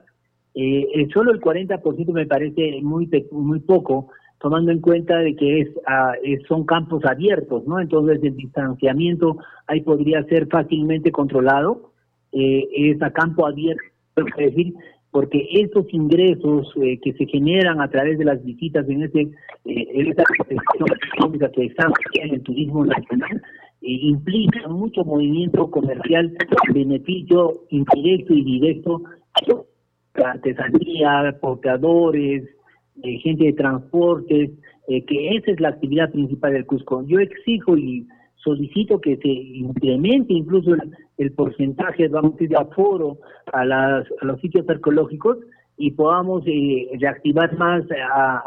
eh, 0.54 1.08
solo 1.12 1.32
el 1.32 1.40
40% 1.40 2.12
me 2.12 2.26
parece 2.26 2.80
muy 2.82 3.08
muy 3.30 3.60
poco 3.60 4.08
tomando 4.40 4.72
en 4.72 4.80
cuenta 4.80 5.18
de 5.18 5.36
que 5.36 5.60
es, 5.60 5.68
ah, 5.86 6.12
son 6.48 6.64
campos 6.64 7.04
abiertos, 7.04 7.66
¿no? 7.66 7.78
Entonces 7.78 8.22
el 8.22 8.36
distanciamiento 8.36 9.36
ahí 9.66 9.82
podría 9.82 10.22
ser 10.24 10.46
fácilmente 10.48 11.12
controlado, 11.12 11.92
eh, 12.32 12.66
es 12.74 13.02
a 13.02 13.10
campo 13.10 13.46
abierto, 13.46 13.82
es 14.16 14.36
decir, 14.36 14.74
porque 15.10 15.46
estos 15.50 15.86
ingresos 15.92 16.72
eh, 16.76 16.98
que 17.02 17.12
se 17.14 17.26
generan 17.26 17.80
a 17.80 17.88
través 17.88 18.18
de 18.18 18.24
las 18.24 18.42
visitas 18.44 18.88
en 18.88 19.02
ese 19.02 19.20
eh, 19.64 19.88
en 19.94 20.14
económica 21.14 21.50
que 21.50 21.66
está 21.66 21.88
en 22.14 22.34
el 22.34 22.42
turismo 22.42 22.84
nacional 22.84 23.42
eh, 23.82 23.98
implica 24.02 24.68
mucho 24.68 25.04
movimiento 25.04 25.70
comercial, 25.70 26.32
beneficio 26.72 27.64
indirecto 27.70 28.34
y 28.34 28.44
directo, 28.44 29.02
artesanía, 30.14 31.36
portadores, 31.40 32.44
eh, 33.02 33.18
gente 33.18 33.44
de 33.44 33.52
transportes, 33.52 34.50
eh, 34.88 35.04
que 35.04 35.36
esa 35.36 35.52
es 35.52 35.60
la 35.60 35.70
actividad 35.70 36.10
principal 36.10 36.52
del 36.52 36.66
Cusco. 36.66 37.04
Yo 37.06 37.20
exijo 37.20 37.76
y 37.76 38.06
solicito 38.36 39.00
que 39.00 39.16
se 39.16 39.28
incremente 39.28 40.32
incluso 40.32 40.74
el, 41.18 41.32
porcentaje, 41.32 42.06
a 42.06 42.08
de 42.08 42.56
aforo 42.56 43.18
a, 43.52 43.64
las, 43.64 44.06
a 44.20 44.24
los 44.24 44.40
sitios 44.40 44.68
arqueológicos 44.68 45.38
y 45.76 45.92
podamos 45.92 46.44
reactivar 46.98 47.56
más 47.56 47.84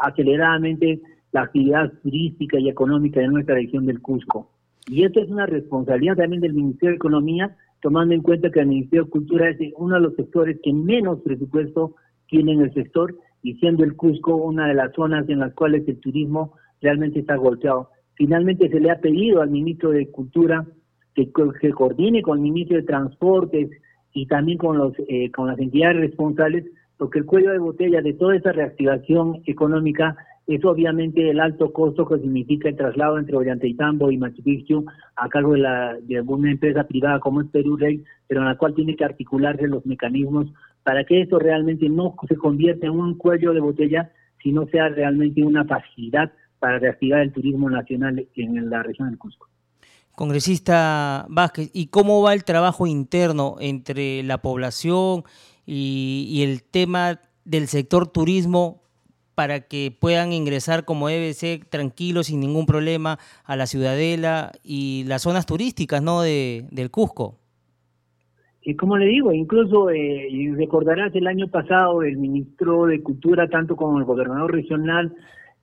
aceleradamente 0.00 1.00
la 1.32 1.42
actividad 1.42 1.92
turística 2.02 2.58
y 2.58 2.68
económica 2.68 3.20
de 3.20 3.28
nuestra 3.28 3.56
región 3.56 3.86
del 3.86 4.00
Cusco. 4.00 4.50
Y 4.86 5.04
esto 5.04 5.20
es 5.20 5.28
una 5.30 5.46
responsabilidad 5.46 6.16
también 6.16 6.42
del 6.42 6.54
Ministerio 6.54 6.90
de 6.90 6.96
Economía, 6.96 7.56
tomando 7.84 8.14
en 8.14 8.22
cuenta 8.22 8.50
que 8.50 8.60
el 8.60 8.68
Ministerio 8.68 9.04
de 9.04 9.10
Cultura 9.10 9.50
es 9.50 9.58
uno 9.76 9.96
de 9.96 10.00
los 10.00 10.14
sectores 10.14 10.58
que 10.62 10.72
menos 10.72 11.20
presupuesto 11.20 11.94
tiene 12.28 12.52
en 12.52 12.62
el 12.62 12.72
sector 12.72 13.14
y 13.42 13.56
siendo 13.56 13.84
el 13.84 13.94
Cusco 13.94 14.36
una 14.36 14.66
de 14.68 14.72
las 14.72 14.94
zonas 14.94 15.28
en 15.28 15.40
las 15.40 15.52
cuales 15.52 15.86
el 15.86 16.00
turismo 16.00 16.54
realmente 16.80 17.20
está 17.20 17.36
golpeado. 17.36 17.90
Finalmente 18.14 18.70
se 18.70 18.80
le 18.80 18.90
ha 18.90 19.00
pedido 19.00 19.42
al 19.42 19.50
ministro 19.50 19.90
de 19.90 20.10
Cultura 20.10 20.66
que, 21.14 21.30
coordine 21.30 22.22
con 22.22 22.38
el 22.38 22.44
ministro 22.44 22.78
de 22.78 22.84
Transportes 22.84 23.68
y 24.14 24.24
también 24.28 24.56
con, 24.56 24.78
los, 24.78 24.94
eh, 25.06 25.30
con 25.30 25.48
las 25.48 25.58
entidades 25.58 25.98
responsables, 25.98 26.64
porque 26.96 27.18
el 27.18 27.26
cuello 27.26 27.50
de 27.50 27.58
botella 27.58 28.00
de 28.00 28.14
toda 28.14 28.34
esa 28.34 28.52
reactivación 28.52 29.42
económica 29.44 30.16
es 30.46 30.64
obviamente 30.64 31.30
el 31.30 31.40
alto 31.40 31.72
costo 31.72 32.06
que 32.06 32.18
significa 32.18 32.68
el 32.68 32.76
traslado 32.76 33.18
entre 33.18 33.36
Ollantaytambo 33.36 34.10
y 34.10 34.18
Machu 34.18 34.42
Picchu 34.42 34.84
a 35.16 35.28
cargo 35.28 35.52
de, 35.52 35.60
la, 35.60 35.96
de 36.02 36.20
una 36.20 36.50
empresa 36.50 36.84
privada 36.84 37.18
como 37.20 37.40
es 37.40 37.48
Perú 37.48 37.76
Rey, 37.76 38.04
pero 38.26 38.40
en 38.40 38.46
la 38.48 38.58
cual 38.58 38.74
tiene 38.74 38.94
que 38.94 39.04
articularse 39.04 39.66
los 39.66 39.86
mecanismos 39.86 40.48
para 40.82 41.04
que 41.04 41.22
eso 41.22 41.38
realmente 41.38 41.88
no 41.88 42.14
se 42.28 42.36
convierta 42.36 42.86
en 42.86 42.92
un 42.92 43.16
cuello 43.16 43.54
de 43.54 43.60
botella, 43.60 44.12
sino 44.42 44.66
sea 44.66 44.90
realmente 44.90 45.42
una 45.42 45.64
facilidad 45.64 46.30
para 46.58 46.78
reactivar 46.78 47.20
el 47.20 47.32
turismo 47.32 47.70
nacional 47.70 48.26
en 48.34 48.70
la 48.70 48.82
región 48.82 49.08
del 49.08 49.18
Cusco. 49.18 49.48
Congresista 50.14 51.26
Vázquez, 51.28 51.70
¿y 51.72 51.86
cómo 51.86 52.22
va 52.22 52.34
el 52.34 52.44
trabajo 52.44 52.86
interno 52.86 53.56
entre 53.60 54.22
la 54.22 54.42
población 54.42 55.24
y 55.66 56.42
el 56.44 56.62
tema 56.62 57.20
del 57.44 57.66
sector 57.66 58.06
turismo 58.08 58.83
para 59.34 59.60
que 59.60 59.94
puedan 59.98 60.32
ingresar 60.32 60.84
como 60.84 61.08
debe 61.08 61.32
ser, 61.32 61.64
tranquilos, 61.64 62.26
sin 62.26 62.40
ningún 62.40 62.66
problema, 62.66 63.18
a 63.44 63.56
la 63.56 63.66
ciudadela 63.66 64.52
y 64.62 65.04
las 65.06 65.22
zonas 65.22 65.46
turísticas 65.46 66.02
¿no? 66.02 66.22
de, 66.22 66.66
del 66.70 66.90
Cusco. 66.90 67.38
Y 68.62 68.76
como 68.76 68.96
le 68.96 69.06
digo, 69.06 69.30
incluso 69.32 69.90
eh, 69.90 70.28
recordarás 70.56 71.14
el 71.14 71.26
año 71.26 71.48
pasado 71.48 72.02
el 72.02 72.16
ministro 72.16 72.86
de 72.86 73.02
Cultura, 73.02 73.48
tanto 73.48 73.76
como 73.76 73.98
el 73.98 74.04
gobernador 74.04 74.52
regional, 74.52 75.14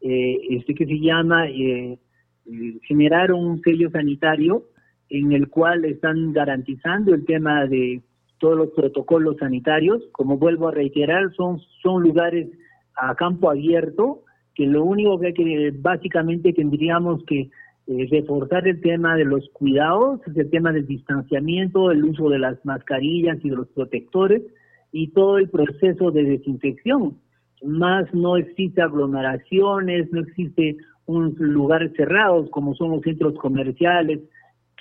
eh, 0.01 0.39
este 0.49 0.73
que 0.73 0.85
se 0.85 0.99
llama, 0.99 1.47
eh, 1.47 1.97
eh, 2.45 2.79
generaron 2.87 3.45
un 3.45 3.61
sello 3.61 3.89
sanitario 3.91 4.65
en 5.09 5.31
el 5.31 5.47
cual 5.49 5.85
están 5.85 6.33
garantizando 6.33 7.13
el 7.13 7.25
tema 7.25 7.65
de 7.67 8.01
todos 8.39 8.57
los 8.57 8.69
protocolos 8.69 9.37
sanitarios. 9.37 10.01
Como 10.11 10.37
vuelvo 10.37 10.69
a 10.69 10.71
reiterar, 10.71 11.31
son, 11.35 11.59
son 11.83 12.01
lugares 12.01 12.47
a 12.95 13.15
campo 13.15 13.49
abierto, 13.49 14.23
que 14.55 14.65
lo 14.65 14.83
único 14.83 15.19
que, 15.19 15.33
que 15.33 15.73
básicamente 15.77 16.53
tendríamos 16.53 17.23
que 17.25 17.49
eh, 17.87 18.07
reforzar 18.11 18.67
el 18.67 18.79
tema 18.79 19.15
de 19.15 19.25
los 19.25 19.49
cuidados, 19.49 20.21
el 20.35 20.49
tema 20.49 20.71
del 20.71 20.85
distanciamiento, 20.85 21.91
el 21.91 22.03
uso 22.03 22.29
de 22.29 22.39
las 22.39 22.63
mascarillas 22.63 23.37
y 23.43 23.49
de 23.49 23.55
los 23.55 23.67
protectores 23.69 24.43
y 24.91 25.09
todo 25.09 25.37
el 25.37 25.49
proceso 25.49 26.11
de 26.11 26.23
desinfección. 26.23 27.17
Más 27.63 28.13
no 28.13 28.37
existe 28.37 28.81
aglomeraciones, 28.81 30.11
no 30.11 30.21
existe 30.21 30.77
un 31.05 31.35
lugar 31.39 31.91
cerrados 31.95 32.49
como 32.51 32.75
son 32.75 32.91
los 32.91 33.01
centros 33.01 33.33
comerciales 33.35 34.19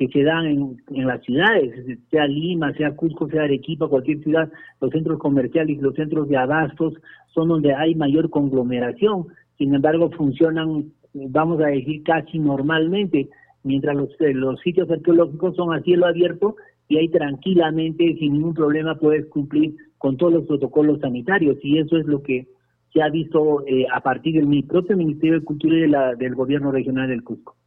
que 0.01 0.09
se 0.09 0.22
dan 0.22 0.46
en, 0.46 0.76
en 0.92 1.07
las 1.07 1.22
ciudades, 1.22 1.74
sea 2.11 2.26
Lima, 2.26 2.72
sea 2.72 2.96
Cusco, 2.96 3.28
sea 3.28 3.42
Arequipa, 3.42 3.86
cualquier 3.86 4.22
ciudad, 4.22 4.51
los 4.80 4.90
centros 4.92 5.18
comerciales 5.18 5.78
los 5.82 5.94
centros 5.94 6.26
de 6.26 6.38
abastos 6.38 6.94
son 7.34 7.48
donde 7.48 7.74
hay 7.74 7.94
mayor 7.94 8.30
conglomeración, 8.30 9.26
sin 9.59 9.74
embargo 9.74 10.11
funcionan, 10.12 10.86
vamos 11.12 11.61
a 11.61 11.66
decir, 11.66 12.03
casi 12.03 12.38
normalmente, 12.38 13.28
mientras 13.62 13.94
los, 13.94 14.09
eh, 14.22 14.32
los 14.32 14.59
sitios 14.61 14.90
arqueológicos 14.90 15.55
son 15.55 15.74
a 15.74 15.82
cielo 15.82 16.07
abierto 16.07 16.57
y 16.88 16.96
ahí 16.96 17.09
tranquilamente, 17.09 18.16
sin 18.18 18.32
ningún 18.32 18.55
problema, 18.55 18.94
puedes 18.94 19.26
cumplir 19.26 19.74
con 19.98 20.16
todos 20.16 20.32
los 20.32 20.46
protocolos 20.46 21.01
sanitarios 21.01 21.59
y 21.62 21.76
eso 21.76 21.98
es 21.98 22.07
lo 22.07 22.22
que 22.22 22.46
se 22.94 23.03
ha 23.03 23.11
visto 23.11 23.66
eh, 23.66 23.84
a 23.92 24.01
partir 24.01 24.42
del 24.42 24.64
propio 24.64 24.96
Ministerio 24.96 25.40
de 25.40 25.44
Cultura 25.44 25.76
y 25.76 25.80
de 25.82 25.88
la, 25.88 26.14
del 26.14 26.34
Gobierno 26.34 26.72
Regional 26.72 27.07
del 27.07 27.22
Cusco. 27.22 27.59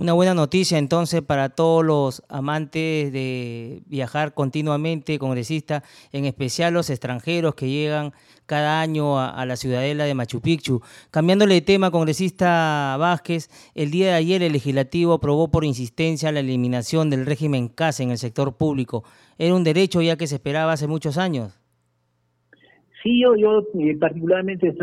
Una 0.00 0.14
buena 0.14 0.32
noticia 0.32 0.78
entonces 0.78 1.20
para 1.20 1.50
todos 1.50 1.84
los 1.84 2.22
amantes 2.30 3.12
de 3.12 3.82
viajar 3.84 4.32
continuamente, 4.32 5.18
congresista, 5.18 5.82
en 6.10 6.24
especial 6.24 6.72
los 6.72 6.88
extranjeros 6.88 7.54
que 7.54 7.68
llegan 7.68 8.12
cada 8.46 8.80
año 8.80 9.20
a, 9.20 9.44
la 9.44 9.56
ciudadela 9.56 10.04
de 10.04 10.14
Machu 10.14 10.40
Picchu. 10.40 10.80
Cambiándole 11.10 11.52
de 11.52 11.60
tema, 11.60 11.90
congresista 11.90 12.96
Vázquez, 12.98 13.50
el 13.74 13.90
día 13.90 14.06
de 14.06 14.14
ayer 14.14 14.42
el 14.42 14.54
legislativo 14.54 15.12
aprobó 15.12 15.50
por 15.50 15.66
insistencia 15.66 16.32
la 16.32 16.40
eliminación 16.40 17.10
del 17.10 17.26
régimen 17.26 17.68
CAS 17.68 18.00
en 18.00 18.10
el 18.10 18.16
sector 18.16 18.56
público. 18.56 19.04
Era 19.36 19.54
un 19.54 19.64
derecho 19.64 20.00
ya 20.00 20.16
que 20.16 20.26
se 20.26 20.36
esperaba 20.36 20.72
hace 20.72 20.86
muchos 20.86 21.18
años. 21.18 21.60
Sí, 23.02 23.20
yo, 23.20 23.34
eh, 23.78 23.96
particularmente 23.98 24.74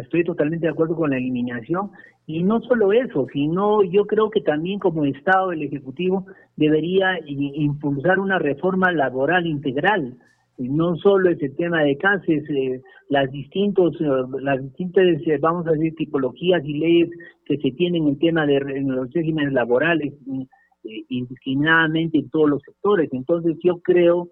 estoy 0.00 0.24
totalmente 0.24 0.66
de 0.66 0.72
acuerdo 0.72 0.94
con 0.94 1.10
la 1.10 1.16
eliminación 1.16 1.90
y 2.36 2.42
no 2.42 2.60
solo 2.60 2.92
eso, 2.92 3.26
sino 3.32 3.82
yo 3.82 4.06
creo 4.06 4.30
que 4.30 4.40
también 4.40 4.78
como 4.78 5.04
Estado, 5.04 5.52
el 5.52 5.62
Ejecutivo 5.62 6.26
debería 6.56 7.18
impulsar 7.26 8.18
una 8.20 8.38
reforma 8.38 8.92
laboral 8.92 9.46
integral. 9.46 10.16
No 10.58 10.96
solo 10.96 11.30
ese 11.30 11.48
tema 11.50 11.82
de 11.82 11.96
cases, 11.96 12.44
eh, 12.50 12.82
las, 13.08 13.30
distintos, 13.32 13.98
eh, 14.00 14.06
las 14.42 14.62
distintas, 14.62 15.04
eh, 15.26 15.38
vamos 15.40 15.66
a 15.66 15.72
decir, 15.72 15.94
tipologías 15.94 16.62
y 16.64 16.74
leyes 16.74 17.10
que 17.46 17.56
se 17.56 17.72
tienen 17.72 18.06
en 18.06 18.18
tema 18.18 18.46
de 18.46 18.60
los 18.60 19.10
regímenes 19.12 19.52
laborales, 19.52 20.12
indiscriminadamente 21.08 22.18
en 22.18 22.30
todos 22.30 22.50
los 22.50 22.62
sectores. 22.62 23.08
Entonces 23.12 23.56
yo 23.64 23.80
creo 23.80 24.28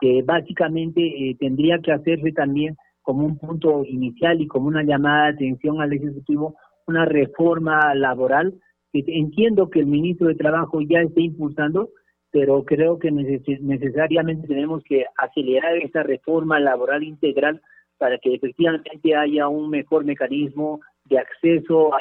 que 0.00 0.22
básicamente 0.22 1.36
tendría 1.38 1.78
que 1.78 1.92
hacerse 1.92 2.32
también 2.32 2.76
como 3.02 3.24
un 3.24 3.38
punto 3.38 3.84
inicial 3.84 4.40
y 4.40 4.46
como 4.46 4.66
una 4.68 4.82
llamada 4.82 5.26
de 5.26 5.32
atención 5.34 5.80
al 5.80 5.92
Ejecutivo 5.92 6.56
una 6.88 7.04
reforma 7.04 7.94
laboral 7.94 8.54
que 8.92 9.04
entiendo 9.06 9.70
que 9.70 9.80
el 9.80 9.86
ministro 9.86 10.28
de 10.28 10.34
Trabajo 10.34 10.80
ya 10.80 11.00
está 11.00 11.20
impulsando, 11.20 11.90
pero 12.30 12.64
creo 12.64 12.98
que 12.98 13.10
necesariamente 13.10 14.48
tenemos 14.48 14.82
que 14.84 15.04
acelerar 15.16 15.76
esta 15.76 16.02
reforma 16.02 16.58
laboral 16.58 17.02
integral 17.02 17.60
para 17.98 18.18
que 18.18 18.34
efectivamente 18.34 19.14
haya 19.14 19.48
un 19.48 19.70
mejor 19.70 20.04
mecanismo 20.04 20.80
de 21.04 21.18
acceso 21.18 21.92
a 21.94 21.98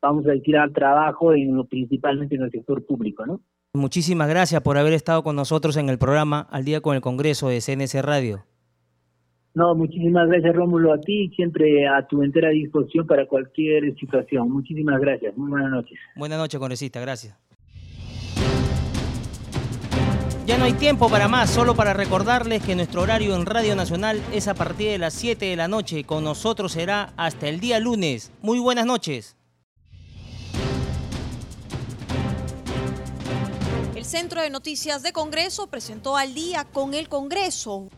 vamos 0.00 0.26
a 0.26 0.30
decir, 0.30 0.56
al 0.56 0.72
trabajo, 0.72 1.32
en, 1.34 1.66
principalmente 1.66 2.36
en 2.36 2.42
el 2.42 2.50
sector 2.50 2.84
público, 2.84 3.26
¿no? 3.26 3.40
Muchísimas 3.74 4.28
gracias 4.28 4.62
por 4.62 4.78
haber 4.78 4.92
estado 4.92 5.22
con 5.22 5.36
nosotros 5.36 5.76
en 5.76 5.88
el 5.88 5.98
programa 5.98 6.46
Al 6.50 6.64
Día 6.64 6.80
con 6.80 6.96
el 6.96 7.02
Congreso 7.02 7.48
de 7.48 7.60
CNC 7.60 8.02
Radio. 8.02 8.44
No, 9.58 9.74
muchísimas 9.74 10.28
gracias 10.28 10.54
Rómulo 10.54 10.92
a 10.92 11.00
ti, 11.00 11.30
siempre 11.34 11.88
a 11.88 12.06
tu 12.06 12.22
entera 12.22 12.50
disposición 12.50 13.08
para 13.08 13.26
cualquier 13.26 13.92
situación. 13.98 14.48
Muchísimas 14.52 15.00
gracias, 15.00 15.36
muy 15.36 15.50
buenas 15.50 15.72
noches. 15.72 15.98
Buenas 16.14 16.38
noches, 16.38 16.60
congresista, 16.60 17.00
gracias. 17.00 17.36
Ya 20.46 20.58
no 20.58 20.64
hay 20.64 20.74
tiempo 20.74 21.10
para 21.10 21.26
más, 21.26 21.50
solo 21.50 21.74
para 21.74 21.92
recordarles 21.92 22.62
que 22.62 22.76
nuestro 22.76 23.02
horario 23.02 23.34
en 23.34 23.46
Radio 23.46 23.74
Nacional 23.74 24.20
es 24.32 24.46
a 24.46 24.54
partir 24.54 24.92
de 24.92 24.98
las 24.98 25.14
7 25.14 25.46
de 25.46 25.56
la 25.56 25.66
noche. 25.66 26.04
Con 26.04 26.22
nosotros 26.22 26.70
será 26.70 27.12
hasta 27.16 27.48
el 27.48 27.58
día 27.58 27.80
lunes. 27.80 28.30
Muy 28.40 28.60
buenas 28.60 28.86
noches. 28.86 29.36
El 33.96 34.04
Centro 34.04 34.40
de 34.40 34.50
Noticias 34.50 35.02
de 35.02 35.12
Congreso 35.12 35.66
presentó 35.66 36.16
al 36.16 36.32
día 36.32 36.64
con 36.72 36.94
el 36.94 37.08
Congreso 37.08 37.88